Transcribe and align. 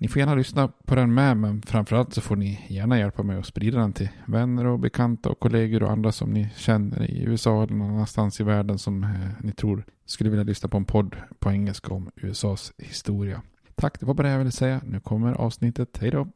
Ni 0.00 0.08
får 0.08 0.20
gärna 0.20 0.34
lyssna 0.34 0.68
på 0.68 0.94
den 0.94 1.14
med, 1.14 1.36
men 1.36 1.62
framförallt 1.62 2.14
så 2.14 2.20
får 2.20 2.36
ni 2.36 2.66
gärna 2.68 2.98
hjälpa 2.98 3.22
mig 3.22 3.38
att 3.38 3.46
sprida 3.46 3.78
den 3.78 3.92
till 3.92 4.08
vänner 4.26 4.66
och 4.66 4.78
bekanta 4.78 5.28
och 5.28 5.40
kollegor 5.40 5.82
och 5.82 5.90
andra 5.90 6.12
som 6.12 6.30
ni 6.30 6.50
känner 6.56 7.10
i 7.10 7.22
USA 7.22 7.62
eller 7.62 7.74
någon 7.74 7.90
annanstans 7.90 8.40
i 8.40 8.44
världen 8.44 8.78
som 8.78 9.04
eh, 9.04 9.10
ni 9.40 9.52
tror 9.52 9.84
skulle 10.06 10.30
vilja 10.30 10.44
lyssna 10.44 10.68
på 10.68 10.76
en 10.76 10.84
podd 10.84 11.16
på 11.38 11.50
engelska 11.50 11.94
om 11.94 12.10
USAs 12.16 12.72
historia. 12.78 13.42
Tack, 13.74 14.00
det 14.00 14.06
var 14.06 14.14
bara 14.14 14.26
det 14.26 14.32
jag 14.32 14.38
ville 14.38 14.52
säga. 14.52 14.80
Nu 14.84 15.00
kommer 15.00 15.32
avsnittet. 15.32 15.98
Hej 16.00 16.10
då! 16.10 16.28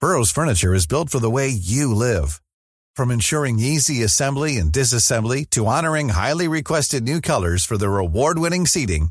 Burrows 0.00 0.32
furniture 0.32 0.76
is 0.76 0.88
built 0.88 1.10
for 1.10 1.20
the 1.20 1.30
way 1.30 1.48
you 1.48 1.94
live. 1.94 2.28
From 2.96 3.10
ensuring 3.10 3.58
easy 3.58 4.04
assembly 4.04 4.58
and 4.58 4.72
disassembly 4.72 5.44
to 5.50 5.66
honoring 5.66 6.08
highly 6.08 6.48
requested 6.48 7.02
new 7.02 7.20
colors 7.20 7.66
for 7.66 7.76
their 7.76 7.98
award-winning 7.98 8.66
seating, 8.66 9.10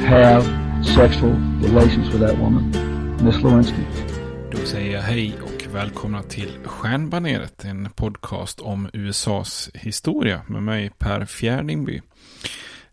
have 0.00 0.44
sexual 0.84 1.32
relations 1.62 2.08
with 2.08 2.20
that 2.20 2.38
woman, 2.38 2.70
Miss 3.24 3.42
Lewinsky. 3.42 3.82
Då 4.52 4.58
säger 4.58 4.92
jag 4.92 5.02
hej 5.02 5.34
och 5.42 5.74
välkomna 5.74 6.22
till 6.22 6.58
Stjärnbaneret, 6.64 7.64
en 7.64 7.88
podcast 7.94 8.60
om 8.60 8.90
USAs 8.92 9.70
historia 9.74 10.42
med 10.46 10.62
mig 10.62 10.90
Per 10.98 11.24
Fjärdingby. 11.24 12.02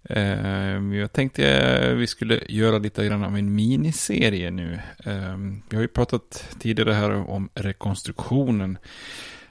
Eh, 0.04 0.96
jag 0.96 1.14
tänkte 1.14 1.94
vi 1.96 2.08
skulle 2.08 2.42
göra 2.50 2.78
lite 2.78 3.06
grann 3.06 3.24
av 3.24 3.38
en 3.38 3.56
miniserie 3.56 4.52
nu. 4.52 4.80
Eh, 5.06 5.38
vi 5.70 5.76
har 5.76 5.82
ju 5.82 5.88
pratat 5.88 6.56
tidigare 6.60 6.94
här 6.94 7.30
om 7.30 7.50
rekonstruktionen, 7.54 8.78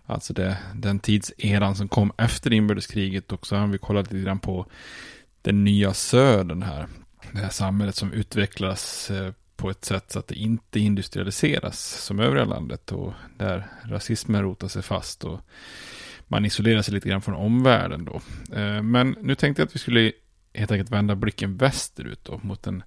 alltså 0.06 0.32
det, 0.32 0.56
den 0.74 0.98
tidseran 0.98 1.76
som 1.76 1.88
kom 1.88 2.12
efter 2.18 2.52
inbördeskriget 2.52 3.32
och 3.32 3.46
så 3.46 3.56
har 3.56 3.66
vi 3.66 3.78
kollat 3.78 4.12
lite 4.12 4.24
grann 4.24 4.38
på 4.38 4.66
den 5.42 5.64
nya 5.64 5.94
södern 5.94 6.62
här. 6.62 6.86
Det 7.32 7.38
här 7.38 7.48
samhället 7.48 7.96
som 7.96 8.12
utvecklas 8.12 9.10
eh, 9.10 9.32
på 9.56 9.70
ett 9.70 9.84
sätt 9.84 10.12
så 10.12 10.18
att 10.18 10.28
det 10.28 10.34
inte 10.34 10.80
industrialiseras 10.80 11.78
som 12.04 12.20
övriga 12.20 12.44
landet 12.44 12.92
och 12.92 13.12
där 13.36 13.66
rasismen 13.84 14.42
rotar 14.42 14.68
sig 14.68 14.82
fast 14.82 15.24
och 15.24 15.40
man 16.28 16.44
isolerar 16.44 16.82
sig 16.82 16.94
lite 16.94 17.08
grann 17.08 17.22
från 17.22 17.34
omvärlden 17.34 18.04
då. 18.04 18.20
Eh, 18.56 18.82
men 18.82 19.16
nu 19.20 19.34
tänkte 19.34 19.62
jag 19.62 19.66
att 19.66 19.74
vi 19.74 19.78
skulle 19.78 20.12
helt 20.54 20.70
enkelt 20.70 20.90
vända 20.90 21.14
blicken 21.14 21.56
västerut 21.56 22.24
då 22.24 22.40
mot 22.42 22.62
den 22.62 22.82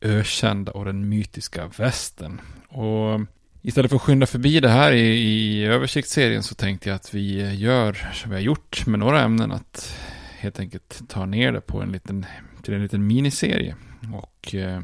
ökända 0.00 0.72
och 0.72 0.84
den 0.84 1.08
mytiska 1.08 1.70
västern. 1.76 2.40
Och 2.68 3.20
istället 3.62 3.90
för 3.90 3.96
att 3.96 4.02
skynda 4.02 4.26
förbi 4.26 4.60
det 4.60 4.68
här 4.68 4.92
i, 4.92 5.00
i 5.00 5.64
översiktsserien 5.64 6.42
så 6.42 6.54
tänkte 6.54 6.88
jag 6.88 6.96
att 6.96 7.14
vi 7.14 7.54
gör 7.54 8.10
som 8.12 8.30
vi 8.30 8.36
har 8.36 8.42
gjort 8.42 8.86
med 8.86 8.98
några 8.98 9.22
ämnen 9.22 9.52
att 9.52 9.98
helt 10.38 10.60
enkelt 10.60 11.02
ta 11.08 11.26
ner 11.26 11.52
det 11.52 11.60
på 11.60 11.82
en 11.82 11.92
liten, 11.92 12.26
till 12.66 12.74
en 12.74 12.82
liten 12.82 13.06
miniserie. 13.06 13.76
Och 14.12 14.54
eh, 14.54 14.80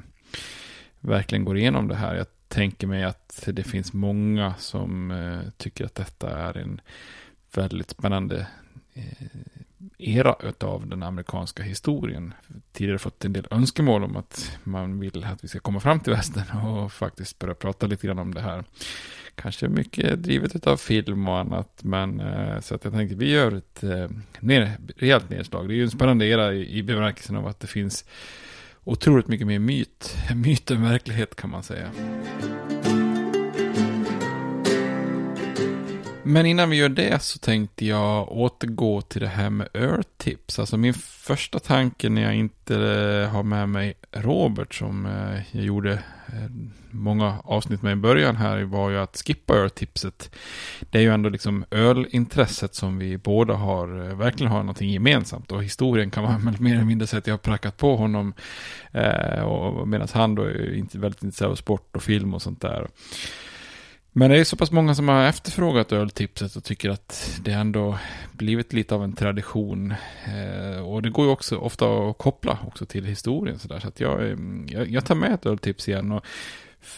verkligen 1.00 1.44
går 1.44 1.58
igenom 1.58 1.88
det 1.88 1.94
här. 1.94 2.14
Jag 2.14 2.26
tänker 2.49 2.87
mig 2.87 3.05
att 3.05 3.43
det 3.46 3.62
finns 3.62 3.93
många 3.93 4.55
som 4.58 5.11
eh, 5.11 5.50
tycker 5.56 5.84
att 5.84 5.94
detta 5.94 6.31
är 6.31 6.56
en 6.56 6.81
väldigt 7.55 7.90
spännande 7.90 8.46
eh, 8.94 9.26
era 9.99 10.37
av 10.61 10.87
den 10.87 11.02
amerikanska 11.02 11.62
historien. 11.62 12.34
Tidigare 12.73 12.99
fått 12.99 13.25
en 13.25 13.32
del 13.32 13.46
önskemål 13.50 14.05
om 14.05 14.17
att 14.17 14.58
man 14.64 15.00
vill 15.00 15.25
att 15.25 15.44
vi 15.44 15.49
ska 15.49 15.61
komma 15.61 15.81
fram 15.81 16.00
till 16.00 16.12
västern 16.12 16.58
och 16.58 16.93
faktiskt 16.93 17.38
börja 17.38 17.55
prata 17.55 17.87
lite 17.87 18.06
grann 18.06 18.19
om 18.19 18.34
det 18.34 18.40
här. 18.40 18.64
Kanske 19.34 19.69
mycket 19.69 20.23
drivet 20.23 20.67
av 20.67 20.76
film 20.76 21.29
och 21.29 21.38
annat, 21.38 21.81
men 21.82 22.20
eh, 22.20 22.61
så 22.61 22.75
att 22.75 22.84
jag 22.84 22.93
tänkte 22.93 23.17
vi 23.17 23.31
gör 23.31 23.52
ett 23.52 23.82
eh, 23.82 24.08
ner, 24.40 24.70
rejält 24.96 25.31
nedslag. 25.31 25.69
Det 25.69 25.75
är 25.75 25.76
ju 25.76 25.82
en 25.82 25.90
spännande 25.90 26.26
era 26.26 26.55
i, 26.55 26.79
i 26.79 26.82
bemärkelsen 26.82 27.37
av 27.37 27.46
att 27.46 27.61
det 27.61 27.67
finns 27.67 28.05
otroligt 28.84 29.29
mycket 29.29 29.46
mer 29.46 29.58
myt, 29.58 30.17
myt 30.34 30.70
än 30.70 30.82
verklighet 30.82 31.37
kan 31.37 31.50
man 31.50 31.62
säga. 31.62 31.90
Men 36.24 36.46
innan 36.46 36.70
vi 36.70 36.76
gör 36.76 36.88
det 36.88 37.22
så 37.22 37.38
tänkte 37.38 37.86
jag 37.86 38.32
återgå 38.32 39.00
till 39.00 39.20
det 39.20 39.28
här 39.28 39.50
med 39.50 39.69
öltips. 39.74 40.58
Alltså 40.58 40.76
min 40.76 40.94
första 40.94 41.58
tanke 41.58 42.08
när 42.08 42.22
jag 42.22 42.34
inte 42.34 42.74
har 43.32 43.42
med 43.42 43.69
mig 43.69 43.94
Robert 44.12 44.74
som 44.74 45.06
eh, 45.06 45.56
jag 45.56 45.64
gjorde 45.64 45.92
eh, 45.92 46.50
många 46.90 47.38
avsnitt 47.44 47.82
med 47.82 47.92
i 47.92 47.96
början 47.96 48.36
här 48.36 48.62
var 48.62 48.90
ju 48.90 48.98
att 48.98 49.22
skippa 49.26 49.54
öltipset. 49.54 50.30
Det 50.90 50.98
är 50.98 51.02
ju 51.02 51.14
ändå 51.14 51.28
liksom 51.28 51.64
ölintresset 51.70 52.74
som 52.74 52.98
vi 52.98 53.19
båda 53.19 53.54
har, 53.54 54.08
eh, 54.08 54.16
verkligen 54.16 54.52
har 54.52 54.58
någonting 54.58 54.90
gemensamt. 54.90 55.52
Och 55.52 55.64
historien 55.64 56.10
kan 56.10 56.24
man 56.24 56.56
mer 56.60 56.74
eller 56.74 56.84
mindre 56.84 57.06
säga 57.06 57.19
att 57.19 57.26
jag 57.26 57.34
har 57.34 57.38
prackat 57.38 57.76
på 57.76 57.96
honom. 57.96 58.34
Medan 59.86 60.08
han 60.12 60.34
då 60.34 60.42
är 60.42 60.98
väldigt 60.98 61.22
intresserad 61.22 61.50
av 61.50 61.56
sport 61.56 61.96
och 61.96 62.02
film 62.02 62.34
och 62.34 62.42
sånt 62.42 62.60
där. 62.60 62.88
Men 64.14 64.31
det 64.31 64.38
är 64.38 64.44
så 64.44 64.56
pass 64.56 64.70
många 64.70 64.94
som 64.94 65.09
har 65.09 65.25
efterfrågat 65.25 65.93
öltipset 65.93 66.56
och 66.56 66.64
tycker 66.64 66.91
att 66.91 67.41
det 67.44 67.53
ändå 67.53 67.99
blivit 68.32 68.73
lite 68.73 68.94
av 68.94 69.05
en 69.05 69.12
tradition. 69.12 69.94
Eh, 70.25 70.81
och 70.81 71.03
det 71.03 71.11
går 71.11 71.25
ju 71.25 71.31
också 71.31 71.56
ofta 71.56 71.87
att 71.87 72.19
koppla 72.19 72.59
också 72.67 72.87
till 72.87 73.05
historien 73.05 73.59
sådär. 73.59 73.81
Så 73.81 73.88
att 73.88 74.00
jag, 74.00 74.31
mm, 74.31 74.67
jag, 74.69 74.91
jag, 74.91 75.05
tar 75.05 75.14
med 75.14 75.32
ett 75.32 75.47
öltips 75.47 75.88
igen. 75.88 76.12
Och 76.12 76.26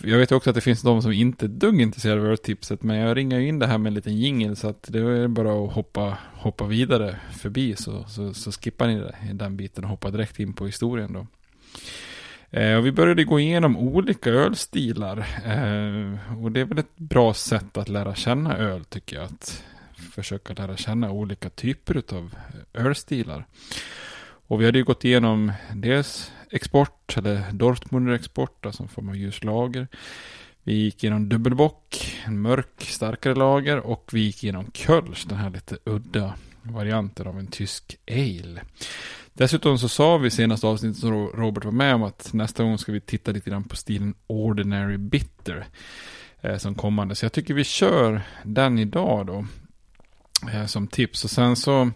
jag 0.05 0.19
vet 0.19 0.33
också 0.33 0.51
att 0.51 0.57
det 0.57 0.61
finns 0.61 0.83
de 0.83 1.03
som 1.03 1.13
inte 1.13 1.47
är 1.47 1.49
dugg 1.49 1.81
intresserade 1.81 2.21
av 2.21 2.27
öltipset. 2.27 2.83
Men 2.83 2.97
jag 2.97 3.17
ringar 3.17 3.39
ju 3.39 3.49
in 3.49 3.59
det 3.59 3.67
här 3.67 3.79
med 3.79 3.91
en 3.91 3.95
liten 3.95 4.17
jingel 4.17 4.57
så 4.57 4.69
att 4.69 4.87
det 4.89 4.99
är 4.99 5.29
bara 5.29 5.65
att 5.65 5.73
hoppa, 5.73 6.19
hoppa 6.35 6.67
vidare 6.67 7.21
förbi 7.33 7.77
så, 7.77 8.05
så, 8.09 8.35
så 8.35 8.53
skippar 8.53 8.87
ni 8.87 9.11
den 9.33 9.57
biten 9.57 9.85
och 9.85 9.91
hoppar 9.91 10.11
direkt 10.11 10.41
in 10.41 10.53
på 10.53 10.67
historien 10.67 11.13
då. 11.13 11.27
Eh, 12.57 12.77
och 12.77 12.87
vi 12.87 12.93
började 12.93 13.25
gå 13.25 13.41
igenom 13.41 13.77
olika 13.77 14.31
ölstilar. 14.31 15.19
Eh, 15.45 16.43
och 16.43 16.53
det 16.53 16.61
är 16.61 16.65
väl 16.65 16.79
ett 16.79 16.97
bra 16.97 17.35
sätt 17.35 17.77
att 17.77 17.89
lära 17.89 18.15
känna 18.15 18.57
öl 18.57 18.85
tycker 18.85 19.17
jag. 19.17 19.25
Att 19.25 19.65
försöka 20.13 20.55
lära 20.55 20.77
känna 20.77 21.11
olika 21.11 21.51
typer 21.51 22.03
av 22.13 22.35
eh, 22.73 22.87
ölstilar. 22.87 23.47
Och 24.47 24.61
vi 24.61 24.65
hade 24.67 24.79
ju 24.79 24.85
gått 24.85 25.05
igenom 25.05 25.53
dels 25.75 26.33
export, 26.51 27.17
eller 27.17 27.53
Dortmunder 27.53 28.13
export, 28.13 28.67
alltså 28.67 28.83
en 28.83 28.89
form 28.89 29.09
av 29.09 29.17
ljuslager. 29.17 29.89
Vi 30.63 30.75
gick 30.75 31.05
igenom 31.05 31.29
dubbelbock, 31.29 32.17
en 32.25 32.41
mörk, 32.41 32.83
starkare 32.83 33.35
lager 33.35 33.79
och 33.79 34.11
vi 34.13 34.21
gick 34.21 34.45
igenom 34.45 34.71
Kölsch, 34.75 35.25
den 35.29 35.39
här 35.39 35.51
lite 35.51 35.79
udda 35.85 36.35
varianten 36.63 37.27
av 37.27 37.39
en 37.39 37.47
tysk 37.47 37.97
ale. 38.11 38.63
Dessutom 39.37 39.79
så 39.79 39.89
sa 39.89 40.17
vi 40.17 40.31
senaste 40.31 40.67
avsnittet 40.67 41.01
som 41.01 41.27
Robert 41.29 41.65
var 41.65 41.73
med 41.73 41.95
om 41.95 42.03
att 42.03 42.33
nästa 42.33 42.63
gång 42.63 42.79
ska 42.79 42.93
vi 42.93 43.01
titta 43.01 43.33
lite 43.33 43.51
grann 43.51 43.65
på 43.65 43.77
stilen 43.77 44.15
Ordinary 44.27 44.97
Bitter. 44.97 45.67
Eh, 46.45 46.57
som 46.57 46.75
kommande. 46.75 47.15
Så 47.15 47.25
jag 47.25 47.33
tycker 47.33 47.55
vi 47.55 47.65
kör 47.65 48.23
den 48.43 48.79
idag 48.79 49.27
då. 49.27 49.47
Eh, 50.53 50.67
som 50.67 50.87
tips. 50.87 51.25
Och 51.25 51.31
sen 51.31 51.57
så 51.57 51.91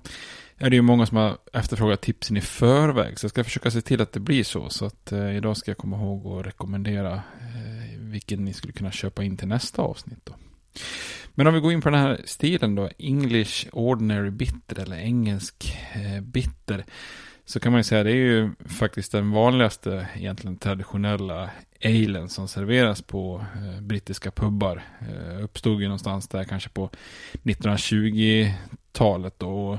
är 0.57 0.71
det 0.71 0.77
ju 0.77 0.83
många 0.83 1.07
som 1.07 1.17
har 1.17 1.39
efterfrågat 1.53 2.01
tipsen 2.01 2.37
i 2.37 2.41
förväg. 2.41 3.19
Så 3.19 3.25
jag 3.25 3.31
ska 3.31 3.45
försöka 3.45 3.71
se 3.71 3.81
till 3.81 4.01
att 4.01 4.13
det 4.13 4.21
blir 4.21 4.45
så. 4.45 4.69
Så 4.69 4.87
att 4.87 5.13
eh, 5.13 5.37
idag 5.37 5.57
ska 5.57 5.71
jag 5.71 5.79
komma 5.79 5.97
ihåg 5.97 6.27
och 6.27 6.45
rekommendera 6.45 7.15
eh, 7.15 7.99
vilken 7.99 8.45
ni 8.45 8.53
skulle 8.53 8.73
kunna 8.73 8.91
köpa 8.91 9.25
in 9.25 9.37
till 9.37 9.49
nästa 9.49 9.83
avsnitt 9.83 10.21
då. 10.25 10.33
Men 11.35 11.47
om 11.47 11.55
vi 11.55 11.61
går 11.61 11.73
in 11.73 11.81
på 11.81 11.91
den 11.91 12.01
här 12.01 12.21
stilen 12.25 12.75
då, 12.75 12.91
English 12.99 13.69
Ordinary 13.73 14.31
Bitter 14.31 14.81
eller 14.81 14.97
engelsk 14.97 15.79
eh, 15.95 16.21
bitter. 16.21 16.85
Så 17.49 17.61
kan 17.61 17.73
man 17.73 17.79
ju 17.79 17.85
säga 17.85 18.05
det 18.05 18.11
är 18.11 18.15
ju 18.15 18.51
faktiskt 18.67 19.13
den 19.13 19.31
vanligaste 19.31 20.09
egentligen 20.17 20.57
traditionella 20.57 21.51
alen 21.85 22.29
som 22.29 22.49
serveras 22.49 23.03
på 23.03 23.45
eh, 23.55 23.81
brittiska 23.81 24.31
pubbar. 24.31 24.83
Eh, 25.01 25.45
uppstod 25.45 25.81
ju 25.81 25.87
någonstans 25.87 26.29
där 26.29 26.45
kanske 26.45 26.69
på 26.69 26.91
1920-talet 27.43 29.35
då. 29.39 29.79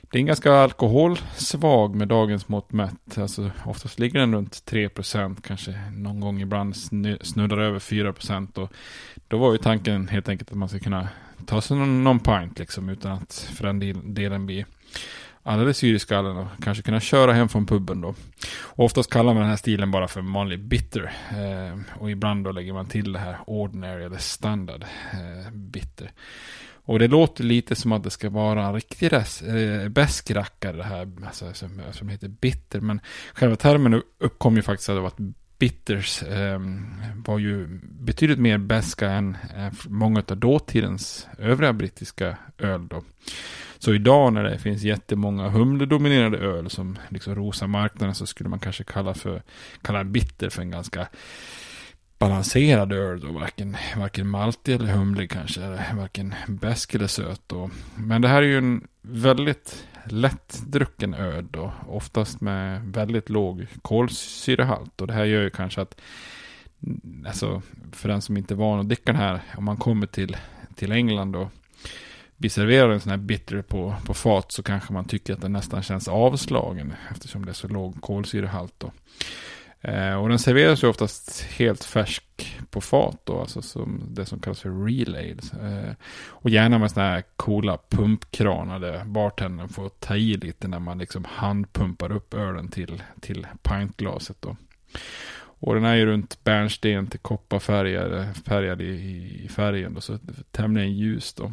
Det 0.00 0.18
är 0.18 0.20
en 0.20 0.26
ganska 0.26 0.52
alkoholsvag 0.52 1.94
med 1.94 2.08
dagens 2.08 2.48
mått 2.48 2.72
mätt. 2.72 3.18
Alltså 3.18 3.50
oftast 3.64 3.98
ligger 3.98 4.20
den 4.20 4.34
runt 4.34 4.62
3%, 4.66 5.36
kanske 5.42 5.74
någon 5.92 6.20
gång 6.20 6.40
ibland 6.40 6.76
snuddar 7.20 7.58
över 7.58 7.78
4%. 7.78 8.58
Och 8.58 8.72
då 9.28 9.38
var 9.38 9.52
ju 9.52 9.58
tanken 9.58 10.08
helt 10.08 10.28
enkelt 10.28 10.50
att 10.50 10.56
man 10.56 10.68
ska 10.68 10.78
kunna 10.78 11.08
ta 11.46 11.60
sig 11.60 11.76
någon, 11.76 12.04
någon 12.04 12.20
pint 12.20 12.58
liksom 12.58 12.88
utan 12.88 13.12
att 13.12 13.50
för 13.54 13.66
den 13.66 14.14
delen 14.14 14.46
bli 14.46 14.64
alldeles 15.42 15.80
de 15.80 15.86
i 15.86 15.98
och 16.36 16.46
kanske 16.62 16.82
kunna 16.82 17.00
köra 17.00 17.32
hem 17.32 17.48
från 17.48 17.66
puben 17.66 18.00
då. 18.00 18.14
Och 18.60 18.84
oftast 18.84 19.10
kallar 19.10 19.34
man 19.34 19.40
den 19.40 19.50
här 19.50 19.56
stilen 19.56 19.90
bara 19.90 20.08
för 20.08 20.20
vanlig 20.20 20.60
bitter. 20.60 21.12
Eh, 21.30 22.00
och 22.00 22.10
ibland 22.10 22.44
då 22.44 22.52
lägger 22.52 22.72
man 22.72 22.86
till 22.86 23.12
det 23.12 23.18
här 23.18 23.36
ordinary 23.46 24.04
eller 24.04 24.18
standard 24.18 24.82
eh, 25.12 25.52
bitter. 25.52 26.12
Och 26.84 26.98
det 26.98 27.08
låter 27.08 27.44
lite 27.44 27.74
som 27.74 27.92
att 27.92 28.04
det 28.04 28.10
ska 28.10 28.30
vara 28.30 28.66
en 28.66 28.74
riktig 28.74 29.12
res, 29.12 29.42
eh, 29.42 29.88
bäsk 29.88 30.30
rackare 30.30 30.76
det 30.76 30.84
här, 30.84 31.08
alltså, 31.26 31.52
som, 31.52 31.82
som 31.92 32.08
heter 32.08 32.28
bitter. 32.28 32.80
Men 32.80 33.00
själva 33.34 33.56
termen 33.56 34.02
uppkom 34.18 34.56
ju 34.56 34.62
faktiskt 34.62 34.88
av 34.88 35.06
att 35.06 35.18
bitters 35.58 36.22
eh, 36.22 36.60
var 37.26 37.38
ju 37.38 37.80
betydligt 37.82 38.38
mer 38.38 38.58
bäska 38.58 39.10
än 39.10 39.36
eh, 39.56 39.72
många 39.88 40.22
av 40.30 40.36
dåtidens 40.36 41.28
övriga 41.38 41.72
brittiska 41.72 42.36
öl 42.58 42.88
då. 42.88 43.02
Så 43.80 43.94
idag 43.94 44.32
när 44.32 44.44
det 44.44 44.58
finns 44.58 44.82
jättemånga 44.82 45.48
humledominerade 45.48 46.38
öl 46.38 46.70
som 46.70 46.98
liksom 47.08 47.34
rosar 47.34 47.66
marknaden 47.66 48.14
så 48.14 48.26
skulle 48.26 48.50
man 48.50 48.58
kanske 48.58 48.84
kalla 48.84 49.14
för 49.14 49.42
kalla 49.82 50.04
bitter 50.04 50.48
för 50.48 50.62
en 50.62 50.70
ganska 50.70 51.08
balanserad 52.18 52.92
öl 52.92 53.20
då, 53.20 53.32
varken, 53.32 53.76
varken 53.96 54.28
maltig 54.28 54.74
eller 54.74 54.92
humlig 54.92 55.30
kanske, 55.30 55.60
varken 55.96 56.34
bäsk 56.48 56.94
eller 56.94 57.06
söt 57.06 57.42
då. 57.46 57.70
Men 57.94 58.22
det 58.22 58.28
här 58.28 58.42
är 58.42 58.46
ju 58.46 58.58
en 58.58 58.88
väldigt 59.02 59.86
lättdrucken 60.04 61.14
öl 61.14 61.46
då, 61.50 61.72
oftast 61.88 62.40
med 62.40 62.82
väldigt 62.82 63.28
låg 63.28 63.66
kolsyrehalt. 63.82 65.00
Och 65.00 65.06
det 65.06 65.12
här 65.12 65.24
gör 65.24 65.42
ju 65.42 65.50
kanske 65.50 65.80
att 65.80 66.00
Alltså 67.26 67.62
för 67.92 68.08
den 68.08 68.22
som 68.22 68.36
inte 68.36 68.54
är 68.54 68.56
van 68.56 68.80
att 68.80 68.88
dricka 68.88 69.12
den 69.12 69.20
här, 69.20 69.40
om 69.56 69.64
man 69.64 69.76
kommer 69.76 70.06
till, 70.06 70.36
till 70.74 70.92
England 70.92 71.32
då 71.32 71.50
vi 72.42 72.48
serverar 72.48 72.90
en 72.90 73.00
sån 73.00 73.10
här 73.10 73.16
bitter 73.16 73.62
på, 73.62 73.94
på 74.04 74.14
fat 74.14 74.52
så 74.52 74.62
kanske 74.62 74.92
man 74.92 75.04
tycker 75.04 75.32
att 75.32 75.40
den 75.40 75.52
nästan 75.52 75.82
känns 75.82 76.08
avslagen 76.08 76.94
eftersom 77.10 77.44
det 77.44 77.50
är 77.50 77.54
så 77.54 77.68
låg 77.68 78.00
kolsyrehalt 78.00 78.74
då. 78.78 78.92
Eh, 79.80 80.14
och 80.14 80.28
den 80.28 80.38
serveras 80.38 80.84
ju 80.84 80.88
oftast 80.88 81.42
helt 81.42 81.84
färsk 81.84 82.58
på 82.70 82.80
fat 82.80 83.20
då, 83.24 83.40
alltså 83.40 83.62
som 83.62 84.02
det 84.08 84.26
som 84.26 84.40
kallas 84.40 84.60
för 84.60 84.86
relay. 84.86 85.36
Eh, 85.62 85.94
och 86.28 86.50
gärna 86.50 86.78
med 86.78 86.90
sådana 86.90 87.10
här 87.10 87.22
coola 87.36 87.78
pumpkranar 87.88 88.80
där 88.80 89.04
bartendern 89.04 89.68
får 89.68 89.88
ta 89.88 90.16
i 90.16 90.36
lite 90.36 90.68
när 90.68 90.78
man 90.78 90.98
liksom 90.98 91.24
handpumpar 91.24 92.12
upp 92.12 92.34
ölen 92.34 92.68
till, 92.68 93.02
till 93.20 93.46
pintglaset 93.62 94.36
då. 94.42 94.56
Och 95.42 95.74
den 95.74 95.84
är 95.84 95.94
ju 95.94 96.06
runt 96.06 96.44
bärnsten 96.44 97.06
till 97.06 97.20
kopparfärgad 97.20 98.36
färgad 98.44 98.80
i, 98.80 99.40
i 99.44 99.48
färgen 99.48 99.94
då, 99.94 100.00
så 100.00 100.18
tämligen 100.50 100.92
ljus 100.92 101.34
då. 101.34 101.52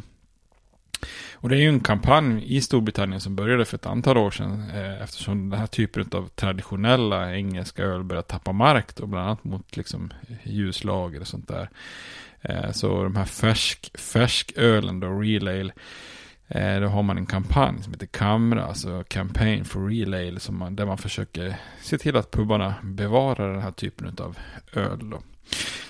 Och 1.34 1.48
det 1.48 1.56
är 1.56 1.60
ju 1.60 1.68
en 1.68 1.80
kampanj 1.80 2.56
i 2.56 2.60
Storbritannien 2.60 3.20
som 3.20 3.36
började 3.36 3.64
för 3.64 3.76
ett 3.76 3.86
antal 3.86 4.18
år 4.18 4.30
sedan 4.30 4.70
eh, 4.74 5.02
eftersom 5.02 5.50
den 5.50 5.60
här 5.60 5.66
typen 5.66 6.08
av 6.12 6.28
traditionella 6.28 7.34
engelska 7.34 7.82
öl 7.82 8.04
börjar 8.04 8.22
tappa 8.22 8.52
mark 8.52 8.96
då, 8.96 9.06
bland 9.06 9.26
annat 9.26 9.44
mot 9.44 9.76
liksom 9.76 10.12
ljuslager 10.42 11.20
och 11.20 11.26
sånt 11.26 11.48
där. 11.48 11.70
Eh, 12.40 12.70
så 12.72 13.02
de 13.02 13.16
här 13.16 13.24
färsk, 13.24 13.98
färskölen 13.98 15.00
då, 15.00 15.20
Real 15.20 15.48
Ale, 15.48 15.72
eh, 16.48 16.80
då 16.80 16.86
har 16.86 17.02
man 17.02 17.18
en 17.18 17.26
kampanj 17.26 17.82
som 17.82 17.92
heter 17.92 18.06
Kamra, 18.06 18.64
alltså 18.64 19.04
Campaign 19.08 19.64
for 19.64 19.88
Real 19.88 20.14
Ale, 20.14 20.40
som 20.40 20.58
man, 20.58 20.76
där 20.76 20.86
man 20.86 20.98
försöker 20.98 21.56
se 21.82 21.98
till 21.98 22.16
att 22.16 22.30
pubbarna 22.30 22.74
bevarar 22.82 23.52
den 23.52 23.62
här 23.62 23.72
typen 23.72 24.16
av 24.18 24.38
öl 24.72 25.10
då. 25.10 25.22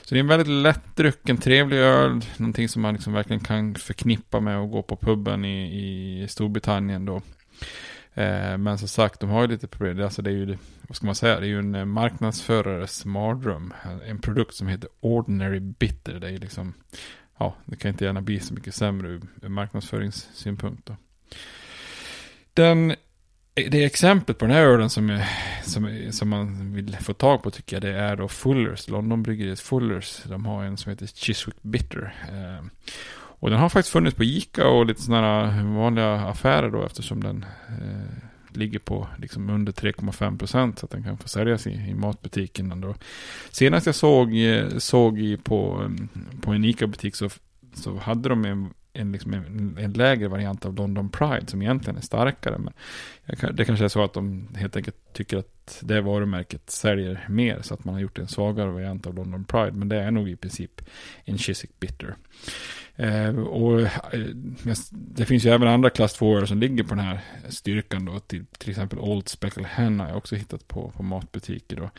Så 0.09 0.15
det 0.15 0.19
är 0.19 0.21
en 0.21 0.27
väldigt 0.27 0.49
lättdrucken, 0.49 1.37
trevlig 1.37 1.77
öl. 1.79 2.21
Någonting 2.37 2.69
som 2.69 2.83
man 2.83 2.95
liksom 2.95 3.13
verkligen 3.13 3.41
kan 3.41 3.75
förknippa 3.75 4.41
med 4.41 4.59
att 4.59 4.71
gå 4.71 4.83
på 4.83 4.97
puben 4.97 5.45
i, 5.45 6.23
i 6.23 6.29
Storbritannien 6.29 7.05
då. 7.05 7.17
Eh, 8.15 8.59
men 8.59 8.79
som 8.79 8.89
sagt, 8.89 9.21
de 9.21 9.31
har 9.31 9.43
ju 9.43 9.49
lite 9.49 9.67
problem. 9.67 10.05
Alltså 10.05 10.23
det 10.23 10.31
är 10.31 10.35
ju, 10.35 10.59
vad 10.89 10.97
ska 10.97 11.07
man 11.07 11.15
säga, 11.15 11.41
det 11.41 11.47
är 11.47 11.49
ju 11.49 11.59
en 11.59 11.75
eh, 11.75 11.85
marknadsförares 11.85 13.05
mardröm. 13.05 13.75
En 14.07 14.21
produkt 14.21 14.55
som 14.55 14.69
heter 14.69 14.89
Ordinary 15.01 15.61
Bitter. 15.61 16.21
Det 16.21 16.27
är 16.27 16.31
ju 16.31 16.39
liksom, 16.39 16.75
ja, 17.39 17.55
det 17.65 17.77
kan 17.77 17.89
inte 17.89 18.05
gärna 18.05 18.23
bli 18.23 18.41
så 18.41 18.55
mycket 18.55 18.75
sämre 18.75 19.09
ur, 19.09 19.21
ur 19.43 19.49
marknadsföringssynpunkt 19.49 20.87
då. 20.87 20.97
Den 22.55 22.95
Eh, 23.59 23.71
det 23.71 23.85
exemplet 23.85 24.39
på 24.39 24.45
den 24.45 24.55
här 24.55 24.63
ölen 24.63 24.91
som, 24.91 25.23
som, 25.63 26.09
som 26.11 26.29
man 26.29 26.75
vill 26.75 26.97
få 26.97 27.13
tag 27.13 27.43
på 27.43 27.51
tycker 27.51 27.77
jag 27.77 27.83
det 27.83 27.99
är 27.99 28.17
då 28.17 28.29
Fullers, 28.29 28.89
Londonbryggeriet 28.89 29.61
Fullers. 29.61 30.23
De 30.25 30.47
har 30.47 30.65
en 30.65 30.77
som 30.77 30.91
heter 30.91 31.07
Chiswick 31.07 31.63
Bitter. 31.63 32.15
Eh, 32.29 32.67
och 33.41 33.51
den 33.51 33.59
har 33.59 33.69
faktiskt 33.69 33.93
funnits 33.93 34.17
på 34.17 34.25
Ica 34.25 34.69
och 34.69 34.87
lite 34.87 35.03
sådana 35.03 35.63
vanliga 35.63 36.13
affärer 36.13 36.71
då 36.71 36.87
eftersom 36.87 37.23
den 37.23 37.45
eh, 37.69 38.57
ligger 38.57 38.79
på 38.79 39.09
liksom 39.19 39.51
under 39.51 39.73
3,5 39.73 40.39
procent 40.39 40.79
så 40.79 40.87
att 40.87 40.93
den 40.93 41.03
kan 41.03 41.19
få 41.19 41.29
säljas 41.29 41.67
i, 41.67 41.71
i 41.71 41.95
matbutiken. 41.95 42.73
Ändå. 42.73 42.95
Senast 43.51 43.87
jag 43.87 43.95
såg, 43.95 44.37
eh, 44.37 44.79
såg 44.79 45.19
i 45.19 45.37
på, 45.37 45.73
mm, 45.73 46.09
på 46.41 46.53
en 46.53 46.65
Ica-butik 46.65 47.17
så, 47.17 47.31
så 47.75 47.97
hade 47.97 48.29
de 48.29 48.45
en 48.45 48.71
en, 48.99 49.13
liksom 49.13 49.35
en, 49.35 49.79
en, 49.81 49.93
lägre 49.93 50.29
variant 50.29 50.67
av 50.67 50.75
London 50.75 51.11
Pride 51.11 51.47
som 51.47 51.63
egentligen 51.63 51.97
är 51.97 52.01
starkare. 52.03 52.59
Men 52.59 52.73
det 53.57 53.65
kanske 53.65 53.85
är 53.85 53.89
så 53.89 54.05
att 54.05 54.13
de 54.13 54.49
helt 54.55 54.77
enkelt 54.77 54.97
tycker 55.13 55.37
att 55.37 55.58
det 55.83 56.01
varumärket 56.01 56.71
säljer 56.71 57.27
mer 57.29 57.59
så 57.63 57.75
att 57.75 57.85
man 57.85 57.95
har 57.95 58.01
gjort 58.01 58.19
en 58.19 58.29
svagare 58.29 58.71
variant 58.71 59.07
av 59.07 59.15
London 59.15 59.45
Pride. 59.45 59.73
Men 59.73 59.89
det 59.89 59.97
är 59.97 60.11
nog 60.11 60.29
i 60.29 60.37
princip 60.37 60.81
en 61.25 61.39
Chiswick 61.39 61.81
Bitter. 61.81 62.17
Eh, 63.01 63.39
och 63.39 63.81
eh, 63.81 63.89
det 64.91 65.25
finns 65.25 65.45
ju 65.45 65.51
även 65.51 65.69
andra 65.69 65.91
klass 65.91 66.15
2 66.15 66.47
som 66.47 66.59
ligger 66.59 66.85
på 66.85 66.95
den 66.95 67.05
här 67.05 67.21
styrkan 67.49 68.05
då. 68.05 68.19
Till, 68.19 68.47
till 68.59 68.71
exempel 68.71 68.99
Old 68.99 69.29
Speckle 69.29 69.67
Hen 69.67 70.01
har 70.01 70.09
jag 70.09 70.17
också 70.17 70.37
hittat 70.37 70.69
på, 70.69 70.93
på 70.97 71.03
matbutiker 71.03 71.77
då. 71.77 71.91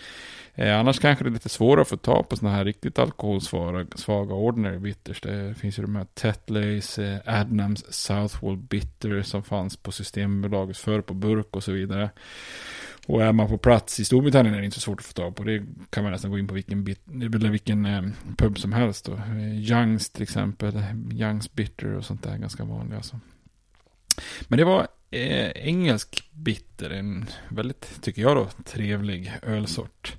Eh, 0.55 0.79
annars 0.79 0.99
kanske 0.99 1.23
det 1.23 1.29
är 1.29 1.31
lite 1.33 1.49
svårare 1.49 1.81
att 1.81 1.87
få 1.87 1.97
tag 1.97 2.29
på 2.29 2.35
sådana 2.35 2.55
här 2.55 2.65
riktigt 2.65 2.99
alkoholsvaga 2.99 4.33
ordinary 4.33 4.77
bitters. 4.77 5.21
Det 5.21 5.55
finns 5.57 5.79
ju 5.79 5.83
de 5.83 5.95
här 5.95 6.05
Tetleys, 6.13 6.99
eh, 6.99 7.19
Adnams, 7.25 7.93
Southwall 7.93 8.57
Bitter 8.57 9.21
som 9.21 9.43
fanns 9.43 9.77
på 9.77 9.91
Systembolaget 9.91 10.77
förr 10.77 11.01
på 11.01 11.13
burk 11.13 11.55
och 11.55 11.63
så 11.63 11.71
vidare. 11.71 12.09
Och 13.09 13.23
är 13.23 13.31
man 13.31 13.47
på 13.47 13.57
plats 13.57 13.99
i 13.99 14.05
Storbritannien 14.05 14.55
är 14.55 14.59
det 14.59 14.65
inte 14.65 14.79
så 14.79 14.81
svårt 14.81 14.99
att 14.99 15.05
få 15.05 15.13
tag 15.13 15.35
på. 15.35 15.43
Det 15.43 15.63
kan 15.89 16.03
man 16.03 16.11
nästan 16.11 16.31
gå 16.31 16.39
in 16.39 16.47
på 16.47 16.53
vilken, 16.53 16.83
bit, 16.83 17.01
eller 17.07 17.49
vilken 17.49 17.85
eh, 17.85 18.03
pub 18.37 18.59
som 18.59 18.73
helst. 18.73 19.05
Då. 19.05 19.13
Eh, 19.13 19.71
Youngs 19.71 20.09
till 20.09 20.23
exempel, 20.23 20.83
Youngs 21.11 21.53
Bitter 21.53 21.93
och 21.93 22.05
sånt 22.05 22.23
där 22.23 22.31
är 22.31 22.37
ganska 22.37 22.63
vanliga. 22.63 22.97
Alltså. 22.97 23.19
Men 24.47 24.57
det 24.57 24.65
var 24.65 24.87
eh, 25.11 25.49
engelsk 25.49 26.29
bitter, 26.31 26.89
en 26.89 27.25
väldigt, 27.47 28.01
tycker 28.01 28.21
jag 28.21 28.37
då, 28.37 28.47
trevlig 28.63 29.33
ölsort. 29.43 30.15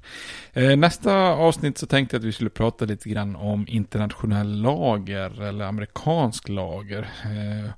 Eh, 0.53 0.77
nästa 0.77 1.17
avsnitt 1.17 1.79
så 1.79 1.87
tänkte 1.87 2.17
jag 2.17 2.21
att 2.21 2.27
vi 2.27 2.33
skulle 2.33 2.51
prata 2.51 2.85
lite 2.85 3.09
grann 3.09 3.37
om 3.37 3.65
internationell 3.69 4.61
lager 4.63 5.43
eller 5.43 5.65
amerikansk 5.65 6.49
lager. 6.49 7.03
Eh, 7.25 7.71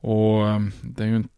och 0.00 0.48
ehm, 0.48 0.72
det 0.82 1.02
är 1.02 1.08
ju 1.08 1.16
en 1.16 1.28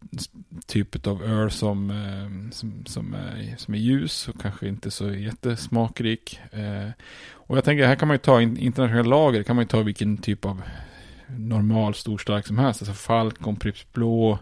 typ 0.67 1.07
av 1.07 1.23
öl 1.23 1.51
som, 1.51 1.91
ehm, 1.91 2.53
som, 2.53 2.85
som, 2.87 3.15
är, 3.15 3.55
som 3.57 3.75
är 3.75 3.79
ljus 3.79 4.29
och 4.29 4.41
kanske 4.41 4.69
inte 4.69 4.91
så 4.91 5.11
jättesmakrik. 5.11 6.41
Eh, 6.53 6.91
och 7.33 7.57
jag 7.57 7.65
tänker, 7.65 7.87
här 7.87 7.97
kan 7.97 8.09
man 8.09 8.15
ju 8.15 8.19
ta 8.19 8.43
internationella 8.43 9.09
lager, 9.09 9.43
kan 9.43 9.57
man 9.57 9.63
ju 9.63 9.69
ta 9.69 9.83
vilken 9.83 10.17
typ 10.17 10.45
av 10.45 10.63
normal 11.27 11.95
storstark 11.95 12.47
som 12.47 12.59
helst. 12.59 12.83
Alltså 12.83 12.95
Falcon, 12.95 13.57
Pripps 13.57 13.93
Blå, 13.93 14.39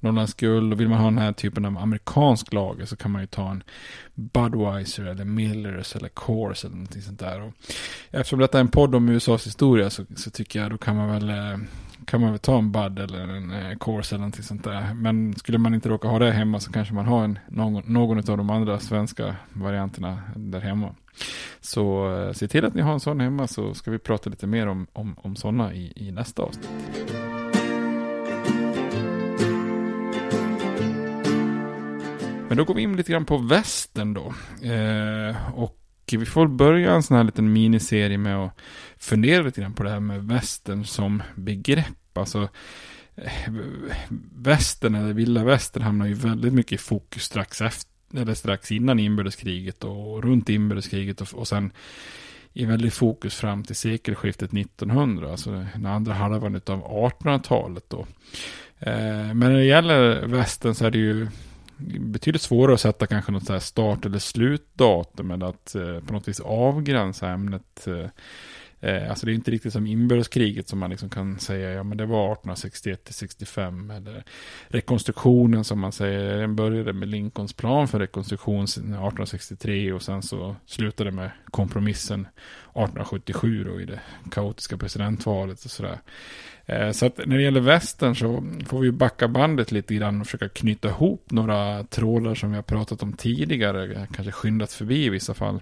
Norrlands 0.00 0.34
Guld. 0.34 0.72
Och 0.72 0.80
vill 0.80 0.88
man 0.88 0.98
ha 0.98 1.04
den 1.04 1.18
här 1.18 1.32
typen 1.32 1.64
av 1.64 1.78
amerikansk 1.78 2.52
lager 2.52 2.84
så 2.84 2.96
kan 2.96 3.10
man 3.10 3.20
ju 3.20 3.26
ta 3.26 3.50
en 3.50 3.62
Budweiser 4.14 5.04
eller 5.04 5.24
Millers 5.24 5.96
eller 5.96 6.08
Coors 6.08 6.64
eller 6.64 6.74
någonting 6.74 7.02
sånt 7.02 7.20
där. 7.20 7.40
Och 7.40 7.52
eftersom 8.10 8.38
detta 8.38 8.58
är 8.58 8.60
en 8.60 8.68
podd 8.68 8.94
om 8.94 9.08
USAs 9.08 9.46
historia 9.46 9.90
så, 9.90 10.04
så 10.16 10.30
tycker 10.30 10.62
jag 10.62 10.70
då 10.70 10.78
kan 10.78 10.96
man 10.96 11.08
väl 11.08 11.30
eh, 11.30 11.58
kan 12.06 12.20
man 12.20 12.30
väl 12.30 12.38
ta 12.38 12.58
en 12.58 12.72
Bud 12.72 12.98
eller 12.98 13.28
en 13.28 13.52
eh, 13.52 13.78
Course 13.78 14.14
eller 14.14 14.20
någonting 14.20 14.42
sånt 14.42 14.64
där. 14.64 14.94
Men 14.94 15.34
skulle 15.34 15.58
man 15.58 15.74
inte 15.74 15.88
råka 15.88 16.08
ha 16.08 16.18
det 16.18 16.32
hemma 16.32 16.60
så 16.60 16.72
kanske 16.72 16.94
man 16.94 17.06
har 17.06 17.24
en, 17.24 17.38
någon, 17.48 17.82
någon 17.86 18.18
av 18.18 18.36
de 18.36 18.50
andra 18.50 18.78
svenska 18.78 19.36
varianterna 19.52 20.22
där 20.36 20.60
hemma. 20.60 20.94
Så 21.60 22.16
eh, 22.16 22.32
se 22.32 22.48
till 22.48 22.64
att 22.64 22.74
ni 22.74 22.82
har 22.82 22.92
en 22.92 23.00
sån 23.00 23.20
hemma 23.20 23.46
så 23.46 23.74
ska 23.74 23.90
vi 23.90 23.98
prata 23.98 24.30
lite 24.30 24.46
mer 24.46 24.66
om, 24.66 24.86
om, 24.92 25.16
om 25.22 25.36
sådana 25.36 25.74
i, 25.74 25.92
i 25.96 26.12
nästa 26.12 26.42
avsnitt. 26.42 26.70
Men 32.48 32.56
då 32.56 32.64
går 32.64 32.74
vi 32.74 32.82
in 32.82 32.96
lite 32.96 33.12
grann 33.12 33.24
på 33.24 33.38
västen 33.38 34.14
då. 34.14 34.34
Eh, 34.68 35.54
och 35.54 35.81
vi 36.18 36.26
får 36.26 36.46
börja 36.46 36.92
en 36.92 37.02
sån 37.02 37.16
här 37.16 37.24
liten 37.24 37.52
miniserie 37.52 38.18
med 38.18 38.36
att 38.36 38.58
fundera 38.98 39.42
lite 39.42 39.60
grann 39.60 39.74
på 39.74 39.82
det 39.82 39.90
här 39.90 40.00
med 40.00 40.24
västern 40.24 40.84
som 40.84 41.22
begrepp. 41.34 42.18
Alltså 42.18 42.48
eh, 43.14 43.52
västern 44.34 44.94
eller 44.94 45.12
vilda 45.12 45.44
västern 45.44 45.82
hamnar 45.82 46.06
ju 46.06 46.14
väldigt 46.14 46.52
mycket 46.52 46.72
i 46.72 46.78
fokus 46.78 47.22
strax 47.22 47.60
efter 47.60 47.92
eller 48.14 48.34
strax 48.34 48.72
innan 48.72 48.98
inbördeskriget 48.98 49.84
och 49.84 50.24
runt 50.24 50.48
inbördeskriget 50.48 51.20
och, 51.20 51.34
och 51.34 51.48
sen 51.48 51.72
i 52.52 52.64
väldigt 52.64 52.94
fokus 52.94 53.34
fram 53.34 53.64
till 53.64 53.76
sekelskiftet 53.76 54.54
1900, 54.54 55.30
alltså 55.30 55.50
den 55.50 55.86
andra 55.86 56.12
halvan 56.12 56.54
av 56.54 57.10
1800-talet 57.12 57.84
då. 57.88 58.06
Eh, 58.78 59.34
men 59.34 59.38
när 59.38 59.52
det 59.52 59.64
gäller 59.64 60.26
västern 60.26 60.74
så 60.74 60.86
är 60.86 60.90
det 60.90 60.98
ju 60.98 61.28
betydligt 62.00 62.42
svårare 62.42 62.74
att 62.74 62.80
sätta 62.80 63.06
kanske 63.06 63.32
något 63.32 63.46
så 63.46 63.52
här 63.52 63.60
start 63.60 64.06
eller 64.06 64.18
slutdatum 64.18 65.30
eller 65.30 65.46
att 65.46 65.74
eh, 65.74 66.00
på 66.00 66.12
något 66.12 66.28
vis 66.28 66.40
avgränsa 66.40 67.28
ämnet. 67.28 67.86
Eh, 67.86 68.06
eh 68.82 69.10
alltså 69.10 69.26
det 69.26 69.32
är 69.32 69.34
inte 69.34 69.50
riktigt 69.50 69.72
som 69.72 69.86
inbördeskriget 69.86 70.68
som 70.68 70.78
man 70.78 70.90
liksom 70.90 71.10
kan 71.10 71.38
säga, 71.38 71.70
ja 71.70 71.82
men 71.82 71.98
det 71.98 72.06
var 72.06 72.34
1861-65 72.34 73.96
eller 73.96 74.24
rekonstruktionen 74.68 75.64
som 75.64 75.80
man 75.80 75.92
säger, 75.92 76.38
den 76.38 76.56
började 76.56 76.92
med 76.92 77.08
Lincolns 77.08 77.52
plan 77.52 77.88
för 77.88 77.98
rekonstruktion 77.98 78.64
1863 78.64 79.92
och 79.92 80.02
sen 80.02 80.22
så 80.22 80.56
slutade 80.66 81.10
med 81.10 81.30
kompromissen 81.50 82.20
1877 82.20 83.64
då 83.64 83.80
i 83.80 83.84
det 83.84 84.00
kaotiska 84.30 84.76
presidentvalet 84.76 85.64
och 85.64 85.70
sådär. 85.70 85.98
Eh, 86.66 86.90
så 86.90 87.06
att 87.06 87.26
när 87.26 87.36
det 87.36 87.42
gäller 87.42 87.60
västern 87.60 88.16
så 88.16 88.44
får 88.66 88.80
vi 88.80 88.92
backa 88.92 89.28
bandet 89.28 89.72
lite 89.72 89.94
grann 89.94 90.20
och 90.20 90.26
försöka 90.26 90.48
knyta 90.48 90.88
ihop 90.88 91.30
några 91.30 91.84
trådar 91.84 92.34
som 92.34 92.50
vi 92.50 92.56
har 92.56 92.62
pratat 92.62 93.02
om 93.02 93.12
tidigare, 93.12 94.06
kanske 94.12 94.32
skyndat 94.32 94.72
förbi 94.72 95.04
i 95.04 95.10
vissa 95.10 95.34
fall. 95.34 95.60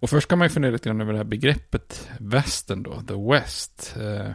Och 0.00 0.10
först 0.10 0.28
kan 0.28 0.38
man 0.38 0.46
ju 0.46 0.50
fundera 0.50 0.72
lite 0.72 0.88
grann 0.88 1.00
över 1.00 1.12
det 1.12 1.18
här 1.18 1.24
begreppet 1.24 2.08
västern 2.20 2.82
då, 2.82 3.00
the 3.00 3.32
west. 3.32 3.96
Eh, 4.00 4.30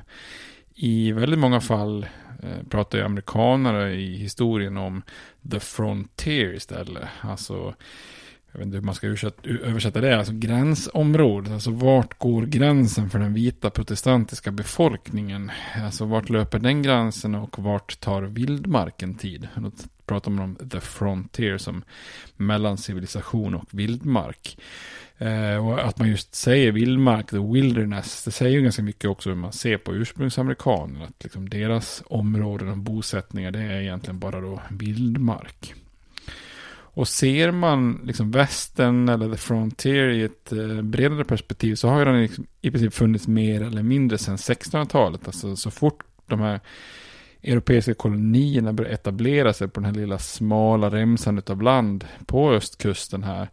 I 0.75 1.11
väldigt 1.11 1.39
många 1.39 1.61
fall 1.61 2.07
eh, 2.43 2.67
pratar 2.69 2.97
ju 2.97 3.03
amerikanare 3.03 3.93
i 3.93 4.17
historien 4.17 4.77
om 4.77 5.01
the 5.51 5.59
frontier 5.59 6.53
istället. 6.53 7.09
Alltså 7.21 7.73
jag 8.53 8.59
vet 8.59 8.65
inte 8.65 8.77
hur 8.77 8.83
man 8.83 8.95
ska 8.95 9.07
översätta 9.43 10.01
det, 10.01 10.17
alltså 10.17 10.33
gränsområdet, 10.33 11.51
alltså 11.53 11.71
vart 11.71 12.17
går 12.17 12.45
gränsen 12.45 13.09
för 13.09 13.19
den 13.19 13.33
vita 13.33 13.69
protestantiska 13.69 14.51
befolkningen? 14.51 15.51
Alltså 15.83 16.05
vart 16.05 16.29
löper 16.29 16.59
den 16.59 16.81
gränsen 16.81 17.35
och 17.35 17.59
vart 17.59 17.99
tar 17.99 18.21
vildmarken 18.21 19.15
tid? 19.15 19.47
Då 19.55 19.71
pratar 20.05 20.31
man 20.31 20.43
om 20.43 20.69
the 20.69 20.79
frontier 20.79 21.57
som 21.57 21.83
mellan 22.37 22.77
civilisation 22.77 23.55
och 23.55 23.65
vildmark. 23.71 24.57
Eh, 25.17 25.67
och 25.67 25.87
att 25.87 25.99
man 25.99 26.09
just 26.09 26.35
säger 26.35 26.71
vildmark, 26.71 27.29
the 27.29 27.39
wilderness, 27.53 28.23
det 28.23 28.31
säger 28.31 28.57
ju 28.57 28.61
ganska 28.63 28.83
mycket 28.83 29.09
också 29.09 29.29
hur 29.29 29.37
man 29.37 29.53
ser 29.53 29.77
på 29.77 29.95
ursprungsamerikanerna. 29.95 31.05
Att 31.05 31.23
liksom 31.23 31.49
deras 31.49 32.03
områden 32.05 32.69
och 32.69 32.77
bosättningar, 32.77 33.51
det 33.51 33.59
är 33.59 33.81
egentligen 33.81 34.19
bara 34.19 34.41
då 34.41 34.61
vildmark. 34.69 35.73
Och 36.95 37.07
ser 37.07 37.51
man 37.51 38.01
liksom 38.03 38.31
västern 38.31 39.09
eller 39.09 39.31
the 39.31 39.37
frontier 39.37 40.09
i 40.09 40.23
ett 40.23 40.51
eh, 40.51 40.81
bredare 40.81 41.23
perspektiv 41.23 41.75
så 41.75 41.87
har 41.87 42.05
den 42.05 42.21
liksom 42.21 42.45
i 42.61 42.71
princip 42.71 42.93
funnits 42.93 43.27
mer 43.27 43.61
eller 43.61 43.83
mindre 43.83 44.17
sedan 44.17 44.35
1600-talet. 44.35 45.27
Alltså 45.27 45.55
så 45.55 45.71
fort 45.71 46.03
de 46.27 46.39
här 46.39 46.59
europeiska 47.43 47.93
kolonierna 47.93 48.73
började 48.73 48.95
etablera 48.95 49.53
sig 49.53 49.67
på 49.67 49.79
den 49.79 49.85
här 49.85 50.01
lilla 50.01 50.17
smala 50.17 50.89
remsan 50.89 51.41
av 51.47 51.61
land 51.61 52.05
på 52.25 52.51
östkusten 52.51 53.23
här. 53.23 53.49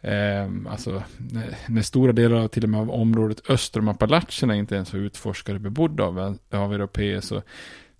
Eh, 0.00 0.70
alltså 0.70 1.02
när, 1.16 1.56
när, 1.68 1.82
stora 1.82 2.12
delar 2.12 2.36
av 2.36 2.48
till 2.48 2.62
och 2.62 2.68
med 2.68 2.80
av 2.80 2.90
området 2.90 3.50
öster 3.50 3.80
om 3.80 3.88
Appalacherna 3.88 4.56
inte 4.56 4.74
ens 4.74 4.92
var 4.92 5.00
utforskade 5.00 5.56
och 5.56 5.62
bebodda 5.62 6.04
av, 6.04 6.38
av 6.50 6.74
europeer 6.74 7.20
så, 7.20 7.42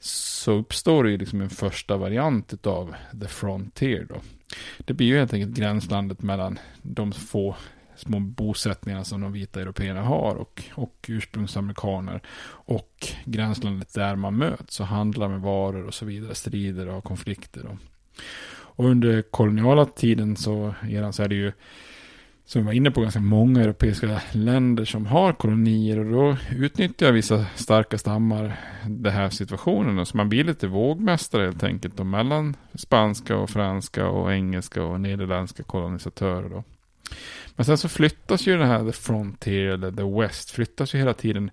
så 0.00 0.52
uppstår 0.52 1.04
det 1.04 1.10
ju 1.10 1.18
liksom 1.18 1.40
en 1.40 1.50
första 1.50 1.96
variant 1.96 2.66
av 2.66 2.94
the 3.20 3.28
frontier 3.28 4.06
då. 4.08 4.16
Det 4.78 4.94
blir 4.94 5.06
ju 5.06 5.18
helt 5.18 5.32
enkelt 5.32 5.56
gränslandet 5.56 6.22
mellan 6.22 6.58
de 6.82 7.12
få 7.12 7.56
små 7.96 8.20
bosättningarna 8.20 9.04
som 9.04 9.20
de 9.20 9.32
vita 9.32 9.60
européerna 9.60 10.02
har 10.02 10.34
och, 10.34 10.62
och 10.74 11.06
ursprungsamerikaner 11.08 12.20
och 12.46 13.06
gränslandet 13.24 13.94
där 13.94 14.16
man 14.16 14.36
möts 14.36 14.80
och 14.80 14.86
handlar 14.86 15.28
med 15.28 15.40
varor 15.40 15.86
och 15.86 15.94
så 15.94 16.04
vidare, 16.04 16.34
strider 16.34 16.88
och 16.88 17.04
konflikter. 17.04 17.66
Och, 17.66 17.76
och 18.50 18.84
under 18.84 19.22
koloniala 19.22 19.86
tiden 19.86 20.36
så, 20.36 20.74
så 21.12 21.22
är 21.22 21.28
det 21.28 21.34
ju 21.34 21.52
som 22.48 22.62
vi 22.62 22.66
var 22.66 22.72
inne 22.72 22.90
på, 22.90 23.00
ganska 23.00 23.20
många 23.20 23.60
europeiska 23.60 24.20
länder 24.32 24.84
som 24.84 25.06
har 25.06 25.32
kolonier 25.32 25.98
och 25.98 26.10
då 26.10 26.36
utnyttjar 26.56 27.12
vissa 27.12 27.46
starka 27.54 27.98
stammar 27.98 28.60
den 28.86 29.12
här 29.12 29.30
situationen. 29.30 30.06
Så 30.06 30.16
man 30.16 30.28
blir 30.28 30.44
lite 30.44 30.66
vågmästare 30.66 31.44
helt 31.44 31.62
enkelt 31.62 31.96
då, 31.96 32.04
mellan 32.04 32.56
spanska 32.74 33.36
och 33.36 33.50
franska 33.50 34.08
och 34.08 34.32
engelska 34.32 34.82
och 34.82 35.00
nederländska 35.00 35.62
kolonisatörer. 35.62 36.48
Då. 36.48 36.64
Men 37.58 37.64
sen 37.64 37.78
så 37.78 37.88
flyttas 37.88 38.46
ju 38.46 38.56
den 38.56 38.68
här 38.68 38.84
the 38.84 38.92
frontier 38.92 39.66
eller 39.66 39.92
the 39.92 40.20
west 40.20 40.50
flyttas 40.50 40.94
ju 40.94 40.98
hela 40.98 41.14
tiden 41.14 41.50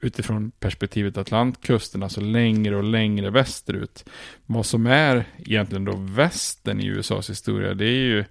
utifrån 0.00 0.50
perspektivet 0.50 1.16
Atlantkusten, 1.16 2.02
alltså 2.02 2.20
längre 2.20 2.76
och 2.76 2.84
längre 2.84 3.30
västerut. 3.30 4.04
Vad 4.46 4.66
som 4.66 4.86
är 4.86 5.24
egentligen 5.38 5.84
då 5.84 5.96
västern 5.96 6.80
i 6.80 6.86
USAs 6.86 7.30
historia, 7.30 7.74
det 7.74 7.84
är 7.84 8.04
ju 8.04 8.24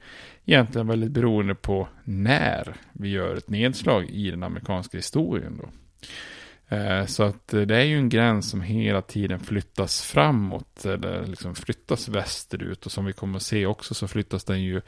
egentligen 0.46 0.88
väldigt 0.88 1.12
beroende 1.12 1.56
på 1.56 1.88
när 2.04 2.76
vi 2.94 3.10
gör 3.10 3.36
ett 3.36 3.50
nedslag 3.50 4.10
i 4.10 4.32
den 4.32 4.44
amerikanska 4.44 4.98
historien. 4.98 5.58
Då. 5.62 5.70
Eh, 6.70 7.06
så 7.06 7.24
att 7.24 7.48
det 7.48 7.76
är 7.76 7.84
ju 7.84 7.98
en 7.98 8.10
gräns 8.10 8.50
som 8.50 8.62
hela 8.62 9.02
tiden 9.02 9.40
flyttas 9.40 10.02
framåt, 10.02 10.86
eller 10.86 11.26
liksom 11.26 11.56
flyttas 11.56 12.10
västerut. 12.10 12.86
Och 12.86 12.92
som 12.92 13.06
vi 13.06 13.14
kommer 13.14 13.38
att 13.38 13.44
se 13.44 13.66
också 13.66 13.94
så 13.94 14.08
flyttas 14.08 14.44
den 14.44 14.64
ju 14.64 14.82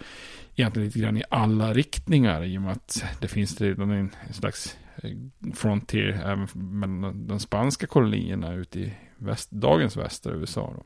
egentligen 0.56 0.86
lite 0.86 1.00
grann 1.00 1.18
i 1.18 1.24
alla 1.30 1.74
riktningar. 1.74 2.44
I 2.44 2.58
och 2.58 2.62
med 2.62 2.72
att 2.72 3.04
det 3.22 3.28
finns 3.28 3.62
redan 3.62 3.92
en 3.92 4.12
slags 4.32 4.78
eh, 4.96 5.12
frontier 5.56 6.22
även 6.26 6.48
mellan 6.54 7.28
de 7.28 7.40
spanska 7.40 7.88
kolonierna 7.88 8.54
ute 8.54 8.80
i 8.80 8.94
väst, 9.18 9.52
dagens 9.52 9.98
västra 9.98 10.34
USA. 10.34 10.74
Då. 10.76 10.84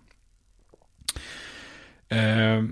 Eh, 2.15 2.63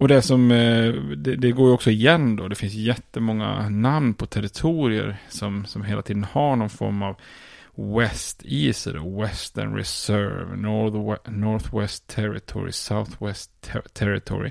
och 0.00 0.08
det 0.08 0.22
som, 0.22 0.50
eh, 0.50 0.92
det, 0.92 1.36
det, 1.36 1.52
går 1.52 1.68
ju 1.68 1.74
också 1.74 1.90
igen 1.90 2.36
då, 2.36 2.48
det 2.48 2.54
finns 2.54 2.74
jättemånga 2.74 3.68
namn 3.68 4.14
på 4.14 4.26
territorier 4.26 5.16
som, 5.28 5.64
som 5.64 5.84
hela 5.84 6.02
tiden 6.02 6.24
har 6.24 6.56
någon 6.56 6.70
form 6.70 7.02
av 7.02 7.16
West 7.74 8.42
East, 8.44 8.86
Western 9.20 9.76
Reserve, 9.76 10.56
North, 10.56 11.30
Northwest 11.30 12.06
Territory, 12.06 12.72
Southwest 12.72 13.60
ter 13.60 13.80
Territory, 13.92 14.50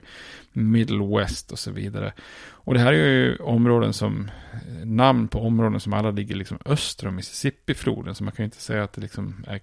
Middle 0.52 1.18
West 1.18 1.52
och 1.52 1.60
så 1.60 1.72
vidare. 1.72 2.14
Och 2.50 2.74
det 2.74 2.80
här 2.80 2.94
är 2.94 3.08
ju 3.08 3.38
områden 3.38 3.94
som, 3.94 4.32
eh, 4.54 4.86
namn 4.86 5.28
på 5.28 5.40
områden 5.40 5.80
som 5.80 5.94
alla 5.94 6.12
ligger 6.12 6.36
liksom 6.36 6.58
öster 6.66 7.08
om 7.08 7.16
Mississippi-floden, 7.16 8.16
så 8.16 8.24
man 8.24 8.34
kan 8.34 8.44
ju 8.44 8.48
inte 8.48 8.62
säga 8.62 8.84
att 8.84 8.94
det 8.94 9.02
liksom 9.02 9.46
är 9.48 9.60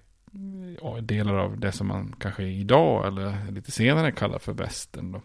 delar 1.01 1.35
av 1.35 1.59
det 1.59 1.71
som 1.71 1.87
man 1.87 2.15
kanske 2.19 2.43
idag 2.43 3.07
eller 3.07 3.51
lite 3.51 3.71
senare 3.71 4.11
kallar 4.11 4.39
för 4.39 4.53
västen 4.53 5.11
Då. 5.11 5.21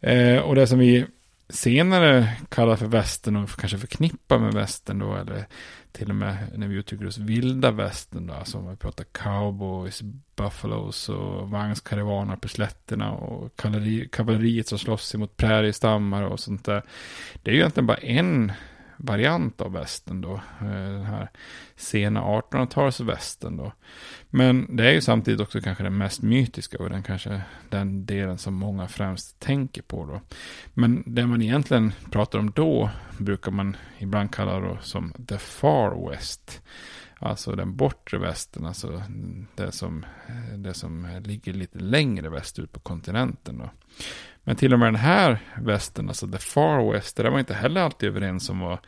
Eh, 0.00 0.38
och 0.38 0.54
det 0.54 0.66
som 0.66 0.78
vi 0.78 1.06
senare 1.48 2.32
kallar 2.48 2.76
för 2.76 2.86
västern 2.86 3.36
och 3.36 3.50
kanske 3.50 3.78
förknippar 3.78 4.38
med 4.38 4.54
västern 4.54 4.98
då, 4.98 5.14
eller 5.14 5.46
till 5.92 6.08
och 6.08 6.14
med 6.14 6.36
när 6.54 6.68
vi 6.68 6.74
uttrycker 6.74 7.06
oss 7.06 7.18
vilda 7.18 7.70
västern 7.70 8.26
då, 8.26 8.34
alltså 8.34 8.58
om 8.58 8.70
vi 8.70 8.76
pratar 8.76 9.04
cowboys, 9.04 10.02
buffalos 10.36 11.08
och 11.08 11.50
vagnskaravaner 11.50 12.36
på 12.36 12.48
slätterna 12.48 13.12
och 13.12 13.56
kavalleriet 14.10 14.68
som 14.68 14.78
slåss 14.78 15.14
emot 15.14 15.36
präriestammar 15.36 16.22
och 16.22 16.40
sånt 16.40 16.64
där. 16.64 16.82
Det 17.42 17.50
är 17.50 17.54
ju 17.54 17.60
egentligen 17.60 17.86
bara 17.86 17.96
en 17.96 18.52
variant 19.00 19.60
av 19.60 19.72
västen 19.72 20.20
då. 20.20 20.34
Eh, 20.60 20.66
den 20.68 21.04
här 21.04 21.28
sena 21.76 22.20
1800-talsvästen 22.20 23.56
då. 23.56 23.72
Men 24.30 24.76
det 24.76 24.88
är 24.88 24.92
ju 24.92 25.00
samtidigt 25.00 25.40
också 25.40 25.60
kanske 25.60 25.84
den 25.84 25.98
mest 25.98 26.22
mytiska 26.22 26.78
och 26.78 26.90
den 26.90 27.02
kanske 27.02 27.42
den 27.68 28.06
delen 28.06 28.38
som 28.38 28.54
många 28.54 28.88
främst 28.88 29.40
tänker 29.40 29.82
på 29.82 30.06
då. 30.06 30.20
Men 30.74 31.02
det 31.06 31.26
man 31.26 31.42
egentligen 31.42 31.92
pratar 32.10 32.38
om 32.38 32.50
då 32.50 32.90
brukar 33.18 33.52
man 33.52 33.76
ibland 33.98 34.34
kalla 34.34 34.60
då 34.60 34.78
som 34.82 35.12
the 35.28 35.38
far 35.38 36.10
west. 36.10 36.62
Alltså 37.22 37.52
den 37.52 37.76
bortre 37.76 38.18
västern, 38.18 38.66
alltså 38.66 39.02
det 39.54 39.72
som, 39.72 40.06
det 40.56 40.74
som 40.74 41.20
ligger 41.24 41.52
lite 41.52 41.78
längre 41.78 42.28
västerut 42.28 42.72
på 42.72 42.80
kontinenten. 42.80 43.58
Då. 43.58 43.70
Men 44.44 44.56
till 44.56 44.72
och 44.72 44.78
med 44.78 44.86
den 44.86 45.00
här 45.00 45.38
västern, 45.62 46.08
alltså 46.08 46.28
the 46.28 46.38
far 46.38 46.92
west, 46.92 47.16
där 47.16 47.30
var 47.30 47.38
inte 47.38 47.54
heller 47.54 47.80
alltid 47.80 48.08
överens 48.08 48.50
om 48.50 48.60
vad, 48.60 48.78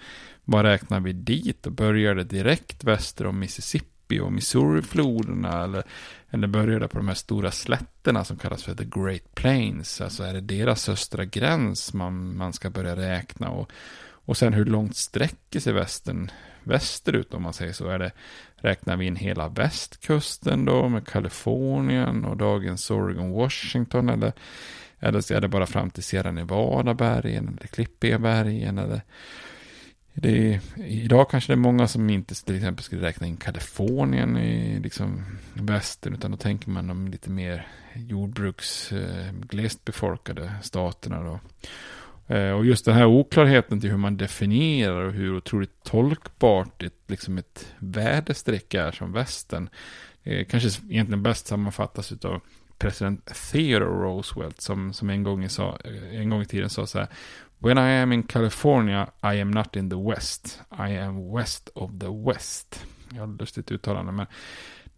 vad 0.45 0.65
räknar 0.65 1.01
vi 1.01 1.13
dit 1.13 1.67
och 1.67 1.73
började 1.73 2.25
direkt 2.25 2.85
väster 2.85 3.27
om 3.27 3.39
Mississippi 3.39 4.21
och 4.21 4.33
Missouri-floderna 4.33 5.65
eller, 5.65 5.83
eller 6.31 6.47
började 6.47 6.89
på 6.89 6.99
de 6.99 7.09
här 7.09 7.15
stora 7.15 7.51
slätterna 7.51 8.25
som 8.25 8.39
kallas 8.39 8.63
för 8.63 8.75
the 8.75 8.85
Great 8.85 9.35
Plains, 9.35 10.01
alltså 10.01 10.23
är 10.23 10.35
det 10.35 10.41
deras 10.41 10.89
östra 10.89 11.25
gräns 11.25 11.95
man, 11.95 12.37
man 12.37 12.53
ska 12.53 12.71
börja 12.71 12.97
räkna 12.97 13.49
och, 13.49 13.73
och 14.03 14.37
sen 14.37 14.53
hur 14.53 14.65
långt 14.65 14.97
sträcker 14.97 15.61
sig 15.61 15.73
västern 15.73 16.31
västerut 16.65 17.35
om 17.35 17.43
man 17.43 17.53
säger 17.53 17.73
så? 17.73 17.89
Är 17.89 17.99
det, 17.99 18.13
räknar 18.57 18.97
vi 18.97 19.07
in 19.07 19.17
hela 19.17 19.49
västkusten 19.49 20.65
då 20.65 20.89
med 20.89 21.07
Kalifornien 21.07 22.25
och 22.25 22.37
dagens 22.37 22.91
Oregon, 22.91 23.31
Washington 23.31 24.09
eller 24.09 24.33
eller 25.05 25.21
så 25.21 25.35
är 25.35 25.41
det 25.41 25.49
bara 25.49 25.67
fram 25.67 25.91
till 25.91 26.03
Sierra 26.03 26.33
Nevada-bergen 26.33 27.49
eller 27.49 27.67
Klippiga-bergen 27.67 28.79
eller 28.79 29.03
det 30.15 30.55
är, 30.55 30.61
idag 30.77 31.31
kanske 31.31 31.53
det 31.53 31.55
är 31.55 31.57
många 31.57 31.89
som 31.89 32.11
inte 32.11 32.45
till 32.45 32.57
exempel 32.57 32.85
skulle 32.85 33.07
räkna 33.07 33.27
in 33.27 33.37
Kalifornien 33.37 34.37
i 34.37 34.81
liksom 34.81 35.25
västern, 35.55 36.15
utan 36.15 36.31
då 36.31 36.37
tänker 36.37 36.71
man 36.71 36.87
de 36.87 37.09
lite 37.09 37.31
mer 37.31 37.67
jordbruks, 37.95 38.93
eh, 38.93 39.33
glest 39.33 39.85
befolkade 39.85 40.53
staterna 40.63 41.23
då. 41.23 41.41
Eh, 42.27 42.51
och 42.51 42.67
just 42.67 42.85
den 42.85 42.95
här 42.95 43.07
oklarheten 43.07 43.81
till 43.81 43.91
hur 43.91 43.97
man 43.97 44.17
definierar 44.17 45.05
och 45.05 45.13
hur 45.13 45.37
otroligt 45.37 45.83
tolkbart 45.85 46.83
ett, 46.83 46.95
liksom 47.07 47.39
ett 47.39 47.73
väderstreck 47.79 48.75
är 48.75 48.91
som 48.91 49.13
västern. 49.13 49.69
Eh, 50.23 50.47
kanske 50.47 50.69
egentligen 50.89 51.23
bäst 51.23 51.47
sammanfattas 51.47 52.13
av 52.13 52.41
president 52.79 53.27
Theodore 53.27 54.05
Roosevelt 54.05 54.61
som, 54.61 54.93
som 54.93 55.11
en, 55.11 55.23
gång 55.23 55.49
sa, 55.49 55.79
eh, 55.85 56.21
en 56.21 56.31
gång 56.31 56.43
i 56.43 56.47
tiden 56.47 56.71
sa 56.71 56.87
så 56.87 56.99
här. 56.99 57.09
When 57.59 57.79
I 57.79 58.03
am 58.03 58.13
in 58.13 58.23
California 58.23 59.11
I 59.23 59.41
am 59.41 59.51
not 59.51 59.77
in 59.77 59.91
the 59.91 60.11
West. 60.11 60.61
I 60.71 60.97
am 60.99 61.33
west 61.37 61.71
of 61.75 61.91
the 62.01 62.31
West. 62.31 62.87
Jag 63.15 63.21
har 63.21 63.39
lustigt 63.39 63.73
uttalande 63.73 64.13
men 64.13 64.27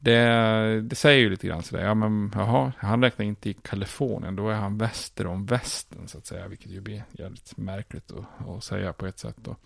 det, 0.05 0.81
det 0.81 0.97
säger 0.97 1.21
ju 1.21 1.31
lite 1.31 1.47
grann 1.47 1.63
sådär. 1.63 1.85
Ja 1.85 1.95
men 1.95 2.33
jaha, 2.35 2.73
han 2.79 3.03
räknar 3.03 3.27
inte 3.27 3.51
i 3.51 3.55
Kalifornien. 3.55 4.37
Då 4.37 4.49
är 4.49 4.55
han 4.55 4.79
väster 4.79 5.27
om 5.27 5.47
västen 5.47 6.09
så 6.09 6.19
att 6.19 6.27
säga. 6.27 6.49
Vilket 6.49 6.73
ju 6.73 6.81
blir 6.81 7.05
jävligt 7.11 7.57
märkligt 7.57 8.13
att, 8.13 8.49
att 8.49 8.65
säga 8.65 8.93
på 8.93 9.07
ett 9.07 9.19
sätt. 9.19 9.37
Då. 9.37 9.57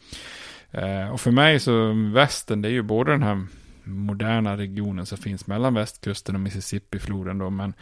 Eh, 0.70 1.08
och 1.08 1.20
för 1.20 1.30
mig 1.30 1.60
så 1.60 1.92
västen, 2.14 2.62
det 2.62 2.68
är 2.68 2.72
ju 2.72 2.82
både 2.82 3.10
den 3.10 3.22
här 3.22 3.46
moderna 3.84 4.56
regionen 4.56 5.06
som 5.06 5.18
finns 5.18 5.46
mellan 5.46 5.74
västkusten 5.74 6.34
och 6.34 6.40
Mississippifloden 6.40 7.38
då, 7.38 7.50
men, 7.50 7.74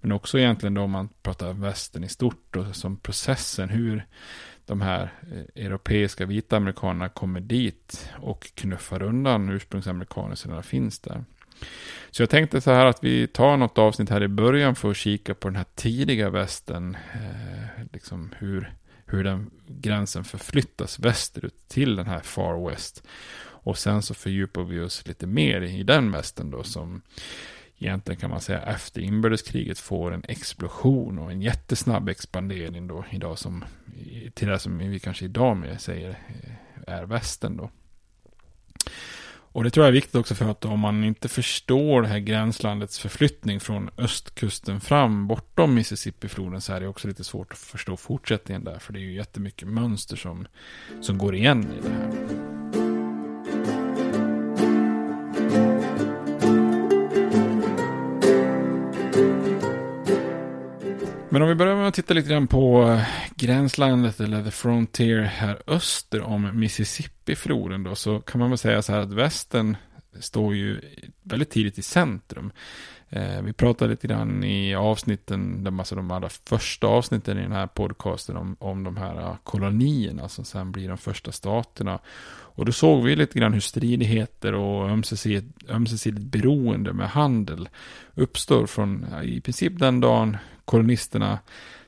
men 0.00 0.12
också 0.12 0.38
egentligen 0.38 0.74
då 0.74 0.82
om 0.82 0.90
man 0.90 1.08
pratar 1.22 1.52
västern 1.52 2.04
i 2.04 2.08
stort 2.08 2.46
då, 2.50 2.72
som 2.72 2.96
processen, 2.96 3.68
hur 3.68 4.06
de 4.66 4.80
här 4.80 5.12
eh, 5.32 5.64
europeiska 5.64 6.26
vita 6.26 6.56
amerikanerna 6.56 7.08
kommer 7.08 7.40
dit 7.40 8.10
och 8.16 8.50
knuffar 8.54 9.02
undan 9.02 9.48
ursprungsamerikaner 9.48 10.34
som 10.34 10.50
redan 10.50 10.62
finns 10.62 11.00
där. 11.00 11.24
Så 12.10 12.22
jag 12.22 12.30
tänkte 12.30 12.60
så 12.60 12.70
här 12.70 12.86
att 12.86 13.04
vi 13.04 13.26
tar 13.26 13.56
något 13.56 13.78
avsnitt 13.78 14.10
här 14.10 14.22
i 14.22 14.28
början 14.28 14.74
för 14.74 14.90
att 14.90 14.96
kika 14.96 15.34
på 15.34 15.48
den 15.48 15.56
här 15.56 15.66
tidiga 15.74 16.30
västen, 16.30 16.96
eh, 17.14 17.84
liksom 17.92 18.34
hur, 18.38 18.74
hur 19.06 19.24
den 19.24 19.50
gränsen 19.66 20.24
förflyttas 20.24 20.98
västerut 20.98 21.68
till 21.68 21.96
den 21.96 22.06
här 22.06 22.20
far 22.20 22.70
west. 22.70 23.02
Och 23.64 23.78
sen 23.78 24.02
så 24.02 24.14
fördjupar 24.14 24.62
vi 24.62 24.80
oss 24.80 25.06
lite 25.06 25.26
mer 25.26 25.60
i 25.60 25.82
den 25.82 26.12
västen 26.12 26.50
då 26.50 26.62
som 26.62 27.02
egentligen 27.78 28.20
kan 28.20 28.30
man 28.30 28.40
säga 28.40 28.62
efter 28.62 29.00
inbördeskriget 29.00 29.78
får 29.78 30.14
en 30.14 30.24
explosion 30.28 31.18
och 31.18 31.30
en 31.30 31.42
jättesnabb 31.42 32.08
expandering 32.08 32.86
då 32.86 33.04
idag 33.10 33.38
som 33.38 33.64
till 34.34 34.48
det 34.48 34.58
som 34.58 34.78
vi 34.78 34.98
kanske 34.98 35.24
idag 35.24 35.56
med 35.56 35.80
säger 35.80 36.10
eh, 36.10 36.94
är 36.94 37.04
västen 37.04 37.56
då. 37.56 37.70
Och 39.54 39.64
det 39.64 39.70
tror 39.70 39.84
jag 39.84 39.88
är 39.88 39.92
viktigt 39.92 40.14
också 40.14 40.34
för 40.34 40.50
att 40.50 40.64
om 40.64 40.80
man 40.80 41.04
inte 41.04 41.28
förstår 41.28 42.02
det 42.02 42.08
här 42.08 42.18
gränslandets 42.18 42.98
förflyttning 42.98 43.60
från 43.60 43.90
östkusten 43.98 44.80
fram 44.80 45.26
bortom 45.26 45.74
Mississippifloden 45.74 46.60
så 46.60 46.72
är 46.72 46.80
det 46.80 46.88
också 46.88 47.08
lite 47.08 47.24
svårt 47.24 47.52
att 47.52 47.58
förstå 47.58 47.96
fortsättningen 47.96 48.64
där. 48.64 48.78
För 48.78 48.92
det 48.92 48.98
är 48.98 49.00
ju 49.00 49.14
jättemycket 49.14 49.68
mönster 49.68 50.16
som, 50.16 50.46
som 51.00 51.18
går 51.18 51.34
igen 51.34 51.62
i 51.62 51.82
det 51.82 51.88
här. 51.88 52.83
Men 61.34 61.42
om 61.42 61.48
vi 61.48 61.54
börjar 61.54 61.76
med 61.76 61.88
att 61.88 61.94
titta 61.94 62.14
lite 62.14 62.28
grann 62.28 62.46
på 62.46 62.82
eh, 62.82 63.06
gränslandet 63.36 64.20
eller 64.20 64.44
the 64.44 64.50
frontier 64.50 65.22
här 65.22 65.62
öster 65.66 66.22
om 66.22 66.60
Mississippi-floden 66.60 67.84
då 67.84 67.94
så 67.94 68.20
kan 68.20 68.38
man 68.38 68.50
väl 68.50 68.58
säga 68.58 68.82
så 68.82 68.92
här 68.92 69.00
att 69.00 69.12
västern 69.12 69.76
står 70.20 70.54
ju 70.54 70.80
väldigt 71.22 71.50
tidigt 71.50 71.78
i 71.78 71.82
centrum. 71.82 72.52
Eh, 73.08 73.42
vi 73.42 73.52
pratade 73.52 73.90
lite 73.90 74.06
grann 74.06 74.44
i 74.44 74.74
avsnitten, 74.74 75.66
alltså 75.78 75.94
de 75.94 76.10
allra 76.10 76.28
första 76.28 76.86
avsnitten 76.86 77.38
i 77.38 77.42
den 77.42 77.52
här 77.52 77.66
podcasten 77.66 78.36
om, 78.36 78.56
om 78.60 78.84
de 78.84 78.96
här 78.96 79.20
eh, 79.20 79.36
kolonierna 79.44 80.28
som 80.28 80.44
sen 80.44 80.72
blir 80.72 80.88
de 80.88 80.98
första 80.98 81.32
staterna. 81.32 81.98
Och 82.56 82.64
då 82.64 82.72
såg 82.72 83.04
vi 83.04 83.16
lite 83.16 83.38
grann 83.38 83.52
hur 83.52 83.60
stridigheter 83.60 84.54
och 84.54 84.90
ömsesidigt, 84.90 85.70
ömsesidigt 85.70 86.26
beroende 86.26 86.92
med 86.92 87.08
handel 87.08 87.68
uppstår 88.14 88.66
från 88.66 89.06
eh, 89.12 89.22
i 89.22 89.40
princip 89.40 89.78
den 89.78 90.00
dagen 90.00 90.36
kolonisterna 90.64 91.38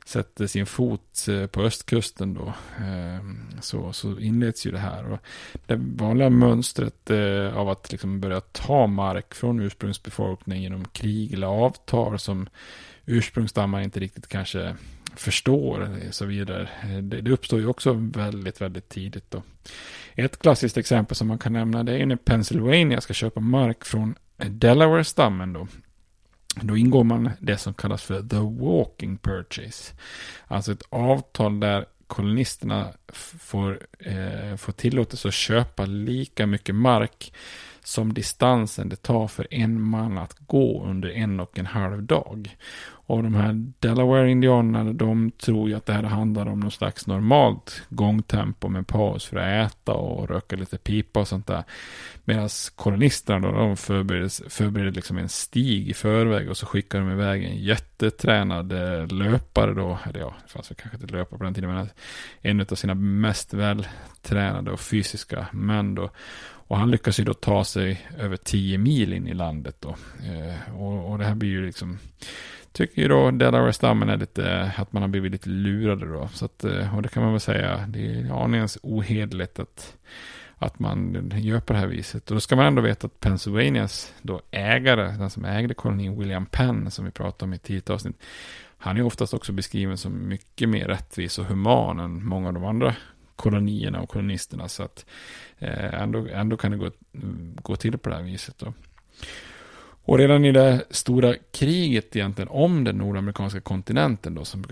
sätter 0.07 0.47
sin 0.47 0.67
fot 0.67 1.29
eh, 1.29 1.47
på 1.47 1.63
östkusten 1.63 2.35
då, 2.35 2.53
ehm, 2.79 3.39
så, 3.61 3.93
så 3.93 4.19
inleds 4.19 4.67
ju 4.67 4.71
det 4.71 4.79
här. 4.79 5.13
Och 5.13 5.19
det 5.67 5.77
vanliga 5.77 6.31
mönstret 6.31 7.11
eh, 7.11 7.57
av 7.57 7.69
att 7.69 7.93
liksom 7.93 8.21
börja 8.21 8.41
ta 8.41 8.87
mark 8.87 9.35
från 9.35 9.61
ursprungsbefolkningen 9.61 10.63
genom 10.63 10.85
krig 10.85 11.33
eller 11.33 11.47
avtal 11.47 12.19
som 12.19 12.49
ursprungsstammar 13.07 13.81
inte 13.81 14.01
riktigt 14.01 14.29
kanske 14.29 14.77
förstår 15.17 15.81
och 16.09 16.15
så 16.15 16.25
vidare. 16.25 16.69
Det, 17.03 17.21
det 17.21 17.31
uppstår 17.31 17.61
ju 17.61 17.67
också 17.67 17.93
väldigt, 17.93 18.61
väldigt 18.61 18.89
tidigt 18.89 19.31
då. 19.31 19.43
Ett 20.15 20.39
klassiskt 20.39 20.77
exempel 20.77 21.17
som 21.17 21.29
man 21.29 21.39
kan 21.39 21.53
nämna 21.53 21.83
det 21.83 21.99
är 21.99 22.07
när 22.07 22.17
Pennsylvania 22.17 23.01
ska 23.01 23.15
köpa 23.15 23.41
mark 23.41 23.85
från 23.85 24.15
Delaware-stammen 24.37 25.53
då. 25.53 25.67
Då 26.61 26.77
ingår 26.77 27.05
man 27.05 27.31
det 27.39 27.59
som 27.59 27.75
kallas 27.75 28.03
för 28.03 28.23
the 28.23 28.65
walking 28.65 29.19
purchase. 29.19 29.95
Alltså 30.47 30.73
ett 30.73 30.83
avtal 30.89 31.61
där 31.61 31.87
kolonisterna 32.07 32.93
får, 33.41 33.81
eh, 33.99 34.57
får 34.57 34.73
tillåtelse 34.73 35.29
att 35.29 35.35
köpa 35.35 35.87
lika 35.87 36.47
mycket 36.47 36.75
mark 36.75 37.33
som 37.87 38.15
distansen 38.15 38.89
det 38.89 39.03
tar 39.03 39.29
för 39.29 39.47
en 39.51 39.83
man 39.83 40.19
att 40.19 40.37
gå 40.47 40.85
under 40.85 41.09
en 41.09 41.41
och 41.41 41.59
en 41.59 41.67
halv 41.67 42.03
dag. 42.03 42.57
Och 43.09 43.23
de 43.23 43.35
här 43.35 43.73
Delaware-indianerna, 43.79 44.93
de 44.93 45.31
tror 45.31 45.69
ju 45.69 45.75
att 45.75 45.87
det 45.87 45.93
här 45.93 46.03
handlar 46.03 46.47
om 46.47 46.61
någon 46.61 46.71
slags 46.71 47.07
normalt 47.07 47.83
gångtempo 47.89 48.69
med 48.69 48.87
paus 48.87 49.27
för 49.27 49.37
att 49.37 49.73
äta 49.73 49.93
och 49.93 50.29
röka 50.29 50.57
lite 50.57 50.79
pipa 50.79 51.21
och 51.21 51.29
sånt 51.29 51.47
där. 51.47 51.65
Medan 52.25 52.49
kolonisterna 52.77 53.39
då, 53.39 53.53
de 53.53 53.77
förbereder, 53.77 54.51
förbereder 54.51 54.93
liksom 54.93 55.19
en 55.19 55.29
stig 55.29 55.89
i 55.89 55.95
förväg 55.95 56.51
och 56.51 56.57
så 56.57 56.67
skickar 56.67 57.01
de 57.01 57.11
iväg 57.11 57.45
en 57.45 57.57
jättetränad 57.57 58.73
eh, 58.73 59.07
löpare 59.07 59.75
då, 59.75 59.99
eller 60.05 60.21
ja, 60.21 60.35
det 60.47 60.53
fanns 60.53 60.71
väl 60.71 60.77
kanske 60.77 60.97
inte 60.97 61.15
löpare 61.15 61.39
på 61.39 61.45
den 61.45 61.55
tiden, 61.55 61.75
men 61.75 61.89
en 62.41 62.61
av 62.61 62.75
sina 62.75 62.95
mest 62.95 63.55
vältränade 63.55 64.71
och 64.71 64.81
fysiska 64.81 65.47
män 65.53 65.95
då. 65.95 66.11
Och 66.69 66.79
han 66.79 66.91
lyckas 66.91 67.21
ju 67.21 67.25
då 67.25 67.35
ta 67.35 67.65
sig 67.65 68.07
över 68.19 68.37
10 68.37 68.79
mil 68.79 69.13
in 69.13 69.27
i 69.27 69.35
landet 69.35 69.77
då. 69.81 69.97
Eh, 70.25 70.75
och, 70.81 71.11
och, 71.11 71.19
det 71.19 71.25
här 71.25 71.35
blir 71.35 71.51
ju 71.51 71.67
liksom, 71.67 71.99
tycker 72.73 73.03
ju 73.03 73.09
då 73.09 73.31
Delaware-stammen 73.31 74.09
är 74.09 74.17
lite, 74.17 74.73
att 74.77 74.93
man 74.93 75.03
har 75.03 75.09
blivit 75.09 75.33
lite 75.33 75.49
lurade 75.49 76.07
då. 76.07 76.29
Så 76.33 76.45
att, 76.45 76.65
eh, 76.65 76.97
och 76.97 77.03
det 77.03 77.09
kan 77.09 77.23
man 77.23 77.33
väl 77.33 77.41
säga, 77.41 77.87
det 77.89 78.07
är 78.07 78.45
aningens 78.45 78.79
ohederligt 78.83 79.59
att, 79.59 79.97
att 80.57 80.79
man 80.79 81.31
gör 81.35 81.61
på 81.61 81.73
det 81.73 81.79
här 81.79 81.87
viset. 81.87 82.31
Och 82.31 82.37
då 82.37 82.41
ska 82.41 82.57
man 82.57 82.67
ändå 82.67 82.83
veta 82.83 83.07
att 83.07 83.21
Pennsylvanias 83.21 84.15
då 84.23 84.41
ägare, 84.51 85.17
den 85.19 85.31
som 85.31 85.45
ägde 85.45 85.75
kolonin, 85.75 86.19
William 86.19 86.47
Penn, 86.47 86.91
som 86.91 87.05
vi 87.05 87.11
pratade 87.11 87.45
om 87.45 87.53
i 87.53 87.57
ett 87.57 87.63
tidigt 87.63 87.91
avsnitt, 87.91 88.17
han 88.79 88.97
är 88.97 89.03
oftast 89.03 89.35
också 89.35 89.53
beskriven 89.53 89.99
som 89.99 90.29
mycket 90.29 90.69
mer 90.69 90.89
rättvis 90.89 91.39
och 91.39 91.45
human 91.45 92.01
än 92.01 92.27
många 92.27 92.49
av 92.49 92.55
de 92.55 92.65
andra 92.65 92.95
kolonierna 93.37 94.01
och 94.01 94.09
kolonisterna. 94.09 94.69
Så 94.69 94.83
att 94.83 95.07
eh, 95.59 96.03
ändå, 96.03 96.27
ändå 96.29 96.57
kan 96.57 96.71
det 96.71 96.77
gå, 96.77 96.91
gå 97.63 97.77
till 97.77 97.99
på 97.99 98.09
det 98.09 98.17
här 98.17 98.23
viset. 98.23 98.59
Då. 98.59 98.73
Och 100.07 100.19
redan 100.19 100.45
i 100.45 100.53
det 100.53 100.85
stora 100.91 101.35
kriget 101.53 102.17
egentligen 102.17 102.49
om 102.49 102.85
den 102.85 102.97
nordamerikanska 102.97 103.61
kontinenten 103.61 104.35
då 104.35 104.45
som, 104.45 104.65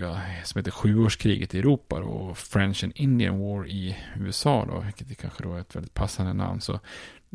som 0.43 0.59
heter 0.59 0.71
sjuårskriget 0.71 1.55
i 1.55 1.59
Europa 1.59 1.99
då, 1.99 2.05
och 2.05 2.37
French 2.37 2.83
and 2.83 2.93
Indian 2.95 3.39
War 3.39 3.67
i 3.67 3.97
USA 4.15 4.65
då, 4.65 4.79
vilket 4.79 5.11
är 5.11 5.15
kanske 5.15 5.43
då 5.43 5.53
är 5.53 5.59
ett 5.59 5.75
väldigt 5.75 5.93
passande 5.93 6.33
namn. 6.33 6.61
Så, 6.61 6.73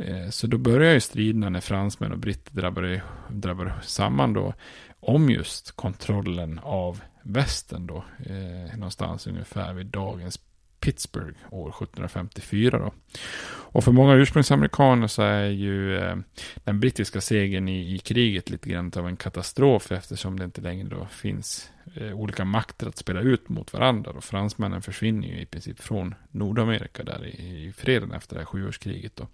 eh, 0.03 0.29
så 0.31 0.47
då 0.47 0.59
börjar 0.59 0.95
ju 0.95 1.01
striderna 1.01 1.49
när 1.49 1.61
fransmän 1.61 2.13
och 2.13 2.19
britter 2.19 2.55
drabbar, 2.55 3.03
drabbar 3.29 3.81
samman 3.83 4.33
då 4.33 4.55
om 5.01 5.31
just 5.31 5.73
kontrollen 5.73 6.61
av 6.63 7.01
västern 7.23 7.87
då, 7.87 8.05
eh, 8.27 8.77
någonstans 8.77 9.27
ungefär 9.27 9.73
vid 9.73 9.87
dagens 9.87 10.41
Pittsburgh 10.81 11.39
år 11.51 11.69
1754. 11.69 12.79
Då. 12.79 12.93
Och 13.73 13.85
för 13.85 13.93
många 13.93 14.15
ursprungsamerikaner 14.15 15.07
så 15.07 15.23
är 15.23 15.47
ju 15.47 15.97
eh, 15.97 16.17
den 16.65 16.81
brittiska 16.81 17.21
segern 17.21 17.69
i, 17.69 17.95
i, 17.95 17.99
kriget 17.99 18.51
lite 18.51 18.69
grann 18.69 18.93
av 18.97 19.09
en 19.09 19.17
katastrof 19.17 19.93
eftersom 19.93 20.39
det 20.39 20.45
inte 20.45 20.61
längre 20.61 20.89
då 20.89 21.07
finns 21.07 21.71
eh, 21.95 22.13
olika 22.13 22.45
makter 22.45 22.87
att 22.87 22.97
spela 22.97 23.21
ut 23.21 23.49
mot 23.49 23.73
varandra. 23.73 24.11
Och 24.11 24.25
fransmännen 24.25 24.83
försvinner 24.83 25.29
ju 25.29 25.41
i 25.41 25.47
princip 25.47 25.81
från 25.81 26.15
Nordamerika 26.31 27.03
där 27.03 27.27
i, 27.27 27.67
i 27.67 27.73
freden 27.77 28.13
efter 28.13 28.35
det 28.35 28.41
här 28.41 28.47
sjuårskriget. 28.47 29.17
Då. 29.17 29.27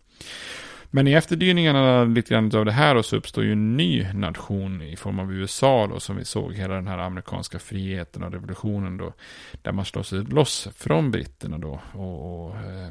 Men 0.90 1.08
i 1.08 1.12
efterdyningarna 1.12 2.04
lite 2.04 2.34
grann 2.34 2.56
av 2.56 2.64
det 2.64 2.72
här 2.72 3.02
så 3.02 3.16
uppstår 3.16 3.44
ju 3.44 3.52
en 3.52 3.76
ny 3.76 4.12
nation 4.12 4.82
i 4.82 4.96
form 4.96 5.18
av 5.18 5.32
USA 5.32 5.86
då, 5.86 6.00
som 6.00 6.16
vi 6.16 6.24
såg 6.24 6.54
hela 6.54 6.74
den 6.74 6.86
här 6.86 6.98
amerikanska 6.98 7.58
friheten 7.58 8.22
och 8.22 8.32
revolutionen 8.32 8.96
då, 8.96 9.12
där 9.62 9.72
man 9.72 9.84
slår 9.84 10.02
sig 10.02 10.18
loss 10.18 10.68
från 10.76 11.10
britterna 11.10 11.58
då 11.58 11.80
och, 11.92 12.46
och 12.46 12.56
eh, 12.56 12.88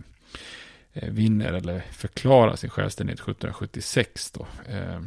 eh 0.93 1.09
vinner 1.09 1.53
eller 1.53 1.79
förklarar 1.91 2.55
sin 2.55 2.69
självständighet 2.69 3.19
1776 3.19 4.31
då. 4.31 4.47
Eh, 4.69 5.01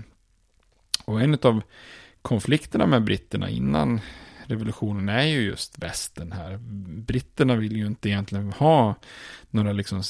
och 1.04 1.20
en 1.20 1.38
av 1.42 1.62
konflikterna 2.22 2.86
med 2.86 3.04
britterna 3.04 3.48
innan 3.48 4.00
revolutionen 4.48 5.08
är 5.08 5.22
ju 5.22 5.40
just 5.40 5.78
västern 5.78 6.32
här. 6.32 6.56
Britterna 7.06 7.56
vill 7.56 7.76
ju 7.76 7.86
inte 7.86 8.08
egentligen 8.08 8.52
ha 8.52 8.94
några 9.50 9.72
liksom 9.72 10.02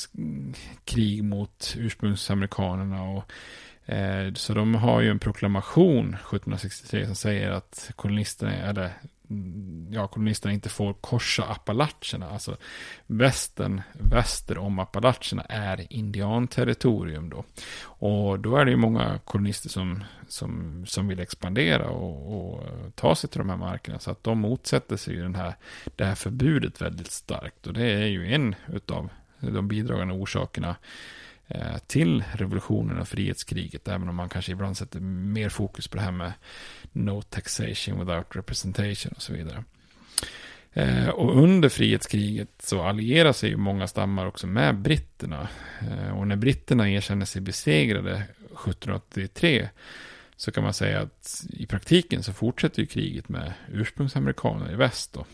krig 0.84 1.24
mot 1.24 1.74
ursprungsamerikanerna. 1.78 3.02
Och, 3.02 3.32
eh, 3.92 4.32
så 4.34 4.54
de 4.54 4.74
har 4.74 5.00
ju 5.00 5.10
en 5.10 5.18
proklamation 5.18 6.06
1763 6.08 7.06
som 7.06 7.14
säger 7.14 7.50
att 7.50 7.90
kolonisterna, 7.96 8.52
eller 8.52 8.92
Mm, 9.30 9.88
ja, 9.90 10.06
kolonisterna 10.06 10.54
inte 10.54 10.68
får 10.68 10.92
korsa 10.92 11.44
Appalacherna. 11.44 12.30
Alltså 12.30 12.56
västern, 13.06 13.82
väster 13.92 14.58
om 14.58 14.78
Appalacherna 14.78 15.42
är 15.42 15.92
indianterritorium 15.92 17.30
då. 17.30 17.44
Och 17.80 18.40
då 18.40 18.56
är 18.56 18.64
det 18.64 18.70
ju 18.70 18.76
många 18.76 19.18
kolonister 19.24 19.68
som, 19.68 20.04
som, 20.28 20.84
som 20.86 21.08
vill 21.08 21.20
expandera 21.20 21.88
och, 21.90 22.54
och 22.54 22.64
ta 22.94 23.14
sig 23.14 23.30
till 23.30 23.38
de 23.38 23.50
här 23.50 23.56
markerna. 23.56 23.98
Så 23.98 24.10
att 24.10 24.24
de 24.24 24.38
motsätter 24.38 24.96
sig 24.96 25.14
ju 25.14 25.22
den 25.22 25.34
här, 25.34 25.54
det 25.96 26.04
här 26.04 26.14
förbudet 26.14 26.82
väldigt 26.82 27.10
starkt. 27.10 27.66
Och 27.66 27.72
det 27.72 27.92
är 27.92 28.06
ju 28.06 28.34
en 28.34 28.54
av 28.88 29.08
de 29.40 29.68
bidragande 29.68 30.14
orsakerna 30.14 30.76
Eh, 31.50 31.78
till 31.86 32.24
revolutionen 32.32 32.98
och 32.98 33.08
frihetskriget. 33.08 33.88
Även 33.88 34.08
om 34.08 34.16
man 34.16 34.28
kanske 34.28 34.52
ibland 34.52 34.76
sätter 34.76 35.00
mer 35.00 35.48
fokus 35.48 35.88
på 35.88 35.96
det 35.96 36.02
här 36.02 36.12
med 36.12 36.32
no 36.92 37.22
taxation 37.22 37.98
without 37.98 38.36
representation 38.36 39.12
och 39.16 39.22
så 39.22 39.32
vidare. 39.32 39.64
Eh, 40.72 41.08
och 41.08 41.42
under 41.42 41.68
frihetskriget 41.68 42.48
så 42.58 42.82
allierar 42.82 43.32
sig 43.32 43.50
ju 43.50 43.56
många 43.56 43.86
stammar 43.86 44.26
också 44.26 44.46
med 44.46 44.78
britterna. 44.78 45.48
Eh, 45.80 46.18
och 46.18 46.26
när 46.26 46.36
britterna 46.36 46.90
erkänner 46.90 47.26
sig 47.26 47.42
besegrade 47.42 48.22
1783 48.64 49.68
så 50.36 50.52
kan 50.52 50.64
man 50.64 50.74
säga 50.74 51.00
att 51.00 51.46
i 51.50 51.66
praktiken 51.66 52.22
så 52.22 52.32
fortsätter 52.32 52.80
ju 52.80 52.86
kriget 52.86 53.28
med 53.28 53.52
ursprungsamerikaner 53.72 54.72
i 54.72 54.76
väst. 54.76 55.12
Då. 55.12 55.26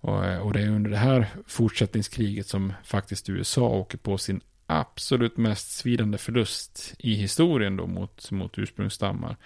Och, 0.00 0.24
eh, 0.24 0.38
och 0.38 0.52
det 0.52 0.60
är 0.60 0.68
under 0.68 0.90
det 0.90 0.96
här 0.96 1.26
fortsättningskriget 1.46 2.46
som 2.46 2.72
faktiskt 2.84 3.28
USA 3.28 3.68
åker 3.68 3.98
på 3.98 4.18
sin 4.18 4.40
absolut 4.66 5.36
mest 5.36 5.76
svidande 5.76 6.18
förlust 6.18 6.94
i 6.98 7.14
historien 7.14 7.76
då 7.76 7.86
mot, 7.86 8.30
mot 8.30 8.58
ursprungsstammar. 8.58 9.36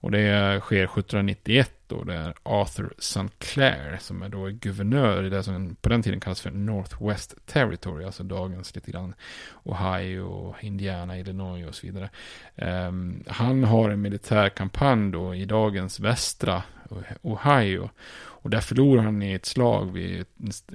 Och 0.00 0.10
det 0.10 0.60
sker 0.60 0.84
1791 0.84 1.72
då, 1.86 2.04
det 2.04 2.14
är 2.14 2.34
Arthur 2.42 2.94
St. 2.98 3.28
Clair 3.38 3.98
som 4.00 4.22
är 4.22 4.28
då 4.28 4.46
guvernör 4.46 5.24
i 5.24 5.28
det 5.28 5.42
som 5.42 5.76
på 5.80 5.88
den 5.88 6.02
tiden 6.02 6.20
kallas 6.20 6.40
för 6.40 6.50
Northwest 6.50 7.46
Territory, 7.46 8.04
alltså 8.04 8.22
dagens 8.22 8.74
lite 8.74 8.90
grann 8.90 9.14
Ohio, 9.64 10.54
Indiana, 10.60 11.18
Illinois 11.18 11.68
och 11.68 11.74
så 11.74 11.86
vidare. 11.86 12.10
Um, 12.54 13.24
han 13.26 13.64
har 13.64 13.90
en 13.90 14.00
militär 14.00 14.48
kampanj 14.48 15.12
då 15.12 15.34
i 15.34 15.44
dagens 15.44 16.00
västra 16.00 16.62
Ohio. 17.22 17.90
Och 18.46 18.50
där 18.50 18.60
förlorar 18.60 19.02
han 19.02 19.22
i 19.22 19.32
ett 19.32 19.46
slag 19.46 19.92
vid 19.92 20.24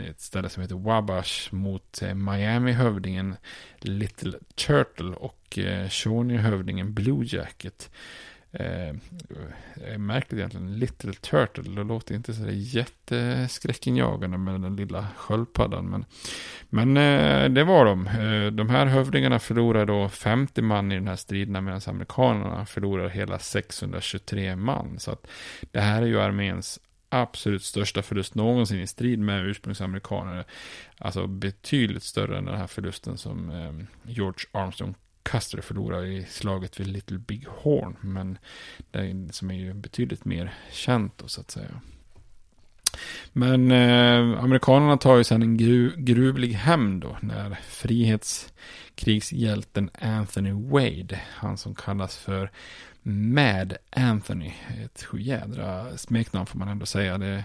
ett 0.10 0.22
ställe 0.22 0.50
som 0.50 0.62
heter 0.62 0.76
Wabash 0.76 1.54
mot 1.54 2.02
eh, 2.02 2.14
Miami-hövdingen 2.14 3.36
Little 3.78 4.34
Turtle 4.56 5.16
och 5.16 5.60
eh, 5.60 5.88
Shawnee-hövdingen 5.90 6.94
Blue 6.94 7.26
Jacket. 7.26 7.92
Eh, 8.52 8.90
eh, 9.88 9.98
märkligt 9.98 10.40
egentligen, 10.40 10.80
Little 10.80 11.14
Turtle, 11.14 11.64
det 11.64 11.84
låter 11.84 12.16
inte 12.16 12.34
så 12.34 12.46
jätteskräckinjagande 12.50 14.38
med 14.38 14.62
den 14.62 14.76
lilla 14.76 15.08
sköldpaddan. 15.18 15.90
Men, 15.90 16.06
men 16.70 16.98
eh, 16.98 17.50
det 17.50 17.64
var 17.64 17.86
de. 17.86 18.08
Eh, 18.08 18.52
de 18.52 18.70
här 18.70 18.86
hövdingarna 18.86 19.40
förlorade 19.40 19.86
då 19.86 20.10
50 20.10 20.62
man 20.62 20.92
i 20.92 20.96
den 20.96 21.08
här 21.08 21.16
striden 21.16 21.64
medan 21.64 21.82
amerikanerna 21.86 22.66
förlorar 22.66 23.10
hela 23.10 23.40
623 23.40 24.56
man. 24.56 25.00
Så 25.00 25.12
att 25.12 25.28
det 25.72 25.80
här 25.80 26.02
är 26.02 26.08
ju 26.08 26.22
arméns 26.22 26.80
absolut 27.12 27.64
största 27.64 28.02
förlust 28.02 28.36
någonsin 28.36 28.80
i 28.80 28.88
strid 28.88 29.20
med 29.20 29.46
ursprungsamerikaner. 29.46 30.46
Alltså 30.98 31.28
betydligt 31.28 32.04
större 32.04 32.38
än 32.38 32.46
den 32.46 32.58
här 32.58 32.68
förlusten 32.68 33.18
som 33.18 33.50
eh, 33.50 33.74
George 34.12 34.46
Armstrong 34.52 34.96
Custer 35.24 35.62
förlorade 35.62 36.08
i 36.08 36.26
slaget 36.26 36.80
vid 36.80 36.88
Little 36.88 37.18
Big 37.18 37.48
Horn. 37.48 37.98
Men 38.02 38.38
det 38.92 39.34
som 39.36 39.52
är 39.52 39.56
ju 39.56 39.74
betydligt 39.74 40.26
mer 40.26 40.54
känt 40.72 41.18
då 41.18 41.28
så 41.28 41.42
att 41.42 41.52
säga. 41.52 41.82
Men 43.34 43.72
eh, 43.72 44.44
amerikanerna 44.44 44.98
tar 44.98 45.18
ju 45.18 45.24
sedan 45.24 45.42
en 45.42 45.58
gru, 45.58 45.92
gruvlig 45.98 46.54
hämnd 46.54 47.02
då 47.02 47.18
när 47.22 47.58
frihetskrigshjälten 47.70 49.90
Anthony 50.02 50.52
Wade, 50.52 51.22
han 51.36 51.58
som 51.58 51.76
kallas 51.76 52.18
för 52.18 52.52
Mad 53.04 53.78
Anthony, 53.90 54.52
ett 54.84 55.04
sjujädra 55.04 55.98
smeknamn 55.98 56.46
får 56.46 56.60
man 56.60 56.68
ändå 56.68 56.86
säga. 56.86 57.18
Det, 57.18 57.44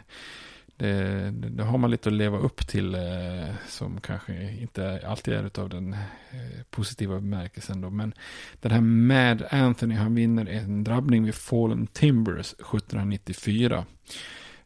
det, 0.76 1.30
det, 1.30 1.62
har 1.62 1.78
man 1.78 1.90
lite 1.90 2.08
att 2.08 2.12
leva 2.12 2.38
upp 2.38 2.66
till 2.66 2.94
eh, 2.94 3.54
som 3.68 4.00
kanske 4.00 4.52
inte 4.60 5.02
alltid 5.06 5.34
är 5.34 5.60
av 5.60 5.68
den 5.68 5.92
eh, 5.92 6.62
positiva 6.70 7.14
bemärkelsen 7.14 7.80
då. 7.80 7.90
Men 7.90 8.14
den 8.60 8.72
här 8.72 8.80
Mad 8.80 9.42
Anthony, 9.50 9.94
han 9.94 10.14
vinner 10.14 10.46
en 10.46 10.84
drabbning 10.84 11.24
vid 11.24 11.34
Fallen 11.34 11.86
Timbers 11.86 12.52
1794. 12.52 13.84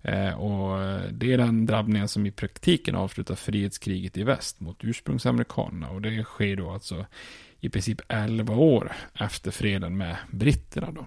Eh, 0.02 0.32
och 0.32 0.82
eh, 0.82 1.02
det 1.12 1.32
är 1.32 1.38
den 1.38 1.66
drabbningen 1.66 2.08
som 2.08 2.26
i 2.26 2.30
praktiken 2.30 2.94
avslutar 2.94 3.34
frihetskriget 3.34 4.16
i 4.16 4.22
väst 4.22 4.60
mot 4.60 4.84
ursprungsamerikanerna. 4.84 5.90
Och 5.90 6.02
det 6.02 6.24
sker 6.24 6.56
då 6.56 6.70
alltså 6.70 7.06
i 7.60 7.68
princip 7.68 8.00
11 8.08 8.54
år 8.54 8.92
efter 9.14 9.50
freden 9.50 9.96
med 9.96 10.16
britterna 10.30 10.92
då. 10.92 11.06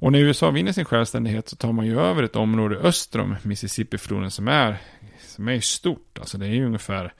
Och 0.00 0.12
när 0.12 0.18
USA 0.18 0.50
vinner 0.50 0.72
sin 0.72 0.84
självständighet 0.84 1.48
så 1.48 1.56
tar 1.56 1.72
man 1.72 1.86
ju 1.86 2.00
över 2.00 2.22
ett 2.22 2.36
område 2.36 2.76
öster 2.76 3.20
om 3.20 3.36
Mississippifloden 3.42 4.30
som 4.30 4.48
är, 4.48 4.76
som 5.20 5.48
är 5.48 5.60
stort. 5.60 6.18
Alltså 6.18 6.38
det 6.38 6.46
är 6.46 6.50
ju 6.50 6.66
ungefär, 6.66 7.14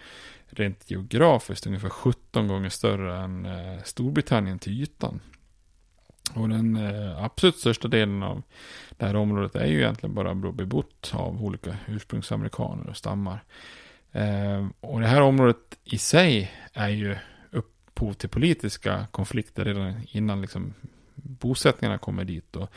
rent 0.46 0.90
geografiskt, 0.90 1.66
ungefär 1.66 1.88
17 1.88 2.48
gånger 2.48 2.68
större 2.68 3.16
än 3.16 3.46
eh, 3.46 3.82
Storbritannien 3.84 4.58
till 4.58 4.82
ytan. 4.82 5.20
Och 6.34 6.48
den 6.48 6.76
eh, 6.76 7.24
absolut 7.24 7.56
största 7.56 7.88
delen 7.88 8.22
av 8.22 8.42
det 8.90 9.06
här 9.06 9.16
området 9.16 9.56
är 9.56 9.66
ju 9.66 9.78
egentligen 9.78 10.14
bara 10.14 10.34
bebott 10.34 11.12
av 11.14 11.44
olika 11.44 11.76
ursprungsamerikaner 11.86 12.90
och 12.90 12.96
stammar. 12.96 13.44
Eh, 14.12 14.66
och 14.80 15.00
det 15.00 15.06
här 15.06 15.20
området 15.20 15.78
i 15.84 15.98
sig 15.98 16.52
är 16.72 16.88
ju 16.88 17.16
upphov 17.50 18.12
till 18.12 18.28
politiska 18.28 19.06
konflikter 19.10 19.64
redan 19.64 19.94
innan 20.10 20.40
liksom 20.40 20.74
bosättningarna 21.14 21.98
kommer 21.98 22.24
dit. 22.24 22.56
Och, 22.56 22.70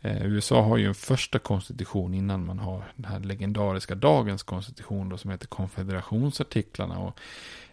eh, 0.00 0.26
USA 0.26 0.62
har 0.62 0.76
ju 0.76 0.86
en 0.86 0.94
första 0.94 1.38
konstitution 1.38 2.14
innan 2.14 2.46
man 2.46 2.58
har 2.58 2.92
den 2.96 3.12
här 3.12 3.20
legendariska 3.20 3.94
dagens 3.94 4.42
konstitution 4.42 5.08
då, 5.08 5.16
som 5.16 5.30
heter 5.30 5.46
konfederationsartiklarna. 5.46 6.98
Och 6.98 7.18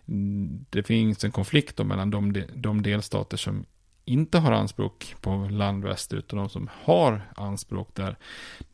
mm, 0.07 0.65
det 0.69 0.83
finns 0.83 1.23
en 1.23 1.31
konflikt 1.31 1.77
då 1.77 1.83
mellan 1.83 2.11
de, 2.11 2.43
de 2.53 2.81
delstater 2.81 3.38
som 3.38 3.65
inte 4.05 4.39
har 4.39 4.51
anspråk 4.51 5.15
på 5.21 5.47
land 5.51 5.83
västerut 5.83 6.33
och 6.33 6.37
de 6.37 6.49
som 6.49 6.69
har 6.83 7.21
anspråk 7.35 7.89
där 7.93 8.17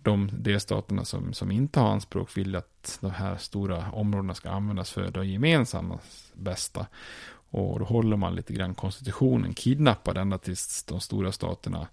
de 0.01 0.29
delstaterna 0.33 1.05
som, 1.05 1.33
som 1.33 1.51
inte 1.51 1.79
har 1.79 1.89
anspråk 1.89 2.37
vill 2.37 2.55
att 2.55 2.97
de 3.01 3.11
här 3.11 3.37
stora 3.37 3.91
områdena 3.91 4.33
ska 4.33 4.49
användas 4.49 4.91
för 4.91 5.11
det 5.11 5.25
gemensamma 5.25 5.99
bästa. 6.33 6.85
Och 7.53 7.79
då 7.79 7.85
håller 7.85 8.17
man 8.17 8.35
lite 8.35 8.53
grann 8.53 8.75
konstitutionen 8.75 9.53
kidnappad 9.53 10.17
ända 10.17 10.37
tills 10.37 10.83
de 10.83 10.99
stora 10.99 11.31
staterna 11.31 11.87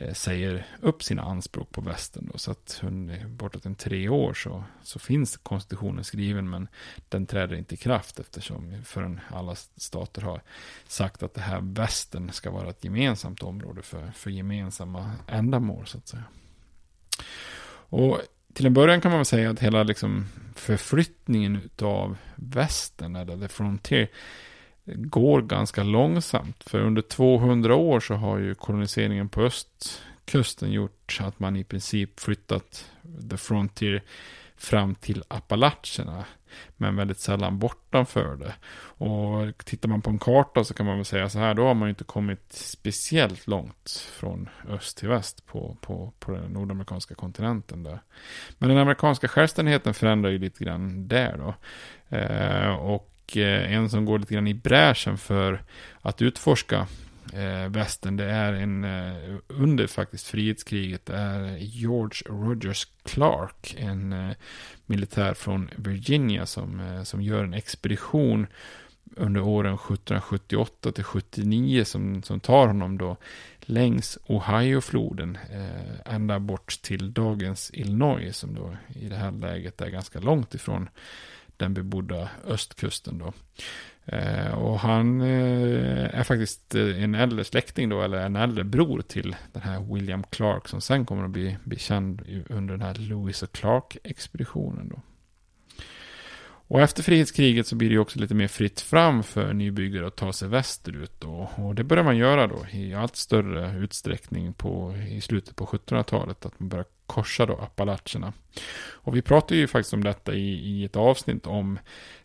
Eh, 0.00 0.12
säger 0.12 0.66
upp 0.80 1.02
sina 1.02 1.22
anspråk 1.22 1.70
på 1.70 1.80
västern. 1.80 2.30
Då. 2.32 2.38
Så 2.38 2.50
att 2.50 2.82
bortåt 3.26 3.66
en 3.66 3.74
tre 3.74 4.08
år 4.08 4.34
så, 4.34 4.64
så 4.82 4.98
finns 4.98 5.36
konstitutionen 5.36 6.04
skriven 6.04 6.50
men 6.50 6.68
den 7.08 7.26
träder 7.26 7.56
inte 7.56 7.74
i 7.74 7.78
kraft 7.78 8.20
eftersom 8.20 8.84
förrän 8.84 9.20
alla 9.28 9.54
stater 9.76 10.22
har 10.22 10.42
sagt 10.86 11.22
att 11.22 11.34
det 11.34 11.40
här 11.40 11.60
västern 11.62 12.32
ska 12.32 12.50
vara 12.50 12.70
ett 12.70 12.84
gemensamt 12.84 13.42
område 13.42 13.82
för, 13.82 14.12
för 14.16 14.30
gemensamma 14.30 15.12
ändamål 15.26 15.86
så 15.86 15.98
att 15.98 16.08
säga. 16.08 16.24
Och 17.88 18.20
till 18.52 18.66
en 18.66 18.74
början 18.74 19.00
kan 19.00 19.10
man 19.10 19.18
väl 19.18 19.26
säga 19.26 19.50
att 19.50 19.60
hela 19.60 19.82
liksom 19.82 20.26
förflyttningen 20.54 21.70
av 21.82 22.16
västern, 22.34 23.16
eller 23.16 23.36
the 23.36 23.48
frontier, 23.48 24.08
går 24.86 25.42
ganska 25.42 25.82
långsamt. 25.82 26.64
För 26.64 26.80
under 26.80 27.02
200 27.02 27.74
år 27.74 28.00
så 28.00 28.14
har 28.14 28.38
ju 28.38 28.54
koloniseringen 28.54 29.28
på 29.28 29.42
östkusten 29.42 30.72
gjort 30.72 31.18
att 31.20 31.38
man 31.38 31.56
i 31.56 31.64
princip 31.64 32.20
flyttat 32.20 32.90
the 33.30 33.36
frontier 33.36 34.02
fram 34.56 34.94
till 34.94 35.22
Appalacherna. 35.28 36.24
Men 36.76 36.96
väldigt 36.96 37.20
sällan 37.20 37.58
bortanför 37.58 38.36
det. 38.36 38.54
Och 39.04 39.64
tittar 39.64 39.88
man 39.88 40.02
på 40.02 40.10
en 40.10 40.18
karta 40.18 40.64
så 40.64 40.74
kan 40.74 40.86
man 40.86 40.96
väl 40.96 41.04
säga 41.04 41.28
så 41.28 41.38
här, 41.38 41.54
då 41.54 41.66
har 41.66 41.74
man 41.74 41.88
ju 41.88 41.90
inte 41.90 42.04
kommit 42.04 42.52
speciellt 42.52 43.46
långt 43.46 44.08
från 44.12 44.48
öst 44.68 44.98
till 44.98 45.08
väst 45.08 45.46
på, 45.46 45.76
på, 45.80 46.12
på 46.18 46.32
den 46.32 46.52
nordamerikanska 46.52 47.14
kontinenten 47.14 47.82
där. 47.82 47.98
Men 48.58 48.68
den 48.68 48.78
amerikanska 48.78 49.28
självständigheten 49.28 49.94
förändrar 49.94 50.30
ju 50.30 50.38
lite 50.38 50.64
grann 50.64 51.08
där 51.08 51.36
då. 51.36 51.54
Eh, 52.16 52.74
och 52.74 53.15
och 53.26 53.36
eh, 53.36 53.72
en 53.72 53.90
som 53.90 54.04
går 54.04 54.18
lite 54.18 54.34
grann 54.34 54.46
i 54.46 54.54
bräschen 54.54 55.18
för 55.18 55.62
att 56.00 56.22
utforska 56.22 56.86
eh, 57.32 57.68
västern, 57.68 58.16
det 58.16 58.24
är 58.24 58.52
en, 58.52 58.84
eh, 58.84 59.34
under 59.48 59.86
faktiskt 59.86 60.26
frihetskriget, 60.26 61.06
det 61.06 61.16
är 61.16 61.56
George 61.56 62.22
Rogers 62.26 62.86
Clark, 63.04 63.76
en 63.78 64.34
militär 64.86 65.34
från 65.34 65.70
Virginia 65.76 66.46
som, 66.46 67.02
som 67.04 67.22
gör 67.22 67.44
en 67.44 67.54
expedition 67.54 68.46
under 69.16 69.40
åren 69.40 69.74
1778 69.74 70.92
till 70.92 71.04
79 71.04 71.84
som, 71.84 72.22
som 72.22 72.40
tar 72.40 72.66
honom 72.66 72.98
då 72.98 73.16
längs 73.60 74.18
Ohiofloden 74.26 75.38
eh, 75.52 76.14
ända 76.14 76.38
bort 76.38 76.82
till 76.82 77.12
dagens 77.12 77.70
Illinois 77.74 78.36
som 78.36 78.54
då 78.54 78.76
i 79.00 79.08
det 79.08 79.16
här 79.16 79.30
läget 79.30 79.80
är 79.80 79.88
ganska 79.88 80.20
långt 80.20 80.54
ifrån 80.54 80.88
den 81.56 81.74
bebodda 81.74 82.28
östkusten 82.44 83.18
då. 83.18 83.32
Eh, 84.06 84.54
och 84.54 84.80
han 84.80 85.20
eh, 85.20 86.18
är 86.18 86.24
faktiskt 86.24 86.74
eh, 86.74 87.02
en 87.02 87.14
äldre 87.14 87.44
släkting 87.44 87.88
då, 87.88 88.02
eller 88.02 88.18
en 88.18 88.36
äldre 88.36 88.64
bror 88.64 89.02
till 89.02 89.36
den 89.52 89.62
här 89.62 89.94
William 89.94 90.22
Clark 90.22 90.68
som 90.68 90.80
sen 90.80 91.06
kommer 91.06 91.24
att 91.24 91.30
bli, 91.30 91.56
bli 91.64 91.78
känd 91.78 92.22
under 92.48 92.74
den 92.74 92.82
här 92.82 92.94
Lewis 92.94 93.42
och 93.42 93.52
Clark-expeditionen 93.52 94.88
då. 94.88 95.00
Och 96.68 96.80
efter 96.80 97.02
frihetskriget 97.02 97.66
så 97.66 97.76
blir 97.76 97.88
det 97.88 97.92
ju 97.92 97.98
också 97.98 98.18
lite 98.18 98.34
mer 98.34 98.48
fritt 98.48 98.80
fram 98.80 99.22
för 99.22 99.52
nybyggare 99.52 100.06
att 100.06 100.16
ta 100.16 100.32
sig 100.32 100.48
västerut. 100.48 101.12
Då. 101.18 101.50
Och 101.56 101.74
det 101.74 101.84
börjar 101.84 102.04
man 102.04 102.16
göra 102.16 102.46
då 102.46 102.66
i 102.72 102.94
allt 102.94 103.16
större 103.16 103.78
utsträckning 103.78 104.52
på, 104.52 104.96
i 105.10 105.20
slutet 105.20 105.56
på 105.56 105.66
1700-talet. 105.66 106.46
Att 106.46 106.60
man 106.60 106.68
börjar 106.68 106.86
korsa 107.06 107.46
då 107.46 107.56
Appalacherna. 107.56 108.32
Och 108.78 109.16
vi 109.16 109.22
pratade 109.22 109.60
ju 109.60 109.66
faktiskt 109.66 109.94
om 109.94 110.04
detta 110.04 110.34
i, 110.34 110.52
i 110.52 110.84
ett 110.84 110.96
avsnitt 110.96 111.46
om 111.46 111.78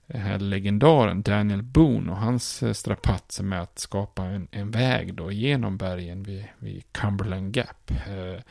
den 0.08 0.22
här 0.22 0.40
legendaren 0.40 1.22
Daniel 1.22 1.62
Boone 1.62 2.12
och 2.12 2.18
hans 2.18 2.56
strapats 2.78 2.80
strapatser 2.80 3.44
med 3.44 3.62
att 3.62 3.80
skapa 3.80 4.24
en, 4.24 4.48
en 4.52 4.72
väg 4.72 5.14
då 5.14 5.32
genom 5.32 5.78
bergen 5.78 6.24
vid, 6.24 6.46
vid 6.60 6.84
Cumberland 6.92 7.56
Gap. 7.56 7.92
Eh, 7.92 8.42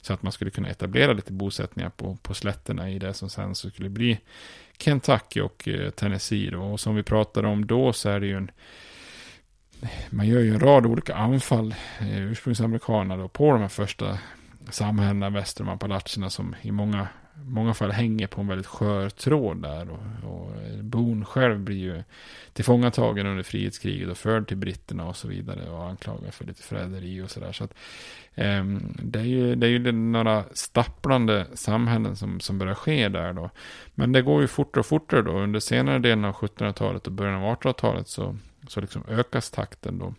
så 0.00 0.12
att 0.12 0.22
man 0.22 0.32
skulle 0.32 0.50
kunna 0.50 0.68
etablera 0.68 1.12
lite 1.12 1.32
bosättningar 1.32 1.90
på, 1.90 2.16
på 2.22 2.34
slätterna 2.34 2.90
i 2.90 2.98
det 2.98 3.14
som 3.14 3.30
sen 3.30 3.54
så 3.54 3.70
skulle 3.70 3.88
bli 3.88 4.18
Kentucky 4.82 5.40
och 5.40 5.68
eh, 5.68 5.90
Tennessee 5.90 6.50
då. 6.50 6.62
Och 6.62 6.80
som 6.80 6.94
vi 6.94 7.02
pratade 7.02 7.48
om 7.48 7.66
då 7.66 7.92
så 7.92 8.08
är 8.08 8.20
det 8.20 8.26
ju 8.26 8.36
en 8.36 8.50
man 10.10 10.26
gör 10.28 10.40
ju 10.40 10.54
en 10.54 10.60
rad 10.60 10.86
olika 10.86 11.14
anfall, 11.14 11.74
eh, 12.00 12.22
ursprungsamerikaner 12.22 13.16
då, 13.16 13.28
på 13.28 13.52
de 13.52 13.60
här 13.60 13.68
första 13.68 14.18
samhällena 14.70 15.30
väster 15.30 15.64
om 15.64 15.68
Appalacherna 15.68 16.30
som 16.30 16.56
i 16.62 16.72
många, 16.72 17.08
många 17.44 17.74
fall 17.74 17.90
hänger 17.90 18.26
på 18.26 18.40
en 18.40 18.46
väldigt 18.46 18.66
skör 18.66 19.08
tråd 19.08 19.62
där. 19.62 19.90
Och, 19.90 20.30
och 20.30 20.50
Bon 20.82 21.24
själv 21.24 21.60
blir 21.60 21.76
ju 21.76 22.02
tillfångatagen 22.52 23.26
under 23.26 23.42
frihetskriget 23.42 24.08
och 24.08 24.18
förd 24.18 24.48
till 24.48 24.56
britterna 24.56 25.08
och 25.08 25.16
så 25.16 25.28
vidare 25.28 25.70
och 25.70 25.84
anklagad 25.84 26.34
för 26.34 26.44
lite 26.44 26.62
förräderi 26.62 27.22
och 27.22 27.30
sådär. 27.30 27.52
Så 27.52 27.64
att 27.64 27.74
eh, 28.34 28.64
det 29.02 29.18
är 29.18 29.24
ju, 29.24 29.54
det 29.54 29.66
är 29.66 29.70
ju 29.70 29.92
några 29.92 30.44
stapplande 30.52 31.46
samhällen 31.54 32.16
som, 32.16 32.40
som 32.40 32.58
börjar 32.58 32.74
ske 32.74 33.08
där 33.08 33.32
då. 33.32 33.50
Men 33.94 34.12
det 34.12 34.22
går 34.22 34.40
ju 34.40 34.48
fortare 34.48 34.80
och 34.80 34.86
fortare 34.86 35.22
då. 35.22 35.32
Under 35.32 35.60
senare 35.60 35.98
delen 35.98 36.24
av 36.24 36.34
1700-talet 36.34 37.06
och 37.06 37.12
början 37.12 37.42
av 37.42 37.56
1800-talet 37.56 38.08
så, 38.08 38.36
så 38.68 38.80
liksom 38.80 39.02
ökas 39.08 39.50
takten 39.50 39.98
då. 39.98 40.14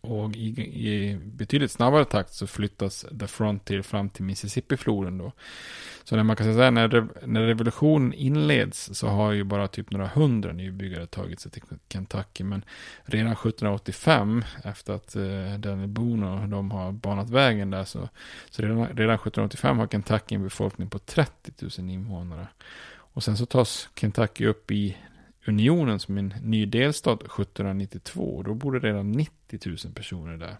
Och 0.00 0.36
i, 0.36 0.48
i, 0.60 1.18
betydligt 1.24 1.70
snabbare 1.70 2.04
takt 2.04 2.32
så 2.32 2.46
flyttas 2.46 3.06
The 3.20 3.26
Frontier 3.26 3.82
fram 3.82 4.08
till 4.10 4.24
Mississippi-floden 4.24 5.18
då. 5.18 5.32
Så 6.04 6.16
när 6.16 6.22
man 6.22 6.36
kan 6.36 6.54
säga 6.54 6.70
när, 6.70 7.08
när 7.26 7.42
revolutionen 7.42 8.12
inleds 8.12 8.98
så 8.98 9.08
har 9.08 9.32
ju 9.32 9.44
bara 9.44 9.68
typ 9.68 9.90
några 9.90 10.06
hundra 10.06 10.52
nybyggare 10.52 11.06
tagit 11.06 11.40
sig 11.40 11.52
till 11.52 11.62
Kentucky. 11.92 12.44
Men 12.44 12.64
redan 13.04 13.32
1785, 13.32 14.44
efter 14.64 14.92
att 14.92 15.16
eh, 15.16 15.58
Danny 15.58 15.86
Boone 15.86 16.26
och 16.26 16.48
de 16.48 16.70
har 16.70 16.92
banat 16.92 17.30
vägen 17.30 17.70
där, 17.70 17.84
så, 17.84 18.08
så 18.50 18.62
redan, 18.62 18.78
redan 18.78 19.14
1785 19.14 19.78
har 19.78 19.86
Kentucky 19.86 20.34
en 20.34 20.42
befolkning 20.42 20.90
på 20.90 20.98
30 20.98 21.52
000 21.78 21.90
invånare. 21.90 22.46
Och 23.18 23.22
sen 23.24 23.36
så 23.36 23.46
tas 23.46 23.88
Kentucky 23.94 24.46
upp 24.46 24.70
i 24.70 24.96
unionen 25.46 26.00
som 26.00 26.18
en 26.18 26.34
ny 26.42 26.66
delstat 26.66 27.22
1792. 27.22 28.36
Och 28.36 28.44
då 28.44 28.54
bor 28.54 28.72
det 28.72 28.88
redan 28.88 29.12
90 29.12 29.60
000 29.66 29.94
personer 29.94 30.36
där. 30.36 30.56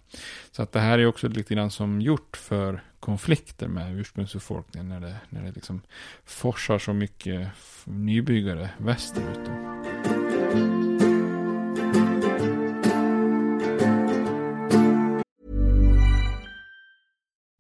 Så 0.51 0.63
att 0.63 0.73
det 0.73 0.81
här 0.81 0.99
är 0.99 1.07
också 1.07 1.29
lite 1.29 1.55
grann 1.55 1.71
som 1.71 2.01
gjort 2.01 2.37
för 2.37 2.83
konflikter 3.01 3.69
med 3.69 3.99
ursprungsbefolkningen 3.99 4.89
när 4.89 5.01
det, 5.01 5.17
när 5.29 5.43
det 5.43 5.53
liksom 5.53 5.81
forsar 6.25 6.79
så 6.79 6.93
mycket 6.93 7.49
nybyggare 7.85 8.71
västerut. 8.79 9.78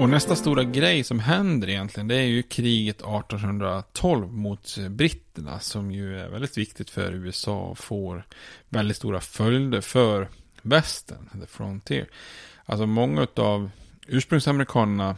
Och 0.00 0.08
nästa 0.08 0.36
stora 0.36 0.64
grej 0.64 1.04
som 1.04 1.20
händer 1.20 1.68
egentligen, 1.68 2.08
det 2.08 2.14
är 2.14 2.26
ju 2.26 2.42
kriget 2.42 2.96
1812 2.96 4.32
mot 4.32 4.78
britterna, 4.90 5.60
som 5.60 5.90
ju 5.90 6.20
är 6.20 6.28
väldigt 6.28 6.58
viktigt 6.58 6.90
för 6.90 7.12
USA 7.12 7.60
och 7.60 7.78
får 7.78 8.26
väldigt 8.68 8.96
stora 8.96 9.20
följder 9.20 9.80
för 9.80 10.28
västern, 10.62 11.28
the 11.40 11.46
frontier. 11.46 12.08
Alltså 12.64 12.86
många 12.86 13.26
av 13.34 13.70
ursprungsamerikanerna 14.06 15.16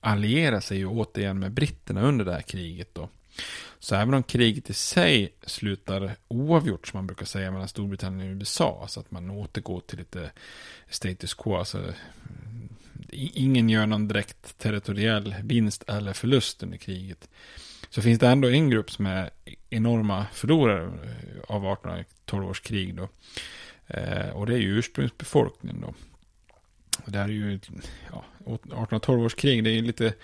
allierar 0.00 0.60
sig 0.60 0.78
ju 0.78 0.86
återigen 0.86 1.38
med 1.38 1.52
britterna 1.52 2.02
under 2.02 2.24
det 2.24 2.32
här 2.32 2.42
kriget 2.42 2.94
då. 2.94 3.08
Så 3.78 3.94
även 3.94 4.14
om 4.14 4.22
kriget 4.22 4.70
i 4.70 4.74
sig 4.74 5.34
slutar 5.46 6.16
oavgjort, 6.28 6.88
som 6.88 6.98
man 6.98 7.06
brukar 7.06 7.26
säga, 7.26 7.50
mellan 7.50 7.68
Storbritannien 7.68 8.30
och 8.30 8.38
USA, 8.38 8.84
så 8.88 9.00
att 9.00 9.10
man 9.10 9.30
återgår 9.30 9.80
till 9.80 9.98
lite 9.98 10.30
status 10.88 11.34
quo, 11.34 11.56
alltså 11.56 11.92
ingen 13.14 13.68
gör 13.68 13.86
någon 13.86 14.08
direkt 14.08 14.58
territoriell 14.58 15.34
vinst 15.42 15.84
eller 15.88 16.12
förlust 16.12 16.62
under 16.62 16.78
kriget. 16.78 17.28
Så 17.90 18.02
finns 18.02 18.18
det 18.18 18.28
ändå 18.28 18.48
en 18.48 18.70
grupp 18.70 18.90
som 18.90 19.06
är 19.06 19.30
enorma 19.70 20.26
förlorare 20.32 20.84
eh, 20.84 21.40
av 21.48 21.72
1812 21.72 22.48
års 22.48 22.60
krig 22.60 22.94
då. 22.94 23.08
Eh, 23.86 24.28
och 24.28 24.46
det 24.46 24.54
är 24.54 24.58
ju 24.58 24.78
ursprungsbefolkningen 24.78 25.80
då. 25.80 25.94
Och 27.04 27.12
det 27.12 27.18
här 27.18 27.24
är 27.24 27.32
ju, 27.32 27.60
ja, 28.10 28.24
1812 28.38 29.22
års 29.22 29.34
krig, 29.34 29.64
det 29.64 29.70
är 29.70 29.74
ju 29.74 29.82
lite 29.82 30.14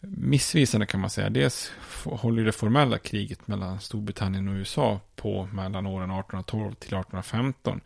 missvisande 0.00 0.86
kan 0.86 1.00
man 1.00 1.10
säga. 1.10 1.30
Dels 1.30 1.72
håller 2.04 2.44
det 2.44 2.52
formella 2.52 2.98
kriget 2.98 3.48
mellan 3.48 3.80
Storbritannien 3.80 4.48
och 4.48 4.54
USA 4.54 5.00
på 5.16 5.48
mellan 5.52 5.86
åren 5.86 6.10
1812 6.10 6.74
till 6.74 6.88
1815. 6.88 7.80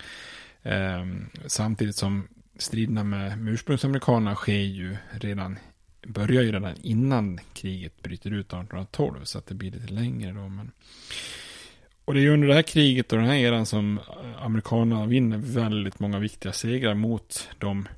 Eh, 0.63 1.07
samtidigt 1.47 1.97
som 1.97 2.29
striderna 2.59 3.05
med, 3.05 3.39
med 3.39 3.53
ursprungsamerikanerna 3.53 4.35
sker 4.35 4.53
ju 4.53 4.97
redan, 5.11 5.59
börjar 6.07 6.43
ju 6.43 6.53
redan 6.53 6.75
innan 6.83 7.41
kriget 7.55 8.03
bryter 8.03 8.31
ut 8.31 8.47
1812, 8.47 9.25
så 9.25 9.39
att 9.39 9.47
det 9.47 9.55
blir 9.55 9.71
lite 9.71 9.93
längre 9.93 10.33
då. 10.33 10.49
Men... 10.49 10.71
Och 12.05 12.15
det 12.15 12.21
är 12.21 12.23
ju 12.23 12.33
under 12.33 12.49
det 12.49 12.55
här 12.55 12.63
kriget 12.63 13.13
och 13.13 13.19
den 13.19 13.27
här 13.27 13.37
eran 13.37 13.67
som 13.67 14.01
amerikanerna 14.39 15.07
vinner 15.07 15.37
väldigt 15.39 16.01
många 16.01 16.19
viktiga 16.19 16.53
segrar 16.53 16.95
mot 16.95 17.49
de 17.59 17.89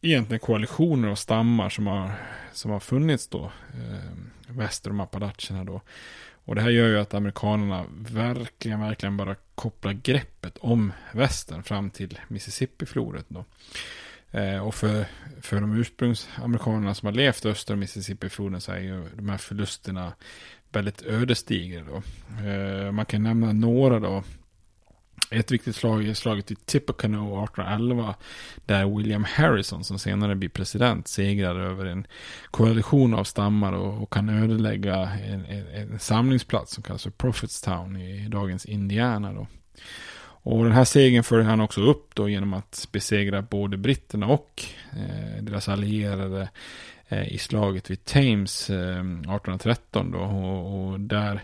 egentligen 0.00 0.40
koalitioner 0.40 1.08
och 1.08 1.18
stammar 1.18 1.68
som 1.68 1.86
har, 1.86 2.12
som 2.52 2.70
har 2.70 2.80
funnits 2.80 3.28
då, 3.28 3.52
eh, 3.74 4.54
väster 4.56 4.90
om 4.90 5.00
Appalacherna 5.00 5.64
då. 5.64 5.80
Och 6.50 6.56
det 6.56 6.62
här 6.62 6.70
gör 6.70 6.88
ju 6.88 6.98
att 6.98 7.14
amerikanerna 7.14 7.84
verkligen, 7.90 8.80
verkligen 8.80 9.16
bara 9.16 9.36
kopplar 9.54 9.92
greppet 9.92 10.58
om 10.58 10.92
västern 11.12 11.62
fram 11.62 11.90
till 11.90 12.18
Mississippifloden. 12.28 13.24
då. 13.28 13.44
Eh, 14.38 14.66
och 14.66 14.74
för, 14.74 15.04
för 15.40 15.60
de 15.60 15.76
ursprungsamerikanerna 15.76 16.94
som 16.94 17.06
har 17.06 17.12
levt 17.12 17.46
öster 17.46 17.74
om 17.74 17.80
Mississippifloden 17.80 18.60
så 18.60 18.72
är 18.72 18.78
ju 18.78 19.04
de 19.14 19.28
här 19.28 19.38
förlusterna 19.38 20.12
väldigt 20.72 21.02
ödesdigra 21.02 21.84
då. 21.84 22.02
Eh, 22.48 22.92
man 22.92 23.06
kan 23.06 23.22
nämna 23.22 23.52
några 23.52 24.00
då. 24.00 24.24
Ett 25.32 25.50
viktigt 25.50 25.76
slag 25.76 26.08
är 26.08 26.14
slaget 26.14 26.50
i 26.50 26.54
Tippecanoe 26.54 27.44
1811. 27.44 28.14
Där 28.66 28.96
William 28.96 29.24
Harrison 29.24 29.84
som 29.84 29.98
senare 29.98 30.34
blir 30.34 30.48
president 30.48 31.08
segrar 31.08 31.60
över 31.60 31.86
en 31.86 32.06
koalition 32.50 33.14
av 33.14 33.24
stammar 33.24 33.72
och, 33.72 34.02
och 34.02 34.12
kan 34.12 34.28
ödelägga 34.28 34.96
en, 34.96 35.44
en, 35.44 35.66
en, 35.66 35.98
samlingsplats 35.98 36.74
som 36.74 36.82
kallas 36.82 37.02
för 37.02 37.10
Prophetstown 37.10 37.96
i 37.96 38.28
dagens 38.28 38.66
Indiana. 38.66 39.32
Då. 39.32 39.46
Och 40.42 40.64
den 40.64 40.72
här 40.72 40.84
segern 40.84 41.24
följer 41.24 41.46
han 41.46 41.60
också 41.60 41.80
upp 41.80 42.14
då 42.14 42.28
genom 42.28 42.54
att 42.54 42.88
besegra 42.92 43.42
både 43.42 43.76
britterna 43.76 44.26
och 44.26 44.64
eh, 44.92 45.42
deras 45.42 45.68
allierade 45.68 46.48
Eh, 47.12 47.32
i 47.32 47.38
slaget 47.38 47.90
vid 47.90 48.04
Thames 48.04 48.70
eh, 48.70 49.00
1813 49.00 50.10
då. 50.10 50.18
Och, 50.18 50.90
och 50.90 51.00
där 51.00 51.40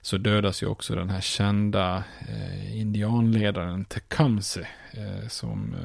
så 0.00 0.18
dödas 0.18 0.62
ju 0.62 0.66
också 0.66 0.94
den 0.94 1.10
här 1.10 1.20
kända 1.20 2.04
eh, 2.28 2.80
indianledaren 2.80 3.84
Tecumseh 3.84 4.66
som, 5.28 5.76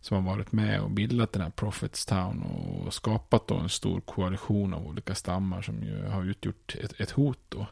som 0.00 0.16
har 0.16 0.34
varit 0.34 0.52
med 0.52 0.80
och 0.80 0.90
bildat 0.90 1.32
den 1.32 1.42
här 1.42 1.50
Prophets 1.50 2.06
Town 2.06 2.42
och 2.42 2.94
skapat 2.94 3.46
då 3.46 3.54
en 3.54 3.68
stor 3.68 4.00
koalition 4.00 4.74
av 4.74 4.86
olika 4.86 5.14
stammar 5.14 5.62
som 5.62 5.82
ju 5.82 6.04
har 6.06 6.24
utgjort 6.24 6.76
ett, 6.84 7.00
ett 7.00 7.10
hot 7.10 7.38
då. 7.48 7.66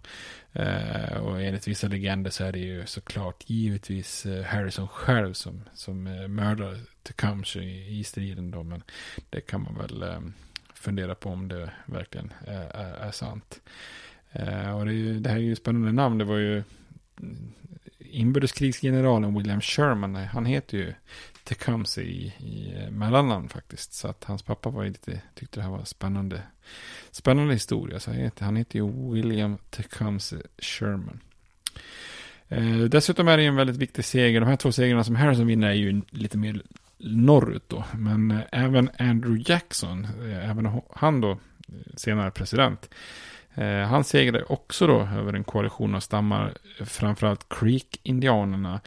Och 1.21 1.43
enligt 1.43 1.69
vissa 1.69 1.89
legender 1.89 2.31
så 2.31 2.45
är 2.45 2.53
det 2.53 2.59
ju 2.59 2.87
såklart 2.87 3.45
givetvis 3.47 4.27
Harrison 4.47 4.89
själv 4.89 5.33
som, 5.33 5.65
som 5.75 6.03
mördar 6.35 6.79
Tecumseh 7.03 7.63
i, 7.63 7.99
i 7.99 8.05
striden 8.05 8.51
då, 8.51 8.63
men 8.63 8.83
det 9.31 9.41
kan 9.41 9.63
man 9.63 9.79
väl 9.79 10.05
fundera 10.81 11.15
på 11.15 11.31
om 11.31 11.49
det 11.49 11.71
verkligen 11.87 12.33
är, 12.47 12.77
är, 12.77 12.95
är 12.95 13.11
sant. 13.11 13.61
Eh, 14.33 14.79
och 14.79 14.87
det, 14.87 14.93
ju, 14.93 15.21
det, 15.21 15.31
här 15.31 15.37
är 15.37 15.41
ju 15.41 15.57
spännande 15.57 15.93
namn. 15.93 16.19
Det 16.19 16.25
var 16.25 16.37
ju 16.37 16.63
inbördeskrigsgeneralen 17.99 19.35
William 19.35 19.61
Sherman. 19.61 20.15
Han 20.15 20.45
heter 20.45 20.79
ju 20.79 20.95
Tecumseh 21.45 22.05
i, 22.05 22.35
i 22.39 22.75
eh, 22.77 22.91
mellannamn 22.91 23.49
faktiskt. 23.49 23.93
Så 23.93 24.09
att 24.09 24.25
hans 24.25 24.43
pappa 24.43 24.71
var 24.71 24.85
lite, 24.85 25.23
tyckte 25.35 25.61
det 25.61 25.65
här 25.65 25.71
var 25.71 25.85
spännande. 25.85 26.43
Spännande 27.11 27.55
historia. 27.55 28.01
Så 28.01 28.11
han 28.11 28.21
heter, 28.21 28.45
han 28.45 28.57
heter 28.57 28.79
ju 28.79 29.13
William 29.13 29.59
Tecumseh 29.71 30.41
Sherman. 30.59 31.21
Eh, 32.49 32.79
dessutom 32.79 33.29
är 33.29 33.37
det 33.37 33.43
ju 33.43 33.49
en 33.49 33.57
väldigt 33.57 33.77
viktig 33.77 34.05
seger. 34.05 34.41
De 34.41 34.49
här 34.49 34.57
två 34.57 34.73
segrarna 34.73 35.05
som 35.05 35.17
Harrison 35.17 35.47
vinner 35.47 35.69
är 35.69 35.75
ju 35.75 36.03
lite 36.11 36.39
mer 36.39 36.63
norrut 37.01 37.69
då. 37.69 37.85
Men 37.95 38.31
eh, 38.31 38.41
även 38.53 38.91
Andrew 38.99 39.53
Jackson, 39.53 40.05
eh, 40.05 40.51
även 40.51 40.81
han 40.95 41.21
då 41.21 41.31
eh, 41.31 41.39
senare 41.97 42.31
president, 42.31 42.91
han 43.89 44.05
segrade 44.05 44.45
också 44.45 44.87
då 44.87 45.01
över 45.01 45.33
en 45.33 45.45
koalition 45.45 45.95
av 45.95 46.01
stammar, 46.01 46.55
framförallt 46.85 47.49
Creek-indianerna, 47.49 48.81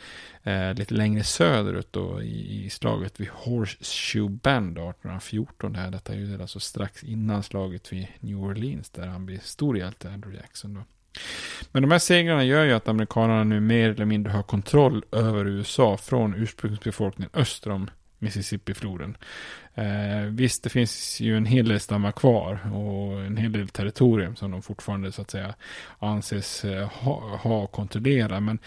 lite 0.76 0.93
längre 0.93 1.23
söderut 1.23 1.93
då 1.93 2.21
i, 2.21 2.69
slaget 2.69 3.19
vid 3.19 3.30
Horseshoe 3.30 4.30
Bend 4.30 4.78
1814. 4.78 5.76
Här, 5.76 5.91
detta 5.91 6.13
är 6.13 6.17
ju 6.17 6.41
alltså 6.41 6.60
strax 6.60 7.04
innan 7.04 7.43
slaget 7.43 7.93
vid 7.93 8.08
New 8.19 8.38
Orleans 8.38 8.89
där 8.89 9.08
han 9.08 9.26
blir 9.26 9.39
stor 9.39 9.78
hjälte, 9.78 10.10
Andrew 10.10 10.41
Jackson 10.41 10.73
då. 10.73 10.84
Men 11.72 11.82
de 11.82 11.91
här 11.91 11.99
segrarna 11.99 12.43
gör 12.43 12.66
ju 12.66 12.74
att 12.74 12.88
amerikanerna 12.88 13.43
nu 13.43 13.59
mer 13.59 13.89
eller 13.89 14.05
mindre 14.05 14.32
har 14.32 14.43
kontroll 14.43 15.03
över 15.11 15.45
USA 15.45 15.97
från 15.97 16.36
ursprungsbefolkningen 16.36 17.30
öster 17.34 17.70
om 17.70 17.89
Mississippifloden. 18.24 19.17
Eh, 19.76 20.26
visst, 20.30 20.63
det 20.63 20.69
finns 20.69 21.19
ju 21.21 21.38
en 21.38 21.45
hel 21.45 21.67
del 21.67 21.80
stammar 21.80 22.11
kvar 22.11 22.59
och 22.74 23.21
en 23.21 23.38
hel 23.38 23.51
del 23.51 23.67
territorium 23.67 24.36
som 24.36 24.51
de 24.51 24.61
fortfarande 24.61 25.11
så 25.11 25.21
att 25.21 25.32
säga 25.32 25.55
anses 25.99 26.65
eh, 26.65 26.88
ha, 26.89 27.38
ha 27.38 27.63
och 27.63 27.71
kontrollera. 27.71 28.39
Men 28.39 28.59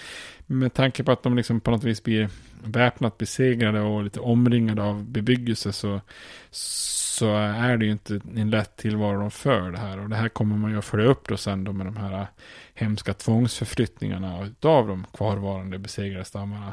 med 0.46 0.74
tanke 0.74 1.04
på 1.04 1.12
att 1.12 1.22
de 1.22 1.36
liksom 1.36 1.60
på 1.60 1.70
något 1.70 1.84
vis 1.84 2.02
blir 2.02 2.28
väpnat 2.64 3.18
besegrade 3.18 3.80
och 3.80 4.04
lite 4.04 4.20
omringade 4.20 4.82
av 4.82 5.04
bebyggelse 5.04 5.72
så, 5.72 6.00
så 6.50 7.36
är 7.36 7.76
det 7.76 7.84
ju 7.84 7.92
inte 7.92 8.20
en 8.36 8.50
lätt 8.50 8.76
tillvaro 8.76 9.20
de 9.20 9.30
för 9.30 9.70
det 9.70 9.78
här. 9.78 9.98
Och 9.98 10.10
det 10.10 10.16
här 10.16 10.28
kommer 10.28 10.56
man 10.56 10.70
ju 10.70 10.78
att 10.78 10.84
följa 10.84 11.06
upp 11.06 11.28
då 11.28 11.36
sen 11.36 11.64
då 11.64 11.72
med 11.72 11.86
de 11.86 11.96
här 11.96 12.26
hemska 12.74 13.14
tvångsförflyttningarna 13.14 14.38
av 14.62 14.86
de 14.86 15.06
kvarvarande 15.12 15.78
besegrade 15.78 16.24
stammarna. 16.24 16.72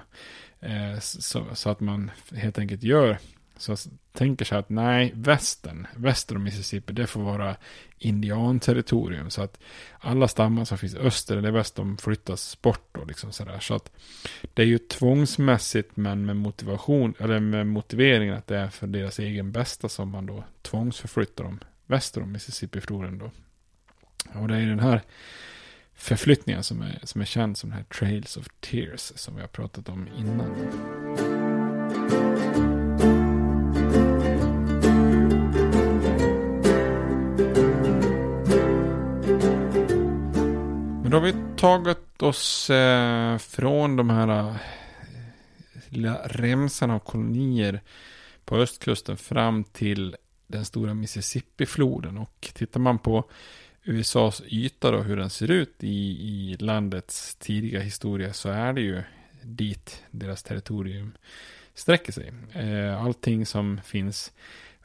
Eh, 0.63 0.99
så, 0.99 1.45
så, 1.53 1.69
att 1.69 1.79
man 1.79 2.11
helt 2.31 2.59
enkelt 2.59 2.83
gör 2.83 3.17
så 3.57 3.75
tänker 4.11 4.45
sig 4.45 4.57
att 4.57 4.69
nej, 4.69 5.11
västern, 5.15 5.87
väster 5.95 6.35
om 6.35 6.43
Mississippi, 6.43 6.93
det 6.93 7.07
får 7.07 7.21
vara 7.21 7.55
indianterritorium. 7.97 9.29
Så 9.29 9.41
att 9.41 9.59
alla 9.99 10.27
stammar 10.27 10.65
som 10.65 10.77
finns 10.77 10.95
öster 10.95 11.37
eller 11.37 11.51
väst, 11.51 11.75
de 11.75 11.97
flyttas 11.97 12.61
bort 12.61 12.87
då 12.91 13.05
liksom 13.05 13.31
sådär. 13.31 13.59
Så 13.59 13.75
att 13.75 13.91
det 14.53 14.61
är 14.61 14.65
ju 14.65 14.77
tvångsmässigt 14.77 15.97
men 15.97 16.25
med 16.25 16.35
motivation, 16.35 17.13
eller 17.19 17.39
med 17.39 17.67
motiveringen 17.67 18.35
att 18.35 18.47
det 18.47 18.57
är 18.57 18.69
för 18.69 18.87
deras 18.87 19.19
egen 19.19 19.51
bästa 19.51 19.89
som 19.89 20.09
man 20.09 20.25
då 20.25 20.43
tvångsförflyttar 20.61 21.43
dem 21.43 21.59
väster 21.85 22.21
om 22.21 22.31
Mississippi-floden 22.31 23.17
då. 23.17 23.31
Och 24.39 24.47
det 24.47 24.55
är 24.55 24.65
den 24.65 24.79
här 24.79 25.01
förflyttningen 25.95 26.63
som 26.63 26.81
är, 26.81 26.99
som 27.03 27.21
är 27.21 27.25
känd 27.25 27.57
som 27.57 27.69
den 27.69 27.77
här 27.77 27.85
Trails 27.85 28.37
of 28.37 28.47
Tears 28.59 29.11
som 29.15 29.35
vi 29.35 29.41
har 29.41 29.47
pratat 29.47 29.89
om 29.89 30.07
innan. 30.17 30.49
Men 41.01 41.11
då 41.11 41.17
har 41.17 41.21
vi 41.21 41.35
tagit 41.57 42.21
oss 42.21 42.69
eh, 42.69 43.37
från 43.37 43.95
de 43.95 44.09
här 44.09 44.27
eh, 44.27 44.55
lilla 45.89 46.15
remsarna 46.25 46.95
av 46.95 46.99
kolonier 46.99 47.81
på 48.45 48.55
östkusten 48.55 49.17
fram 49.17 49.63
till 49.63 50.15
den 50.47 50.65
stora 50.65 50.93
Mississippi-floden. 50.93 52.17
Och 52.17 52.51
tittar 52.53 52.79
man 52.79 52.99
på 52.99 53.29
USAs 53.83 54.41
yta 54.47 54.91
då, 54.91 55.01
hur 55.01 55.17
den 55.17 55.29
ser 55.29 55.51
ut 55.51 55.83
i, 55.83 55.87
i 55.89 56.57
landets 56.59 57.35
tidiga 57.35 57.79
historia 57.79 58.33
så 58.33 58.49
är 58.49 58.73
det 58.73 58.81
ju 58.81 59.03
dit 59.41 60.03
deras 60.11 60.43
territorium 60.43 61.11
sträcker 61.73 62.11
sig. 62.11 62.33
Eh, 62.53 63.03
allting 63.03 63.45
som 63.45 63.81
finns 63.85 64.31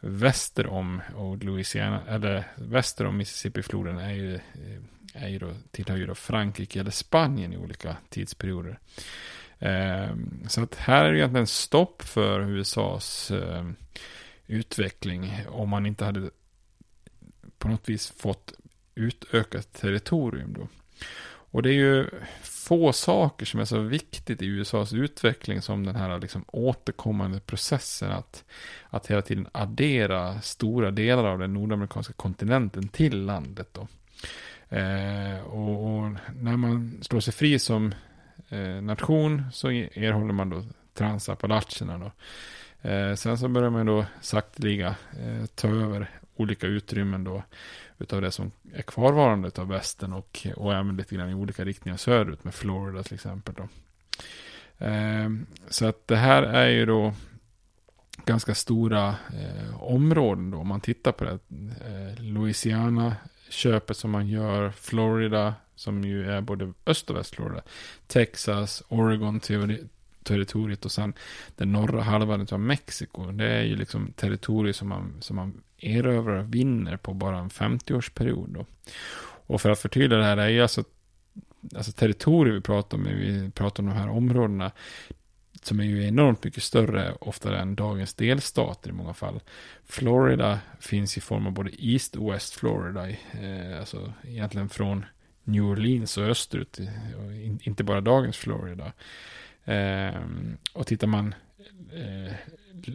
väster 0.00 0.66
om 0.66 1.00
och 1.16 1.44
Louisiana, 1.44 2.02
eller 2.08 2.44
väster 2.54 3.06
om 3.06 3.16
Mississippifloden 3.16 3.98
är 3.98 4.12
ju 4.12 4.34
eh, 4.34 4.82
är 5.14 5.28
ju 5.28 5.38
då, 5.38 5.54
tillhör 5.70 5.96
ju 5.96 6.06
då 6.06 6.14
Frankrike 6.14 6.80
eller 6.80 6.90
Spanien 6.90 7.52
i 7.52 7.56
olika 7.56 7.96
tidsperioder. 8.08 8.78
Eh, 9.58 10.16
så 10.48 10.62
att 10.62 10.74
här 10.74 11.04
är 11.04 11.12
det 11.12 11.18
egentligen 11.18 11.46
stopp 11.46 12.02
för 12.02 12.40
USAs 12.40 13.32
utveckling 14.46 15.32
om 15.48 15.68
man 15.68 15.86
inte 15.86 16.04
hade 16.04 16.30
på 17.58 17.68
något 17.68 17.88
vis 17.88 18.10
fått 18.10 18.52
utökat 18.98 19.72
territorium 19.72 20.52
då. 20.52 20.68
Och 21.50 21.62
det 21.62 21.70
är 21.70 21.74
ju 21.74 22.06
få 22.42 22.92
saker 22.92 23.46
som 23.46 23.60
är 23.60 23.64
så 23.64 23.78
viktigt 23.80 24.42
i 24.42 24.46
USAs 24.46 24.92
utveckling 24.92 25.62
som 25.62 25.86
den 25.86 25.96
här 25.96 26.18
liksom 26.18 26.44
återkommande 26.46 27.40
processen 27.40 28.10
att, 28.10 28.44
att 28.90 29.06
hela 29.06 29.22
tiden 29.22 29.48
addera 29.52 30.40
stora 30.40 30.90
delar 30.90 31.24
av 31.24 31.38
den 31.38 31.54
nordamerikanska 31.54 32.12
kontinenten 32.12 32.88
till 32.88 33.24
landet. 33.24 33.68
Då. 33.72 33.88
Eh, 34.76 35.40
och, 35.40 35.84
och, 35.84 36.12
när 36.36 36.56
man 36.56 36.98
slår 37.02 37.20
sig 37.20 37.32
fri 37.32 37.58
som 37.58 37.94
eh, 38.48 38.82
nation 38.82 39.44
så 39.52 39.68
erhåller 39.70 40.32
man 40.32 40.50
då 40.50 40.64
transappalacherna. 40.94 41.98
Då. 41.98 42.12
Eh, 42.88 43.14
sen 43.14 43.38
så 43.38 43.48
börjar 43.48 43.70
man 43.70 43.86
då 43.86 44.04
sakteliga 44.20 44.96
eh, 45.20 45.46
ta 45.54 45.68
över 45.68 46.10
olika 46.38 46.66
utrymmen 46.66 47.24
då 47.24 47.42
utav 47.98 48.20
det 48.20 48.30
som 48.30 48.50
är 48.72 48.82
kvarvarande 48.82 49.50
av 49.56 49.68
västern 49.68 50.12
och, 50.12 50.46
och 50.56 50.74
även 50.74 50.96
lite 50.96 51.14
grann 51.14 51.30
i 51.30 51.34
olika 51.34 51.64
riktningar 51.64 51.96
söderut 51.96 52.44
med 52.44 52.54
Florida 52.54 53.02
till 53.02 53.14
exempel. 53.14 53.54
Då. 53.54 53.68
Eh, 54.86 55.30
så 55.68 55.86
att 55.86 56.08
det 56.08 56.16
här 56.16 56.42
är 56.42 56.68
ju 56.68 56.86
då 56.86 57.14
ganska 58.24 58.54
stora 58.54 59.08
eh, 59.08 59.82
områden 59.82 60.50
då. 60.50 60.58
Om 60.58 60.68
man 60.68 60.80
tittar 60.80 61.12
på 61.12 61.24
det. 61.24 61.38
Eh, 61.86 62.22
Louisiana 62.22 63.16
köpet 63.48 63.96
som 63.96 64.10
man 64.10 64.28
gör, 64.28 64.70
Florida, 64.70 65.54
som 65.74 66.04
ju 66.04 66.30
är 66.30 66.40
både 66.40 66.72
öst 66.86 67.10
och 67.10 67.16
väst 67.16 67.34
Florida, 67.34 67.62
Texas, 68.06 68.82
Oregon 68.88 69.40
territoriet 70.28 70.84
och 70.84 70.92
sen 70.92 71.14
den 71.56 71.72
norra 71.72 72.02
halvan 72.02 72.46
av 72.52 72.60
Mexiko. 72.60 73.32
Det 73.32 73.46
är 73.46 73.62
ju 73.62 73.76
liksom 73.76 74.12
territorier 74.12 74.72
som 74.72 74.88
man, 74.88 75.16
som 75.20 75.36
man 75.36 75.62
erövrar 75.78 76.38
och 76.38 76.54
vinner 76.54 76.96
på 76.96 77.14
bara 77.14 77.38
en 77.38 77.50
50-årsperiod. 77.50 78.48
Då. 78.48 78.66
Och 79.46 79.60
för 79.60 79.70
att 79.70 79.78
förtydliga 79.78 80.18
det 80.18 80.24
här, 80.24 80.36
det 80.36 80.42
är 80.42 80.48
ju 80.48 80.62
alltså, 80.62 80.84
alltså 81.74 81.92
territorier 81.92 82.54
vi 82.54 82.60
pratar 82.60 82.96
om, 82.96 83.04
vi 83.04 83.50
pratar 83.54 83.82
om 83.82 83.88
de 83.88 83.96
här 83.96 84.08
områdena 84.08 84.72
som 85.62 85.80
är 85.80 85.84
ju 85.84 86.06
enormt 86.06 86.44
mycket 86.44 86.62
större 86.62 87.12
oftare 87.20 87.58
än 87.58 87.74
dagens 87.74 88.14
delstater 88.14 88.90
i 88.90 88.92
många 88.92 89.14
fall. 89.14 89.40
Florida 89.84 90.58
finns 90.80 91.16
i 91.16 91.20
form 91.20 91.46
av 91.46 91.52
både 91.52 91.70
East 91.78 92.16
och 92.16 92.32
West 92.32 92.54
Florida, 92.54 93.08
eh, 93.08 93.78
alltså 93.80 94.12
egentligen 94.24 94.68
från 94.68 95.04
New 95.44 95.64
Orleans 95.64 96.18
och 96.18 96.24
österut, 96.24 96.80
eh, 96.80 97.20
och 97.20 97.32
in, 97.32 97.58
inte 97.62 97.84
bara 97.84 98.00
dagens 98.00 98.36
Florida. 98.36 98.92
Eh, 99.68 100.22
och 100.72 100.86
tittar 100.86 101.06
man 101.06 101.34
eh, 101.92 102.32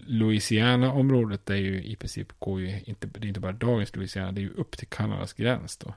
Louisiana-området, 0.07 1.45
det 1.45 1.53
är 1.53 1.57
ju 1.57 1.83
i 1.83 1.95
princip 1.95 2.39
går 2.39 2.61
ju 2.61 2.81
inte, 2.85 3.07
det 3.07 3.25
är 3.25 3.27
inte 3.27 3.39
bara 3.39 3.51
dagens 3.51 3.95
Louisiana, 3.95 4.31
det 4.31 4.41
är 4.41 4.43
ju 4.43 4.53
upp 4.53 4.77
till 4.77 4.87
Kanadas 4.87 5.33
gräns 5.33 5.77
då. 5.77 5.93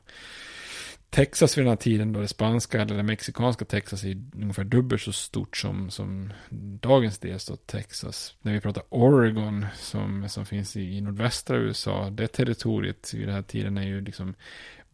Texas 1.11 1.59
vid 1.59 1.65
den 1.65 1.71
här 1.71 1.77
tiden 1.77 2.13
då 2.13 2.21
det 2.21 2.29
spanska 2.29 2.83
eller 2.83 2.97
det 2.97 3.03
mexikanska 3.03 3.65
Texas 3.65 4.05
är 4.05 4.23
ungefär 4.35 4.65
dubbelt 4.65 5.03
så 5.03 5.13
stort 5.13 5.57
som, 5.57 5.91
som 5.91 6.33
dagens 6.81 7.19
delstat 7.19 7.67
Texas. 7.67 8.35
När 8.43 8.53
vi 8.53 8.61
pratar 8.61 8.83
Oregon 8.89 9.67
som, 9.77 10.29
som 10.29 10.47
finns 10.47 10.77
i, 10.77 10.97
i 10.97 11.01
nordvästra 11.01 11.57
USA, 11.57 12.11
det 12.11 12.27
territoriet 12.27 13.15
vid 13.15 13.29
den 13.29 13.35
här 13.35 13.43
tiden 13.43 13.79
är 13.79 13.87
ju 13.87 14.01
liksom 14.01 14.35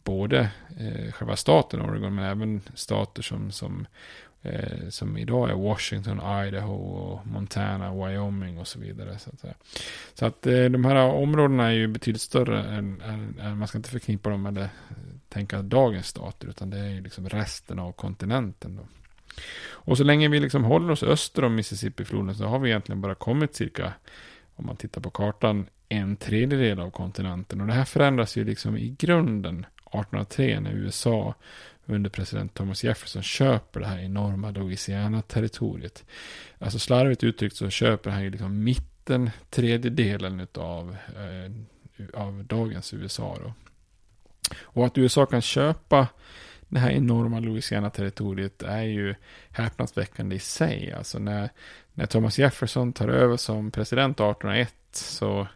både 0.03 0.49
eh, 0.79 1.11
själva 1.11 1.35
staten 1.35 1.81
Oregon 1.81 2.15
men 2.15 2.25
även 2.25 2.61
stater 2.75 3.21
som, 3.21 3.51
som 3.51 3.87
eh, 4.43 4.89
som 4.89 5.17
idag 5.17 5.49
är 5.49 5.53
Washington, 5.53 6.45
Idaho, 6.47 6.73
och 6.73 7.27
Montana, 7.27 7.93
Wyoming 7.93 8.57
och 8.57 8.67
så 8.67 8.79
vidare. 8.79 9.19
Så 9.19 9.29
att, 9.29 9.57
så 10.13 10.25
att 10.25 10.47
eh, 10.47 10.65
de 10.65 10.85
här 10.85 10.95
områdena 10.95 11.67
är 11.67 11.71
ju 11.71 11.87
betydligt 11.87 12.21
större 12.21 12.63
än, 12.63 13.01
än, 13.01 13.39
än, 13.39 13.57
man 13.57 13.67
ska 13.67 13.77
inte 13.77 13.89
förknippa 13.89 14.29
dem 14.29 14.45
eller 14.45 14.69
tänka 15.29 15.61
dagens 15.61 16.07
stater, 16.07 16.47
utan 16.47 16.69
det 16.69 16.79
är 16.79 16.89
ju 16.89 17.01
liksom 17.01 17.29
resten 17.29 17.79
av 17.79 17.91
kontinenten. 17.91 18.75
Då. 18.75 18.83
Och 19.71 19.97
så 19.97 20.03
länge 20.03 20.29
vi 20.29 20.39
liksom 20.39 20.63
håller 20.63 20.91
oss 20.91 21.03
öster 21.03 21.43
om 21.43 21.55
Mississippi-floden 21.55 22.35
så 22.35 22.45
har 22.45 22.59
vi 22.59 22.69
egentligen 22.69 23.01
bara 23.01 23.15
kommit 23.15 23.55
cirka, 23.55 23.93
om 24.55 24.65
man 24.65 24.75
tittar 24.75 25.01
på 25.01 25.09
kartan, 25.09 25.65
en 25.89 26.15
tredjedel 26.15 26.79
av 26.79 26.91
kontinenten. 26.91 27.61
Och 27.61 27.67
det 27.67 27.73
här 27.73 27.85
förändras 27.85 28.37
ju 28.37 28.43
liksom 28.43 28.77
i 28.77 28.95
grunden 28.99 29.65
1803 29.93 30.59
när 30.59 30.71
USA 30.71 31.35
under 31.85 32.09
president 32.09 32.53
Thomas 32.53 32.83
Jefferson 32.83 33.23
köper 33.23 33.79
det 33.79 33.85
här 33.85 33.99
enorma 33.99 34.51
Louisiana-territoriet. 34.51 36.05
Alltså 36.59 36.79
slarvigt 36.79 37.23
uttryckt 37.23 37.55
så 37.55 37.69
köper 37.69 38.09
han 38.09 38.23
ju 38.23 38.29
liksom 38.29 38.63
mitten 38.63 39.29
tredjedelen 39.49 40.47
av, 40.53 40.97
eh, 41.15 42.21
av 42.21 42.45
dagens 42.45 42.93
USA 42.93 43.37
då. 43.43 43.53
Och 44.61 44.85
att 44.85 44.97
USA 44.97 45.25
kan 45.25 45.41
köpa 45.41 46.07
det 46.73 46.79
här 46.79 46.91
enorma 46.91 47.39
Louisiana-territoriet 47.39 48.63
är 48.63 48.83
ju 48.83 49.15
häpnadsväckande 49.51 50.35
i 50.35 50.39
sig. 50.39 50.93
Alltså 50.93 51.19
när, 51.19 51.49
när 51.93 52.05
Thomas 52.05 52.39
Jefferson 52.39 52.93
tar 52.93 53.07
över 53.07 53.37
som 53.37 53.71
president 53.71 54.19
1801 54.19 54.73
så 54.91 55.47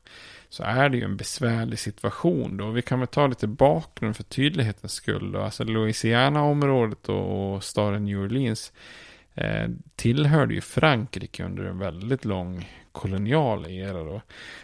så 0.49 0.63
är 0.63 0.89
det 0.89 0.97
ju 0.97 1.03
en 1.03 1.17
besvärlig 1.17 1.79
situation 1.79 2.57
då. 2.57 2.69
Vi 2.69 2.81
kan 2.81 2.99
väl 2.99 3.07
ta 3.07 3.27
lite 3.27 3.47
bakgrund 3.47 4.15
för 4.15 4.23
tydlighetens 4.23 4.93
skull 4.93 5.31
då. 5.31 5.41
Alltså 5.41 5.63
Louisiana-området 5.63 7.09
och 7.09 7.63
staden 7.63 8.05
New 8.05 8.19
Orleans 8.19 8.73
eh, 9.35 9.67
tillhörde 9.95 10.53
ju 10.53 10.61
Frankrike 10.61 11.43
under 11.43 11.63
en 11.63 11.79
väldigt 11.79 12.25
lång 12.25 12.65
kolonial 12.97 13.71
era 13.71 14.03
då. 14.03 14.21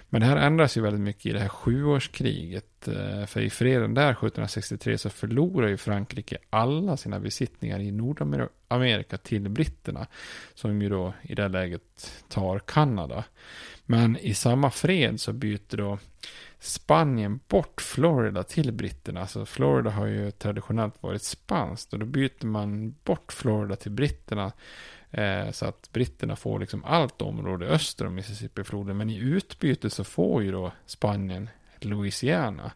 Men 0.09 0.21
det 0.21 0.27
här 0.27 0.37
ändras 0.37 0.77
ju 0.77 0.81
väldigt 0.81 1.01
mycket 1.01 1.25
i 1.25 1.31
det 1.31 1.39
här 1.39 1.49
sjuårskriget. 1.49 2.87
Eh, 2.87 3.25
för 3.25 3.41
i 3.41 3.49
freden 3.49 3.93
där 3.93 4.11
1763 4.11 4.97
så 4.97 5.09
förlorar 5.09 5.67
ju 5.67 5.77
Frankrike 5.77 6.37
alla 6.49 6.97
sina 6.97 7.19
besittningar 7.19 7.79
i 7.79 7.91
Nordamerika 7.91 9.17
till 9.17 9.49
britterna. 9.49 10.07
Som 10.53 10.81
ju 10.81 10.89
då 10.89 11.13
i 11.21 11.35
det 11.35 11.47
läget 11.47 12.23
tar 12.29 12.59
Kanada. 12.59 13.23
Men 13.85 14.17
i 14.17 14.33
samma 14.33 14.71
fred 14.71 15.21
så 15.21 15.33
byter 15.33 15.77
då 15.77 15.97
Spanien 16.59 17.39
bort 17.47 17.81
Florida 17.81 18.43
till 18.43 18.71
britterna. 18.71 19.21
Alltså 19.21 19.45
Florida 19.45 19.89
har 19.89 20.05
ju 20.05 20.31
traditionellt 20.31 21.03
varit 21.03 21.23
spanskt 21.23 21.93
och 21.93 21.99
då 21.99 22.05
byter 22.05 22.45
man 22.45 22.95
bort 23.03 23.33
Florida 23.33 23.75
till 23.75 23.91
britterna 23.91 24.51
Eh, 25.13 25.51
så 25.51 25.65
att 25.65 25.89
britterna 25.93 26.35
får 26.35 26.59
liksom 26.59 26.85
allt 26.85 27.21
område 27.21 27.67
öster 27.67 28.07
om 28.07 28.15
Mississippifloden. 28.15 28.97
Men 28.97 29.09
i 29.09 29.17
utbyte 29.17 29.89
så 29.89 30.03
får 30.03 30.43
ju 30.43 30.51
då 30.51 30.71
Spanien 30.85 31.49
Louisiana. 31.79 32.71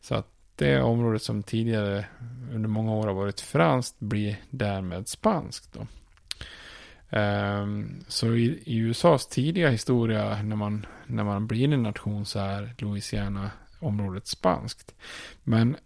Så 0.00 0.14
att 0.14 0.26
det 0.56 0.80
området 0.80 1.22
som 1.22 1.42
tidigare 1.42 2.04
under 2.52 2.68
många 2.68 2.92
år 2.92 3.06
har 3.06 3.14
varit 3.14 3.40
franskt 3.40 4.00
blir 4.00 4.36
därmed 4.50 5.08
spanskt. 5.08 5.72
Då. 5.72 5.86
Um, 7.12 8.04
så 8.08 8.34
i, 8.34 8.62
i, 8.64 8.76
USAs 8.76 9.26
tidiga 9.26 9.70
historia 9.70 10.42
när 10.42 10.56
man, 10.56 10.86
när 11.06 11.24
man 11.24 11.46
blir 11.46 11.72
en 11.72 11.82
nation 11.82 12.26
så 12.26 12.38
är 12.38 12.74
Louisiana-området 12.78 14.26
spanskt. 14.26 14.94
Men 15.42 15.76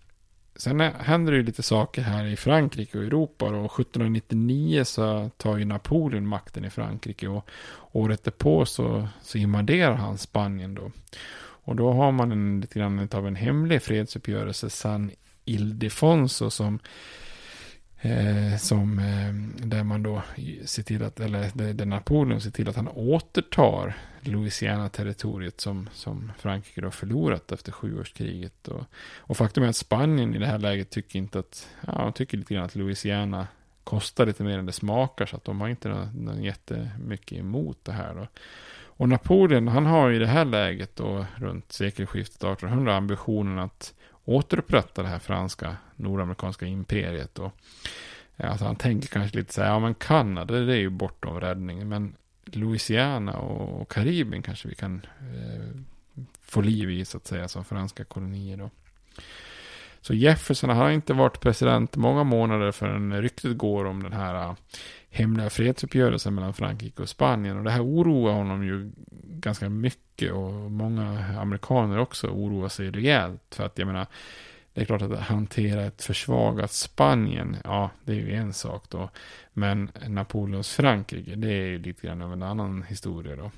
sen 0.56 0.80
händer 0.80 1.32
det 1.32 1.38
ju 1.38 1.44
lite 1.44 1.62
saker 1.62 2.02
här 2.02 2.26
i 2.26 2.36
Frankrike 2.36 2.98
och 2.98 3.04
Europa. 3.04 3.44
Och 3.44 3.80
1799 3.80 4.84
så 4.84 5.30
tar 5.36 5.56
ju 5.56 5.64
Napoleon 5.64 6.26
makten 6.26 6.64
i 6.64 6.70
Frankrike. 6.70 7.28
Och 7.28 7.50
året 7.92 8.24
därpå 8.24 8.66
så, 8.66 9.08
så 9.22 9.38
invaderar 9.38 9.94
han 9.94 10.18
Spanien 10.18 10.74
då. 10.74 10.90
Och 11.66 11.76
då 11.76 11.92
har 11.92 12.12
man 12.12 12.32
en, 12.32 12.60
lite 12.60 12.78
grann 12.78 13.08
av 13.12 13.26
en 13.26 13.36
hemlig 13.36 13.82
fredsuppgörelse, 13.82 14.70
San 14.70 15.10
Ildefonso, 15.44 16.50
som 16.50 16.78
Eh, 18.04 18.56
som, 18.56 18.98
eh, 18.98 19.66
där 19.66 19.84
man 19.84 20.02
då 20.02 20.22
ser 20.64 20.82
till 20.82 21.02
att, 21.02 21.20
eller 21.20 21.72
där 21.74 21.86
Napoleon 21.86 22.40
ser 22.40 22.50
till 22.50 22.68
att 22.68 22.76
han 22.76 22.88
återtar 22.88 23.96
Louisiana-territoriet 24.20 25.60
som, 25.60 25.88
som 25.92 26.32
Frankrike 26.38 26.80
då 26.80 26.90
förlorat 26.90 27.52
efter 27.52 27.72
sjuårskriget. 27.72 28.68
Och, 28.68 28.84
och 29.18 29.36
faktum 29.36 29.64
är 29.64 29.68
att 29.68 29.76
Spanien 29.76 30.34
i 30.34 30.38
det 30.38 30.46
här 30.46 30.58
läget 30.58 30.90
tycker 30.90 31.18
inte 31.18 31.38
att, 31.38 31.68
ja, 31.86 31.92
de 31.92 32.12
tycker 32.12 32.38
lite 32.38 32.54
grann 32.54 32.64
att 32.64 32.74
Louisiana 32.74 33.46
kostar 33.84 34.26
lite 34.26 34.42
mer 34.42 34.58
än 34.58 34.66
det 34.66 34.72
smakar, 34.72 35.26
så 35.26 35.36
att 35.36 35.44
de 35.44 35.60
har 35.60 35.68
inte 35.68 35.88
någon, 35.88 36.24
någon 36.24 36.42
jättemycket 36.42 37.38
emot 37.38 37.78
det 37.82 37.92
här 37.92 38.14
då. 38.14 38.26
Och 38.96 39.08
Napoleon, 39.08 39.68
han 39.68 39.86
har 39.86 40.10
i 40.10 40.18
det 40.18 40.26
här 40.26 40.44
läget 40.44 40.96
då 40.96 41.26
runt 41.36 41.72
sekelskiftet 41.72 42.36
1800 42.36 42.96
ambitionen 42.96 43.58
att 43.58 43.94
återupprätta 44.24 45.02
det 45.02 45.08
här 45.08 45.18
franska 45.18 45.76
nordamerikanska 45.96 46.66
imperiet. 46.66 47.38
Och, 47.38 47.52
eh, 48.36 48.50
alltså 48.50 48.64
han 48.64 48.76
tänker 48.76 49.08
kanske 49.08 49.38
lite 49.38 49.54
så 49.54 49.62
här, 49.62 49.68
ja 49.68 49.78
men 49.78 49.94
Kanada 49.94 50.54
det 50.54 50.72
är 50.72 50.80
ju 50.80 50.90
bortom 50.90 51.40
räddning, 51.40 51.88
men 51.88 52.16
Louisiana 52.44 53.32
och 53.36 53.90
Karibien 53.90 54.42
kanske 54.42 54.68
vi 54.68 54.74
kan 54.74 55.06
eh, 55.20 55.80
få 56.42 56.60
liv 56.60 56.90
i 56.90 57.04
så 57.04 57.16
att 57.16 57.26
säga 57.26 57.48
som 57.48 57.64
franska 57.64 58.04
kolonier 58.04 58.56
då. 58.56 58.70
Så 60.00 60.14
Jefferson 60.14 60.70
har 60.70 60.90
inte 60.90 61.12
varit 61.12 61.40
president 61.40 61.96
många 61.96 62.24
månader 62.24 62.72
förrän 62.72 63.22
ryktet 63.22 63.56
går 63.56 63.84
om 63.84 64.02
den 64.02 64.12
här 64.12 64.34
eh, 64.34 64.54
hemliga 65.10 65.50
fredsuppgörelsen 65.50 66.34
mellan 66.34 66.54
Frankrike 66.54 67.02
och 67.02 67.08
Spanien. 67.08 67.58
Och 67.58 67.64
det 67.64 67.70
här 67.70 67.84
oroar 67.84 68.32
honom 68.32 68.64
ju 68.64 68.92
ganska 69.22 69.68
mycket 69.68 70.32
och 70.32 70.52
många 70.52 71.24
amerikaner 71.38 71.98
också 71.98 72.26
oroar 72.26 72.68
sig 72.68 72.90
rejält. 72.90 73.54
För 73.54 73.64
att 73.64 73.78
jag 73.78 73.86
menar, 73.86 74.06
det 74.74 74.80
är 74.80 74.84
klart 74.84 75.02
att 75.02 75.18
hantera 75.18 75.84
ett 75.84 76.02
försvagat 76.02 76.72
Spanien, 76.72 77.56
ja 77.64 77.90
det 78.04 78.12
är 78.12 78.16
ju 78.16 78.34
en 78.34 78.52
sak 78.52 78.84
då. 78.88 79.10
Men 79.52 79.90
Napoleons 80.08 80.72
Frankrike, 80.72 81.34
det 81.34 81.48
är 81.48 81.66
ju 81.66 81.78
lite 81.78 82.06
grann 82.06 82.22
av 82.22 82.32
en 82.32 82.42
annan 82.42 82.82
historia 82.82 83.36
då. 83.36 83.50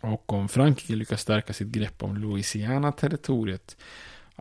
Och 0.00 0.32
om 0.32 0.48
Frankrike 0.48 0.96
lyckas 0.96 1.20
stärka 1.20 1.52
sitt 1.52 1.68
grepp 1.68 2.02
om 2.02 2.16
Louisiana-territoriet 2.16 3.76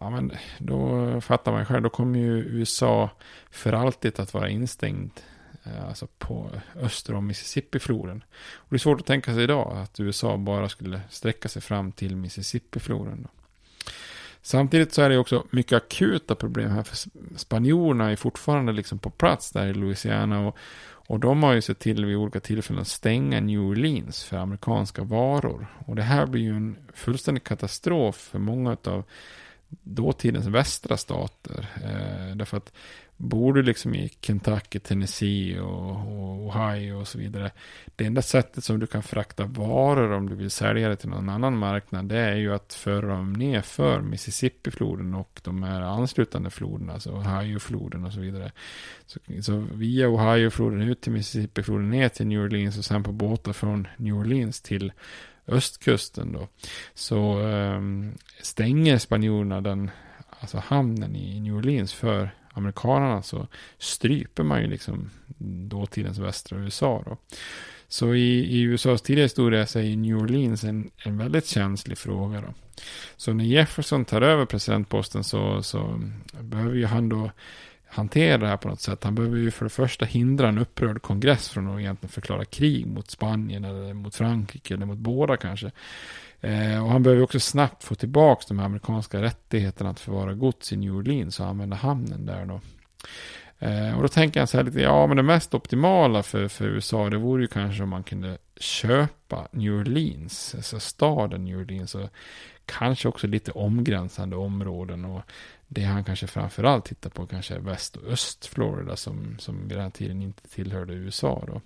Ja, 0.01 0.09
men 0.09 0.31
då 0.57 1.21
fattar 1.21 1.51
man 1.51 1.65
själv. 1.65 1.83
Då 1.83 1.89
kommer 1.89 2.19
ju 2.19 2.37
USA 2.37 3.09
för 3.49 3.73
alltid 3.73 4.19
att 4.19 4.33
vara 4.33 4.49
instängd. 4.49 5.11
Eh, 5.63 5.87
alltså 5.87 6.07
på 6.17 6.51
öster 6.75 7.13
om 7.13 7.27
Mississippifloden. 7.27 8.23
Och 8.53 8.67
det 8.69 8.75
är 8.75 8.79
svårt 8.79 8.99
att 8.99 9.05
tänka 9.05 9.33
sig 9.33 9.43
idag 9.43 9.77
att 9.77 9.99
USA 9.99 10.37
bara 10.37 10.69
skulle 10.69 11.01
sträcka 11.09 11.49
sig 11.49 11.61
fram 11.61 11.91
till 11.91 12.15
Mississippi-floden. 12.15 13.27
Samtidigt 14.45 14.93
så 14.93 15.01
är 15.01 15.09
det 15.09 15.17
också 15.17 15.43
mycket 15.49 15.77
akuta 15.77 16.35
problem 16.35 16.71
här. 16.71 16.83
För 16.83 16.97
spanjorerna 17.37 18.11
är 18.11 18.15
fortfarande 18.15 18.71
liksom 18.71 18.99
på 18.99 19.09
plats 19.09 19.51
där 19.51 19.67
i 19.67 19.73
Louisiana. 19.73 20.47
Och, 20.47 20.57
och 21.07 21.19
de 21.19 21.43
har 21.43 21.53
ju 21.53 21.61
sett 21.61 21.79
till 21.79 22.05
vid 22.05 22.15
olika 22.15 22.39
tillfällen 22.39 22.81
att 22.81 22.87
stänga 22.87 23.39
New 23.39 23.59
Orleans 23.59 24.23
för 24.23 24.37
amerikanska 24.37 25.03
varor. 25.03 25.67
Och 25.85 25.95
det 25.95 26.01
här 26.01 26.25
blir 26.25 26.41
ju 26.41 26.55
en 26.55 26.77
fullständig 26.93 27.43
katastrof 27.43 28.15
för 28.15 28.39
många 28.39 28.77
av 28.83 29.03
dåtidens 29.69 30.47
västra 30.47 30.97
stater. 30.97 31.67
Eh, 31.83 32.35
därför 32.35 32.57
att 32.57 32.73
bor 33.17 33.53
du 33.53 33.63
liksom 33.63 33.95
i 33.95 34.09
Kentucky, 34.21 34.79
Tennessee 34.79 35.59
och, 35.59 35.91
och, 35.91 36.47
Ohio 36.47 36.93
och 36.93 37.07
så 37.07 37.17
vidare. 37.17 37.51
Det 37.95 38.05
enda 38.05 38.21
sättet 38.21 38.63
som 38.63 38.79
du 38.79 38.87
kan 38.87 39.03
frakta 39.03 39.45
varor 39.45 40.11
om 40.11 40.29
du 40.29 40.35
vill 40.35 40.51
sälja 40.51 40.89
det 40.89 40.95
till 40.95 41.09
någon 41.09 41.29
annan 41.29 41.57
marknad. 41.57 42.05
Det 42.05 42.19
är 42.19 42.35
ju 42.35 42.53
att 42.53 42.73
föra 42.73 43.07
dem 43.07 43.33
ner 43.33 43.61
för 43.61 44.01
Mississippi-floden 44.01 45.15
och 45.15 45.39
de 45.43 45.63
här 45.63 45.81
anslutande 45.81 46.49
floderna. 46.49 46.93
Alltså 46.93 47.11
Ohio-floden 47.11 48.05
och 48.05 48.13
så 48.13 48.19
vidare. 48.19 48.51
Så, 49.05 49.19
så 49.41 49.65
via 49.73 50.07
Ohio-floden 50.07 50.81
ut 50.81 51.01
till 51.01 51.11
Mississippi-floden 51.11 51.89
ner 51.89 52.09
till 52.09 52.27
New 52.27 52.41
Orleans 52.41 52.77
och 52.77 52.85
sen 52.85 53.03
på 53.03 53.11
båtar 53.11 53.53
från 53.53 53.87
New 53.97 54.15
Orleans 54.15 54.61
till 54.61 54.91
östkusten 55.47 56.31
då. 56.31 56.47
Så 56.93 57.39
um, 57.39 58.17
stänger 58.41 58.97
spanjorerna 58.97 59.61
den, 59.61 59.91
alltså 60.39 60.57
hamnen 60.57 61.15
i 61.15 61.39
New 61.39 61.55
Orleans 61.55 61.93
för 61.93 62.29
amerikanerna 62.53 63.21
så 63.21 63.47
stryper 63.77 64.43
man 64.43 64.61
ju 64.61 64.67
liksom 64.67 65.09
dåtidens 65.67 66.17
västra 66.17 66.59
USA 66.59 67.03
då. 67.05 67.17
Så 67.87 68.15
i, 68.15 68.39
i 68.39 68.61
USAs 68.61 69.01
tidiga 69.01 69.25
historia 69.25 69.65
så 69.65 69.79
är 69.79 69.95
New 69.95 70.17
Orleans 70.17 70.63
en, 70.63 70.91
en 70.97 71.17
väldigt 71.17 71.47
känslig 71.47 71.97
fråga 71.97 72.41
då. 72.41 72.53
Så 73.17 73.33
när 73.33 73.45
Jefferson 73.45 74.05
tar 74.05 74.21
över 74.21 74.45
presidentposten 74.45 75.23
så, 75.23 75.63
så 75.63 76.01
behöver 76.41 76.75
ju 76.75 76.85
han 76.85 77.09
då 77.09 77.31
hantera 77.87 78.37
det 78.37 78.47
här 78.47 78.57
på 78.57 78.67
något 78.67 78.81
sätt. 78.81 79.03
Han 79.03 79.15
behöver 79.15 79.37
ju 79.37 79.51
för 79.51 79.65
det 79.65 79.69
första 79.69 80.05
hindra 80.05 80.49
en 80.49 80.57
upprörd 80.57 81.01
kongress 81.01 81.49
från 81.49 81.73
att 81.73 81.79
egentligen 81.79 82.11
förklara 82.11 82.45
krig 82.45 82.87
mot 82.87 83.11
Spanien 83.11 83.65
eller 83.65 83.93
mot 83.93 84.15
Frankrike 84.15 84.73
eller 84.73 84.85
mot 84.85 84.97
båda 84.97 85.37
kanske. 85.37 85.71
Eh, 86.41 86.83
och 86.83 86.91
han 86.91 87.03
behöver 87.03 87.23
också 87.23 87.39
snabbt 87.39 87.83
få 87.83 87.95
tillbaka 87.95 88.43
de 88.47 88.59
amerikanska 88.59 89.21
rättigheterna 89.21 89.89
att 89.89 89.99
förvara 89.99 90.33
gods 90.33 90.73
i 90.73 90.77
New 90.77 90.95
Orleans 90.95 91.39
och 91.39 91.45
använda 91.45 91.75
hamnen 91.75 92.25
där 92.25 92.45
då. 92.45 92.61
Eh, 93.59 93.95
och 93.95 94.01
då 94.01 94.07
tänker 94.07 94.39
jag 94.39 94.49
så 94.49 94.57
här 94.57 94.63
lite, 94.63 94.81
ja 94.81 95.07
men 95.07 95.17
det 95.17 95.23
mest 95.23 95.53
optimala 95.53 96.23
för, 96.23 96.47
för 96.47 96.65
USA 96.65 97.09
det 97.09 97.17
vore 97.17 97.41
ju 97.41 97.47
kanske 97.47 97.83
om 97.83 97.89
man 97.89 98.03
kunde 98.03 98.37
köpa 98.59 99.47
New 99.51 99.73
Orleans, 99.73 100.55
alltså 100.55 100.79
staden 100.79 101.45
New 101.45 101.59
Orleans 101.59 101.95
och 101.95 102.09
kanske 102.65 103.07
också 103.07 103.27
lite 103.27 103.51
omgränsande 103.51 104.35
områden 104.35 105.05
och 105.05 105.21
det 105.67 105.83
han 105.83 106.03
kanske 106.03 106.27
framförallt 106.27 106.85
tittar 106.85 107.09
på 107.09 107.27
kanske 107.27 107.55
är 107.55 107.59
väst 107.59 107.95
och 107.95 108.07
öst-Florida 108.07 108.95
som, 108.95 109.35
som 109.39 109.67
vid 109.67 109.77
den 109.77 109.83
här 109.83 109.89
tiden 109.89 110.21
inte 110.21 110.47
tillhörde 110.47 110.93
USA. 110.93 111.43
Då. 111.47 111.61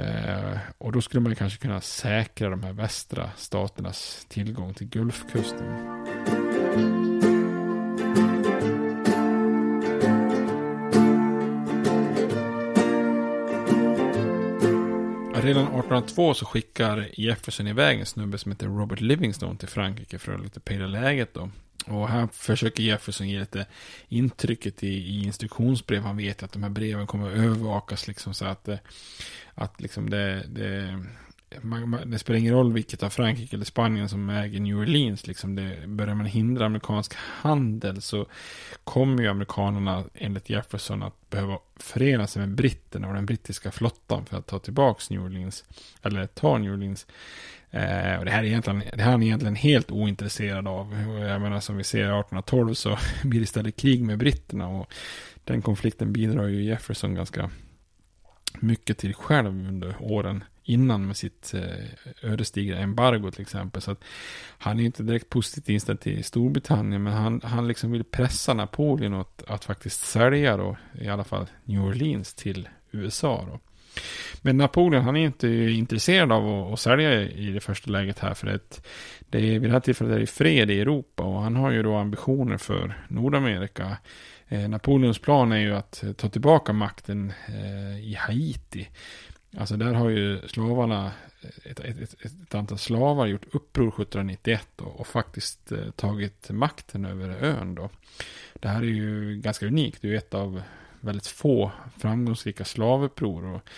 Eh, 0.00 0.58
och 0.78 0.92
då 0.92 1.00
skulle 1.00 1.20
man 1.20 1.36
kanske 1.36 1.58
kunna 1.58 1.80
säkra 1.80 2.50
de 2.50 2.62
här 2.62 2.72
västra 2.72 3.30
staternas 3.36 4.26
tillgång 4.28 4.74
till 4.74 4.86
Gulfkusten. 4.88 5.96
Redan 15.46 15.62
1802 15.62 16.34
så 16.34 16.46
skickar 16.46 17.08
Jefferson 17.12 17.66
iväg 17.66 18.00
en 18.00 18.06
snubbe 18.06 18.38
som 18.38 18.52
heter 18.52 18.66
Robert 18.66 19.00
Livingstone 19.00 19.58
till 19.58 19.68
Frankrike 19.68 20.18
för 20.18 20.34
att 20.34 20.42
lite 20.42 20.60
pejla 20.60 20.86
läget 20.86 21.34
då. 21.34 21.50
Och 21.86 22.08
här 22.08 22.28
försöker 22.32 22.82
Jefferson 22.82 23.28
ge 23.28 23.40
lite 23.40 23.66
intrycket 24.08 24.82
i, 24.82 24.88
i 24.88 25.24
instruktionsbrev. 25.24 26.02
Han 26.02 26.16
vet 26.16 26.42
att 26.42 26.52
de 26.52 26.62
här 26.62 26.70
breven 26.70 27.06
kommer 27.06 27.28
att 27.28 27.36
övervakas 27.36 28.08
liksom 28.08 28.34
så 28.34 28.44
att, 28.44 28.68
eh, 28.68 28.78
att 29.54 29.80
liksom 29.80 30.10
det, 30.10 30.44
det, 30.48 30.98
man, 31.60 32.10
det 32.10 32.18
spelar 32.18 32.38
ingen 32.38 32.54
roll 32.54 32.72
vilket 32.72 33.02
av 33.02 33.10
Frankrike 33.10 33.56
eller 33.56 33.64
Spanien 33.64 34.08
som 34.08 34.30
äger 34.30 34.60
New 34.60 34.78
Orleans. 34.78 35.26
Liksom 35.26 35.54
det, 35.54 35.86
börjar 35.86 36.14
man 36.14 36.26
hindra 36.26 36.66
amerikansk 36.66 37.14
handel 37.16 38.02
så 38.02 38.26
kommer 38.84 39.22
ju 39.22 39.28
amerikanerna 39.28 40.04
enligt 40.14 40.50
Jefferson 40.50 41.02
att 41.02 41.30
behöva 41.30 41.58
förena 41.76 42.26
sig 42.26 42.40
med 42.40 42.54
britterna 42.54 43.08
och 43.08 43.14
den 43.14 43.26
brittiska 43.26 43.70
flottan 43.70 44.26
för 44.26 44.36
att 44.36 44.46
ta 44.46 44.58
tillbaka 44.58 45.02
New 45.10 45.24
Orleans. 45.24 45.64
Eller 46.02 46.26
ta 46.26 46.58
New 46.58 46.72
Orleans. 46.72 47.06
Eh, 47.70 48.18
och 48.18 48.24
det 48.24 48.30
här, 48.30 48.42
är 48.42 48.44
egentligen, 48.44 48.82
det 48.92 49.02
här 49.02 49.08
är 49.08 49.12
han 49.12 49.22
egentligen 49.22 49.54
helt 49.54 49.90
ointresserad 49.90 50.68
av. 50.68 50.94
Jag 51.20 51.40
menar 51.40 51.60
som 51.60 51.76
vi 51.76 51.84
ser 51.84 52.00
1812 52.00 52.74
så 52.74 52.98
blir 53.24 53.40
det 53.40 53.44
istället 53.44 53.76
krig 53.76 54.02
med 54.02 54.18
britterna. 54.18 54.68
Och 54.68 54.92
den 55.44 55.62
konflikten 55.62 56.12
bidrar 56.12 56.46
ju 56.46 56.64
Jefferson 56.64 57.14
ganska 57.14 57.50
mycket 58.60 58.98
till 58.98 59.14
själv 59.14 59.68
under 59.68 59.96
åren 60.00 60.44
innan 60.66 61.06
med 61.06 61.16
sitt 61.16 61.54
eh, 61.54 62.30
ödesdigra 62.30 62.78
embargo 62.78 63.30
till 63.30 63.42
exempel. 63.42 63.82
Så 63.82 63.90
att 63.90 64.04
han 64.58 64.80
är 64.80 64.84
inte 64.84 65.02
direkt 65.02 65.28
positivt 65.28 65.68
inställd 65.68 66.00
till 66.00 66.24
Storbritannien, 66.24 67.02
men 67.02 67.12
han, 67.12 67.40
han 67.44 67.68
liksom 67.68 67.90
vill 67.92 68.04
pressa 68.04 68.54
Napoleon 68.54 69.14
att, 69.14 69.42
att 69.48 69.64
faktiskt 69.64 70.00
sälja 70.00 70.56
då, 70.56 70.76
i 71.00 71.08
alla 71.08 71.24
fall 71.24 71.46
New 71.64 71.82
Orleans 71.82 72.34
till 72.34 72.68
USA 72.90 73.48
då. 73.52 73.60
Men 74.42 74.56
Napoleon 74.56 75.04
han 75.04 75.16
är 75.16 75.24
inte 75.24 75.48
intresserad 75.48 76.32
av 76.32 76.48
att, 76.48 76.72
att 76.72 76.80
sälja 76.80 77.22
i 77.22 77.50
det 77.50 77.60
första 77.60 77.90
läget 77.90 78.18
här. 78.18 78.34
För 78.34 78.46
att 78.46 78.86
det 79.30 79.38
är, 79.38 79.58
vid 79.58 79.62
det 79.62 79.72
här 79.72 79.80
tillfället 79.80 80.16
är 80.16 80.20
det 80.20 80.26
fred 80.26 80.70
i 80.70 80.80
Europa 80.80 81.22
och 81.22 81.42
han 81.42 81.56
har 81.56 81.70
ju 81.70 81.82
då 81.82 81.96
ambitioner 81.96 82.56
för 82.56 83.04
Nordamerika. 83.08 83.96
Eh, 84.48 84.68
Napoleons 84.68 85.18
plan 85.18 85.52
är 85.52 85.58
ju 85.58 85.74
att 85.74 86.04
ta 86.16 86.28
tillbaka 86.28 86.72
makten 86.72 87.32
eh, 87.48 88.00
i 88.10 88.14
Haiti. 88.18 88.88
Alltså 89.58 89.76
där 89.76 89.94
har 89.94 90.08
ju 90.08 90.48
slavarna, 90.48 91.12
eh, 91.42 91.70
ett, 91.70 91.80
ett, 91.80 92.00
ett, 92.00 92.42
ett 92.42 92.54
antal 92.54 92.78
slavar 92.78 93.26
gjort 93.26 93.54
uppror 93.54 93.88
1791 93.88 94.80
och, 94.80 95.00
och 95.00 95.06
faktiskt 95.06 95.72
eh, 95.72 95.90
tagit 95.96 96.50
makten 96.50 97.04
över 97.04 97.28
ön 97.28 97.74
då. 97.74 97.90
Det 98.54 98.68
här 98.68 98.82
är 98.82 98.86
ju 98.86 99.36
ganska 99.36 99.66
unikt, 99.66 100.02
det 100.02 100.08
är 100.08 100.12
ju 100.12 100.18
ett 100.18 100.34
av 100.34 100.62
väldigt 101.06 101.26
få 101.26 101.72
framgångsrika 101.98 102.64
slavuppror. 102.64 103.44
Och, 103.44 103.68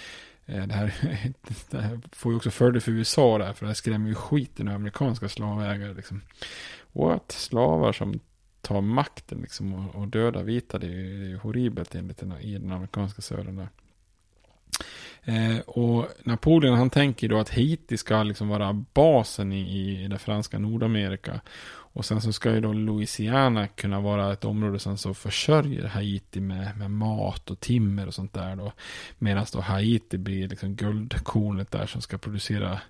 eh, 0.46 0.66
det, 0.66 0.74
här, 0.74 0.94
det 1.70 1.80
här 1.80 2.00
får 2.12 2.32
ju 2.32 2.36
också 2.36 2.50
följder 2.50 2.80
för 2.80 2.92
USA 2.92 3.38
där, 3.38 3.52
för 3.52 3.64
det 3.64 3.68
här 3.68 3.74
skrämmer 3.74 4.08
ju 4.08 4.14
skiten 4.14 4.68
ur 4.68 4.72
amerikanska 4.72 5.28
slavägare. 5.28 5.94
Liksom. 5.94 6.20
Och 6.92 7.14
att 7.14 7.32
slavar 7.32 7.92
som 7.92 8.20
tar 8.60 8.80
makten 8.80 9.38
liksom, 9.40 9.74
och, 9.74 9.94
och 9.94 10.08
dödar 10.08 10.42
vita, 10.42 10.78
det 10.78 10.86
är 10.86 10.90
ju, 10.90 11.18
det 11.18 11.24
är 11.24 11.28
ju 11.28 11.36
horribelt 11.36 11.94
enligt 11.94 12.18
den, 12.18 12.32
i 12.40 12.58
den 12.58 12.72
amerikanska 12.72 13.22
södern 13.22 13.56
där. 13.56 13.68
Eh, 15.24 15.58
och 15.58 16.06
Napoleon 16.22 16.78
han 16.78 16.90
tänker 16.90 17.28
då 17.28 17.38
att 17.38 17.54
Haiti 17.54 17.96
ska 17.96 18.22
liksom 18.22 18.48
vara 18.48 18.72
basen 18.72 19.52
i, 19.52 20.04
i 20.04 20.08
det 20.08 20.18
franska 20.18 20.58
Nordamerika. 20.58 21.40
Och 21.98 22.04
sen 22.04 22.20
så 22.20 22.32
ska 22.32 22.54
ju 22.54 22.60
då 22.60 22.72
Louisiana 22.72 23.66
kunna 23.66 24.00
vara 24.00 24.32
ett 24.32 24.44
område 24.44 24.78
som 24.78 24.98
så 24.98 25.14
försörjer 25.14 25.86
Haiti 25.86 26.40
med, 26.40 26.78
med 26.78 26.90
mat 26.90 27.50
och 27.50 27.60
timmer 27.60 28.06
och 28.06 28.14
sånt 28.14 28.32
där 28.32 28.56
då. 28.56 28.72
Medan 29.18 29.46
då 29.52 29.60
Haiti 29.60 30.18
blir 30.18 30.48
liksom 30.48 30.74
guldkornet 30.74 31.70
där 31.70 31.86
som 31.86 32.02
ska 32.02 32.18
producera 32.18 32.80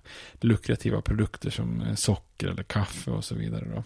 lukrativa 0.41 1.01
produkter 1.01 1.49
som 1.49 1.95
socker 1.95 2.47
eller 2.47 2.63
kaffe 2.63 3.11
och 3.11 3.23
så 3.23 3.35
vidare 3.35 3.65
då. 3.75 3.83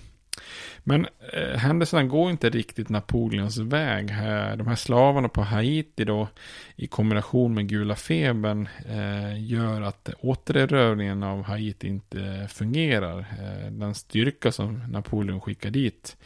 Men 0.84 1.08
eh, 1.34 1.58
händelserna 1.58 2.04
går 2.04 2.32
inte 2.32 2.50
riktigt 2.50 2.90
Napoleons 2.90 3.58
väg. 3.58 4.10
Här. 4.12 4.56
De 4.56 4.68
här 4.68 4.76
slavarna 4.76 5.30
på 5.30 5.42
Haiti 5.42 6.06
då 6.06 6.28
i 6.76 6.88
kombination 6.88 7.54
med 7.54 7.68
gula 7.70 7.96
febern 7.96 8.68
eh, 8.90 9.44
gör 9.44 9.82
att 9.82 10.10
återerövringen 10.20 11.24
av 11.24 11.44
Haiti 11.44 11.88
inte 11.88 12.48
fungerar. 12.52 13.20
Eh, 13.20 13.72
den 13.72 13.96
styrka 13.96 14.52
som 14.52 14.84
Napoleon 14.92 15.42
skickar 15.42 15.70
dit 15.70 16.18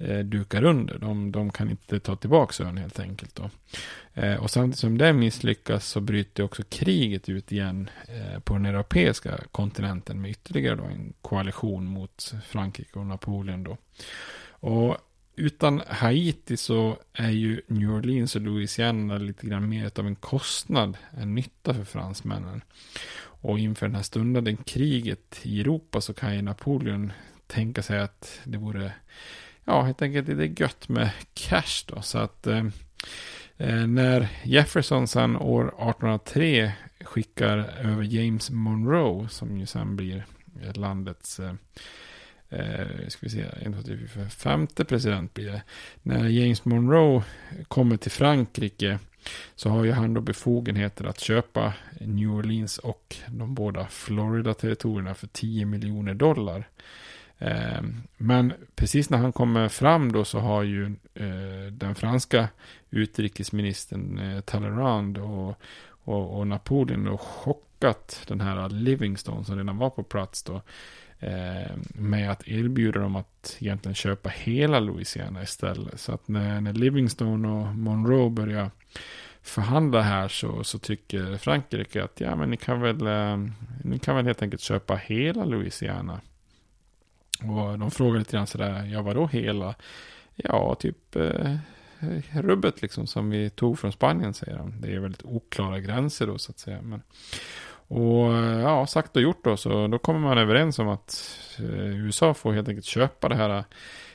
eh, 0.00 0.18
dukar 0.18 0.64
under. 0.64 0.98
De, 0.98 1.32
de 1.32 1.50
kan 1.50 1.70
inte 1.70 2.00
ta 2.00 2.16
tillbaka 2.16 2.64
ön 2.64 2.76
helt 2.76 3.00
enkelt. 3.00 3.34
Då. 3.34 3.50
Eh, 4.14 4.34
och 4.34 4.50
samtidigt 4.50 4.78
som 4.78 4.98
det 4.98 5.12
misslyckas 5.12 5.86
så 5.86 6.00
bryter 6.00 6.42
också 6.42 6.62
kriget 6.68 7.28
ut 7.28 7.52
igen 7.52 7.90
eh, 8.08 8.40
på 8.40 8.54
den 8.54 8.66
europeiska 8.66 9.40
kontinenten 9.52 10.20
med 10.20 10.30
ytterligare 10.30 10.76
då 10.76 10.84
en 10.84 11.12
koalition 11.22 11.84
mot 11.84 12.34
Frankrike 12.44 12.98
och 12.98 13.06
Napoleon. 13.06 13.64
Då. 13.64 13.76
Och 14.50 14.96
utan 15.36 15.82
Haiti 15.86 16.56
så 16.56 16.98
är 17.12 17.30
ju 17.30 17.60
New 17.66 17.90
Orleans 17.90 18.36
och 18.36 18.42
Louisiana 18.42 19.18
lite 19.18 19.46
grann 19.46 19.68
mer 19.68 19.90
av 19.98 20.06
en 20.06 20.16
kostnad 20.16 20.96
än 21.16 21.34
nytta 21.34 21.74
för 21.74 21.84
fransmännen. 21.84 22.62
Och 23.42 23.58
inför 23.58 23.86
den 23.86 23.96
här 23.96 24.02
stundande 24.02 24.56
kriget 24.66 25.40
i 25.42 25.60
Europa 25.60 26.00
så 26.00 26.14
kan 26.14 26.36
ju 26.36 26.42
Napoleon 26.42 27.12
tänka 27.46 27.82
sig 27.82 28.00
att 28.00 28.40
det 28.44 28.58
vore 28.58 28.92
ja, 29.64 29.82
helt 29.82 30.02
enkelt 30.02 30.28
lite 30.28 30.62
gött 30.62 30.88
med 30.88 31.10
cash 31.34 31.84
då. 31.86 32.02
Så 32.02 32.18
att 32.18 32.46
eh, 32.46 32.64
eh 33.56 33.86
när 33.86 34.28
Jefferson 34.44 35.08
sen 35.08 35.36
år 35.36 35.64
1803 35.64 36.72
skickar 37.04 37.58
över 37.58 38.02
James 38.02 38.50
Monroe, 38.50 39.28
som 39.28 39.58
ju 39.58 39.66
sen 39.66 39.96
blir 39.96 40.24
landets 40.74 41.40
eh, 41.40 41.54
eh, 42.48 43.08
ska 43.08 43.18
vi 43.20 43.30
se, 43.30 43.44
en, 43.62 43.72
två, 43.72 43.82
tre, 43.82 43.98
femte 44.28 44.84
president 44.84 45.34
blir 45.34 45.46
det. 45.46 45.62
När 46.02 46.28
James 46.28 46.64
Monroe 46.64 47.22
kommer 47.68 47.96
till 47.96 48.10
Frankrike 48.10 48.98
så 49.54 49.68
har 49.68 49.84
ju 49.84 49.92
han 49.92 50.14
då 50.14 50.20
befogenheter 50.20 51.04
att 51.04 51.20
köpa 51.20 51.72
New 52.00 52.30
Orleans 52.30 52.78
och 52.78 53.16
de 53.28 53.54
båda 53.54 53.86
Florida-territorierna 53.86 55.14
för 55.14 55.26
10 55.26 55.66
miljoner 55.66 56.14
dollar. 56.14 56.68
Ehm, 57.40 58.02
men 58.16 58.52
precis 58.74 59.10
när 59.10 59.18
han 59.18 59.32
kommer 59.32 59.68
fram 59.68 60.12
då 60.12 60.24
så 60.24 60.38
har 60.38 60.62
ju 60.62 60.84
eh, 61.14 61.72
den 61.72 61.94
franska 61.94 62.48
utrikesministern 62.90 64.18
eh, 64.18 64.40
Talleyrand 64.40 65.18
och, 65.18 65.54
och, 66.04 66.38
och 66.38 66.46
Napoleon 66.46 67.04
då 67.04 67.18
chockat 67.18 68.24
den 68.28 68.40
här 68.40 68.68
Livingstone 68.68 69.44
som 69.44 69.56
redan 69.56 69.78
var 69.78 69.90
på 69.90 70.02
plats 70.02 70.42
då. 70.42 70.62
Ehm, 71.20 71.82
med 71.94 72.30
att 72.30 72.48
erbjuda 72.48 73.00
dem 73.00 73.16
att 73.16 73.56
egentligen 73.60 73.94
köpa 73.94 74.28
hela 74.28 74.80
Louisiana 74.80 75.42
istället. 75.42 76.00
Så 76.00 76.12
att 76.12 76.28
när, 76.28 76.60
när 76.60 76.72
Livingstone 76.72 77.48
och 77.48 77.66
Monroe 77.66 78.30
börjar 78.30 78.70
förhandla 79.42 80.02
här 80.02 80.28
så, 80.28 80.64
så 80.64 80.78
tycker 80.78 81.36
Frankrike 81.36 82.04
att 82.04 82.20
ja 82.20 82.36
men 82.36 82.50
ni 82.50 82.56
kan 82.56 82.80
väl, 82.80 83.06
ehm, 83.06 83.52
ni 83.84 83.98
kan 83.98 84.16
väl 84.16 84.26
helt 84.26 84.42
enkelt 84.42 84.62
köpa 84.62 84.96
hela 84.96 85.44
Louisiana. 85.44 86.20
Och 87.48 87.78
de 87.78 87.90
frågar 87.90 88.18
lite 88.18 88.32
grann 88.36 88.46
sådär, 88.46 88.84
ja 88.92 89.02
vadå 89.02 89.26
hela? 89.26 89.74
Ja, 90.34 90.74
typ 90.74 91.16
eh, 91.16 91.56
rubbet 92.32 92.82
liksom 92.82 93.06
som 93.06 93.30
vi 93.30 93.50
tog 93.50 93.78
från 93.78 93.92
Spanien 93.92 94.34
säger 94.34 94.58
de. 94.58 94.80
Det 94.80 94.94
är 94.94 94.98
väldigt 94.98 95.24
oklara 95.24 95.80
gränser 95.80 96.26
då 96.26 96.38
så 96.38 96.50
att 96.50 96.58
säga. 96.58 96.82
Men, 96.82 97.02
och 97.88 98.34
eh, 98.34 98.60
ja, 98.60 98.86
sagt 98.86 99.16
och 99.16 99.22
gjort 99.22 99.44
då, 99.44 99.56
så 99.56 99.86
då 99.86 99.98
kommer 99.98 100.20
man 100.20 100.38
överens 100.38 100.78
om 100.78 100.88
att 100.88 101.38
eh, 101.58 102.04
USA 102.04 102.34
får 102.34 102.52
helt 102.52 102.68
enkelt 102.68 102.86
köpa 102.86 103.28
det 103.28 103.34
här 103.34 103.64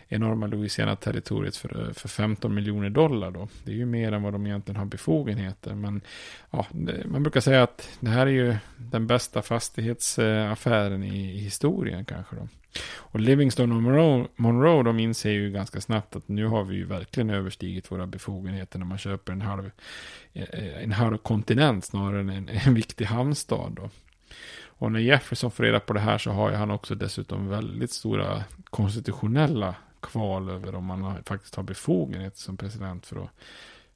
enorma 0.08 0.48
Louisiana-territoriet 0.48 1.58
för, 1.58 1.94
för 1.94 2.08
15 2.08 2.54
miljoner 2.54 2.90
dollar 2.90 3.32
då. 3.32 3.48
Det 3.64 3.72
är 3.72 3.76
ju 3.76 3.86
mer 3.86 4.12
än 4.12 4.24
vad 4.24 4.34
de 4.34 4.46
egentligen 4.46 4.80
har 4.80 4.86
befogenheter. 4.86 5.76
Men 5.76 6.02
ja, 6.52 6.66
man 7.06 7.24
brukar 7.24 7.40
säga 7.40 7.64
att 7.64 7.90
det 8.00 8.10
här 8.10 8.28
är 8.28 8.32
ju 8.32 8.56
den 8.78 9.08
bästa 9.08 9.42
fastighetsaffären 9.42 11.04
i, 11.04 11.32
i 11.36 11.38
historien 11.38 12.06
kanske 12.06 12.36
då. 12.36 12.48
Och 12.98 13.20
Livingstone 13.20 13.76
och 13.76 13.82
Monroe, 13.82 14.28
Monroe 14.36 14.84
de 14.84 15.00
inser 15.00 15.32
ju 15.32 15.52
ganska 15.52 15.82
snabbt 15.82 16.16
att 16.16 16.28
nu 16.28 16.46
har 16.46 16.64
vi 16.64 16.76
ju 16.76 16.86
verkligen 16.86 17.30
överstigit 17.30 17.92
våra 17.92 18.08
befogenheter 18.08 18.80
när 18.80 18.86
man 18.86 18.98
köper 18.98 19.34
en 19.34 19.42
halv, 19.42 19.72
eh, 20.34 20.84
en 20.84 20.92
halv 20.92 21.18
kontinent 21.18 21.86
snarare 21.86 22.20
än 22.20 22.30
en, 22.30 22.50
en 22.50 22.74
viktig 22.74 23.06
hamnstad 23.06 23.72
då. 23.76 23.90
Och 24.78 24.92
när 24.92 25.00
Jefferson 25.00 25.52
får 25.52 25.64
reda 25.64 25.80
på 25.80 25.94
det 25.94 26.00
här 26.00 26.18
så 26.18 26.32
har 26.32 26.50
ju 26.50 26.56
han 26.56 26.72
också 26.72 26.96
dessutom 26.96 27.48
väldigt 27.48 27.92
stora 27.92 28.44
konstitutionella 28.70 29.76
kval 30.06 30.50
över 30.50 30.76
om 30.76 30.86
man 30.86 31.24
faktiskt 31.24 31.56
har 31.56 31.64
befogenhet 31.64 32.38
som 32.38 32.58
president 32.58 33.06
för 33.06 33.24
att, 33.24 33.30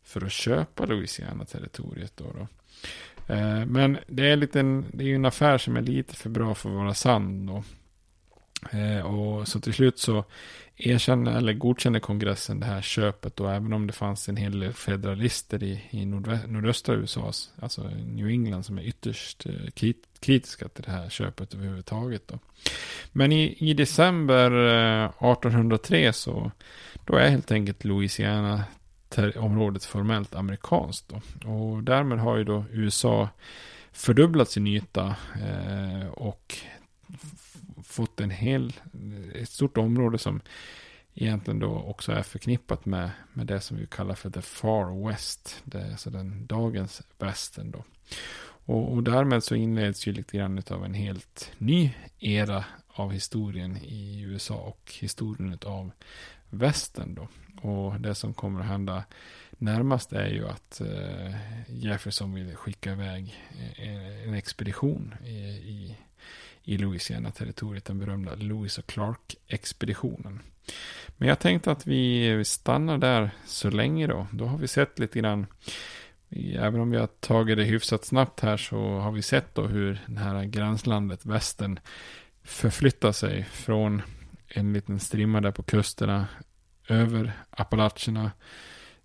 för 0.04 0.26
att 0.26 0.32
köpa 0.32 0.86
Louisiana-territoriet. 0.86 2.14
Då, 2.16 2.26
då. 2.34 2.48
Eh, 3.34 3.66
men 3.66 3.98
det 4.08 4.30
är, 4.30 4.36
liten, 4.36 4.86
det 4.94 5.04
är 5.04 5.08
ju 5.08 5.16
en 5.16 5.26
affär 5.26 5.58
som 5.58 5.78
är 5.78 5.82
lite 5.82 6.16
för 6.16 6.30
bra 6.30 6.56
för 6.56 6.70
att 6.70 6.76
vara 6.76 6.94
sann. 6.94 7.46
Då. 7.46 7.64
Eh, 8.72 9.06
och 9.06 9.48
så 9.48 9.60
till 9.60 9.74
slut 9.74 10.00
så 10.00 10.26
erkänner 10.78 11.38
eller 11.38 11.54
godkänner 11.54 12.00
kongressen 12.00 12.60
det 12.60 12.66
här 12.66 12.82
köpet 12.82 13.40
och 13.40 13.54
även 13.54 13.74
om 13.74 13.88
det 13.88 13.94
fanns 13.94 14.30
en 14.30 14.38
hel 14.38 14.60
del 14.60 14.74
federalister 14.74 15.64
i, 15.64 15.84
i 15.90 16.06
nordöstra 16.06 16.96
USA, 16.96 17.32
alltså 17.62 17.90
New 18.06 18.28
England 18.28 18.64
som 18.64 18.78
är 18.78 18.84
ytterst 18.84 19.46
eh, 19.46 19.70
krit, 19.74 20.08
kritiska 20.20 20.68
till 20.68 20.84
det 20.84 20.92
här 20.92 21.10
köpet 21.10 21.54
överhuvudtaget. 21.54 22.28
Då. 22.28 22.40
Men 23.12 23.32
i, 23.32 23.56
i 23.60 23.74
december 23.74 24.52
eh, 24.52 25.06
1803 25.06 26.14
så 26.14 26.52
då 27.06 27.16
är 27.16 27.30
helt 27.30 27.52
enkelt 27.52 27.84
Louisiana 27.84 28.64
området 29.36 29.86
formellt 29.86 30.36
amerikanskt. 30.36 31.10
Då. 31.10 31.50
Och 31.52 31.84
därmed 31.84 32.20
har 32.20 32.38
ju 32.38 32.44
då 32.44 32.66
USA 32.72 33.30
fördubblat 33.92 34.50
sin 34.50 34.68
yta 34.68 35.16
eh, 35.36 36.08
och 36.08 36.56
fått 37.90 38.20
en 38.20 38.30
hel, 38.30 38.74
ett 39.34 39.50
stort 39.50 39.78
område 39.78 40.18
som 40.18 40.42
egentligen 41.14 41.60
då 41.60 41.84
också 41.88 42.12
är 42.12 42.24
förknippat 42.24 42.86
med, 42.86 43.12
med 43.34 43.48
det 43.48 43.62
som 43.62 43.78
vi 43.78 43.88
kallar 43.88 44.16
för 44.16 44.30
the 44.30 44.42
far 44.42 45.08
west. 45.08 45.62
Det 45.64 45.78
är 45.78 45.92
alltså 45.92 46.10
den 46.10 46.46
dagens 46.48 47.02
västern 47.18 47.72
då. 47.72 47.84
Och, 48.66 48.94
och 48.94 49.04
därmed 49.04 49.44
så 49.44 49.56
inleds 49.56 50.08
ju 50.08 50.12
lite 50.12 50.38
grann 50.38 50.62
av 50.70 50.86
en 50.86 50.94
helt 50.94 51.52
ny 51.58 51.92
era 52.20 52.66
av 52.88 53.12
historien 53.12 53.78
i 53.78 54.22
USA 54.22 54.56
och 54.56 54.94
historien 55.00 55.60
av 55.66 55.92
västern 56.50 57.16
då. 57.16 57.28
Och 57.70 58.02
det 58.02 58.16
som 58.16 58.34
kommer 58.34 58.60
att 58.60 58.66
hända 58.66 59.04
närmast 59.52 60.14
är 60.14 60.28
ju 60.28 60.48
att 60.48 60.82
eh, 60.82 61.36
Jefferson 61.68 62.34
vill 62.34 62.56
skicka 62.56 62.92
iväg 62.92 63.40
eh, 63.78 64.28
en 64.28 64.34
expedition 64.34 65.16
i, 65.26 65.38
i 65.50 65.98
i 66.64 66.78
Louisiana-territoriet, 66.78 67.86
den 67.86 68.00
berömda 68.00 68.36
Lewis 68.36 68.78
och 68.78 68.86
Clark-expeditionen. 68.88 70.40
Men 71.18 71.28
jag 71.30 71.40
tänkte 71.40 71.72
att 71.72 71.88
vi 71.88 72.44
stannar 72.46 72.98
där 72.98 73.32
så 73.46 73.70
länge 73.70 74.08
då. 74.08 74.28
Då 74.32 74.46
har 74.46 74.58
vi 74.58 74.68
sett 74.68 75.00
lite 75.00 75.20
grann 75.20 75.48
även 76.56 76.80
om 76.80 76.92
vi 76.92 76.98
har 76.98 77.08
tagit 77.08 77.58
det 77.58 77.64
hyfsat 77.64 78.06
snabbt 78.06 78.40
här 78.40 78.58
så 78.58 79.00
har 79.00 79.12
vi 79.12 79.22
sett 79.22 79.56
då 79.56 79.68
hur 79.68 80.00
det 80.08 80.20
här 80.20 80.44
gränslandet 80.44 81.26
västern 81.26 81.80
förflyttar 82.44 83.12
sig 83.12 83.44
från 83.44 84.02
en 84.48 84.74
liten 84.74 85.00
strimma 85.00 85.42
där 85.42 85.52
på 85.52 85.64
kusterna 85.64 86.28
över 86.88 87.32
Appalacherna 87.50 88.32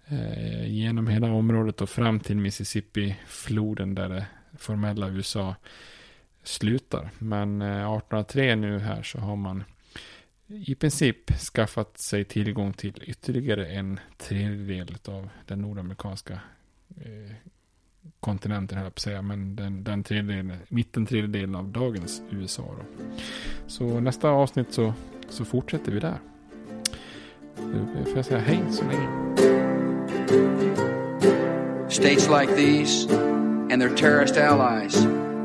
eh, 0.07 0.67
genom 0.67 1.07
hela 1.07 1.33
området 1.33 1.81
och 1.81 1.91
fram 1.91 2.21
till 2.21 2.37
Mississippi-floden 2.37 3.95
där 3.95 4.09
det 4.09 4.27
formella 4.59 5.09
USA 5.09 5.55
slutar. 6.45 7.11
Men 7.19 7.63
eh, 7.63 7.69
1803 7.69 8.57
nu 8.57 8.79
här 8.79 9.03
så 9.03 9.19
har 9.19 9.37
man 9.37 9.65
i 10.47 10.75
princip 10.75 11.33
skaffat 11.33 11.99
sig 11.99 12.25
tillgång 12.25 12.73
till 12.73 13.03
ytterligare 13.07 13.67
en 13.67 14.01
tredjedel 14.19 14.97
av 15.09 15.29
den 15.47 15.61
nordamerikanska 15.63 16.41
eh, 16.97 17.35
kontinenten, 18.21 18.79
här 18.79 18.85
på 18.85 18.89
att 18.89 18.99
säga, 18.99 19.23
men 19.23 19.57
den, 19.57 19.85
den 19.85 20.03
tredjedelen, 20.03 20.53
mitten 20.69 21.07
tredjedelen 21.07 21.55
av 21.55 21.69
dagens 21.69 22.23
USA. 22.31 22.63
Då. 22.63 23.05
Så 23.67 24.01
nästa 24.01 24.29
avsnitt 24.29 24.73
så, 24.73 24.95
så 25.29 25.45
fortsätter 25.45 25.93
vi 25.93 26.01
där. 26.01 26.19
Nu 27.57 28.05
får 28.05 28.17
jag 28.17 28.25
säga 28.25 28.41
hej 28.41 28.63
så 28.71 28.85
länge. 28.85 29.09
States 31.89 32.29
like 32.29 32.57
these 32.57 33.15
and 33.71 33.83
their 33.83 33.97
terrorist 33.97 34.37
allies 34.37 35.07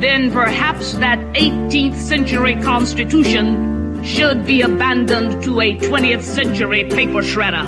then 0.00 0.30
perhaps 0.30 0.94
that 0.94 1.18
18th 1.34 1.96
century 1.96 2.56
Constitution 2.62 4.02
should 4.02 4.46
be 4.46 4.62
abandoned 4.62 5.42
to 5.42 5.60
a 5.60 5.76
20th 5.76 6.22
century 6.22 6.84
paper 6.84 7.20
shredder. 7.20 7.66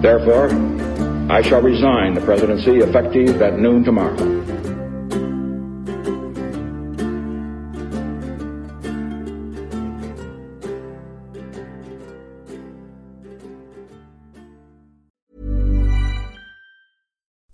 Therefore, 0.00 0.48
I 1.30 1.42
shall 1.42 1.60
resign 1.60 2.14
the 2.14 2.22
presidency 2.22 2.78
effective 2.78 3.42
at 3.42 3.58
noon 3.58 3.84
tomorrow. 3.84 4.16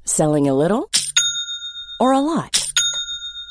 Selling 0.05 0.49
a 0.49 0.55
little 0.55 0.89
or 2.01 2.13
a 2.13 2.21
lot? 2.21 2.66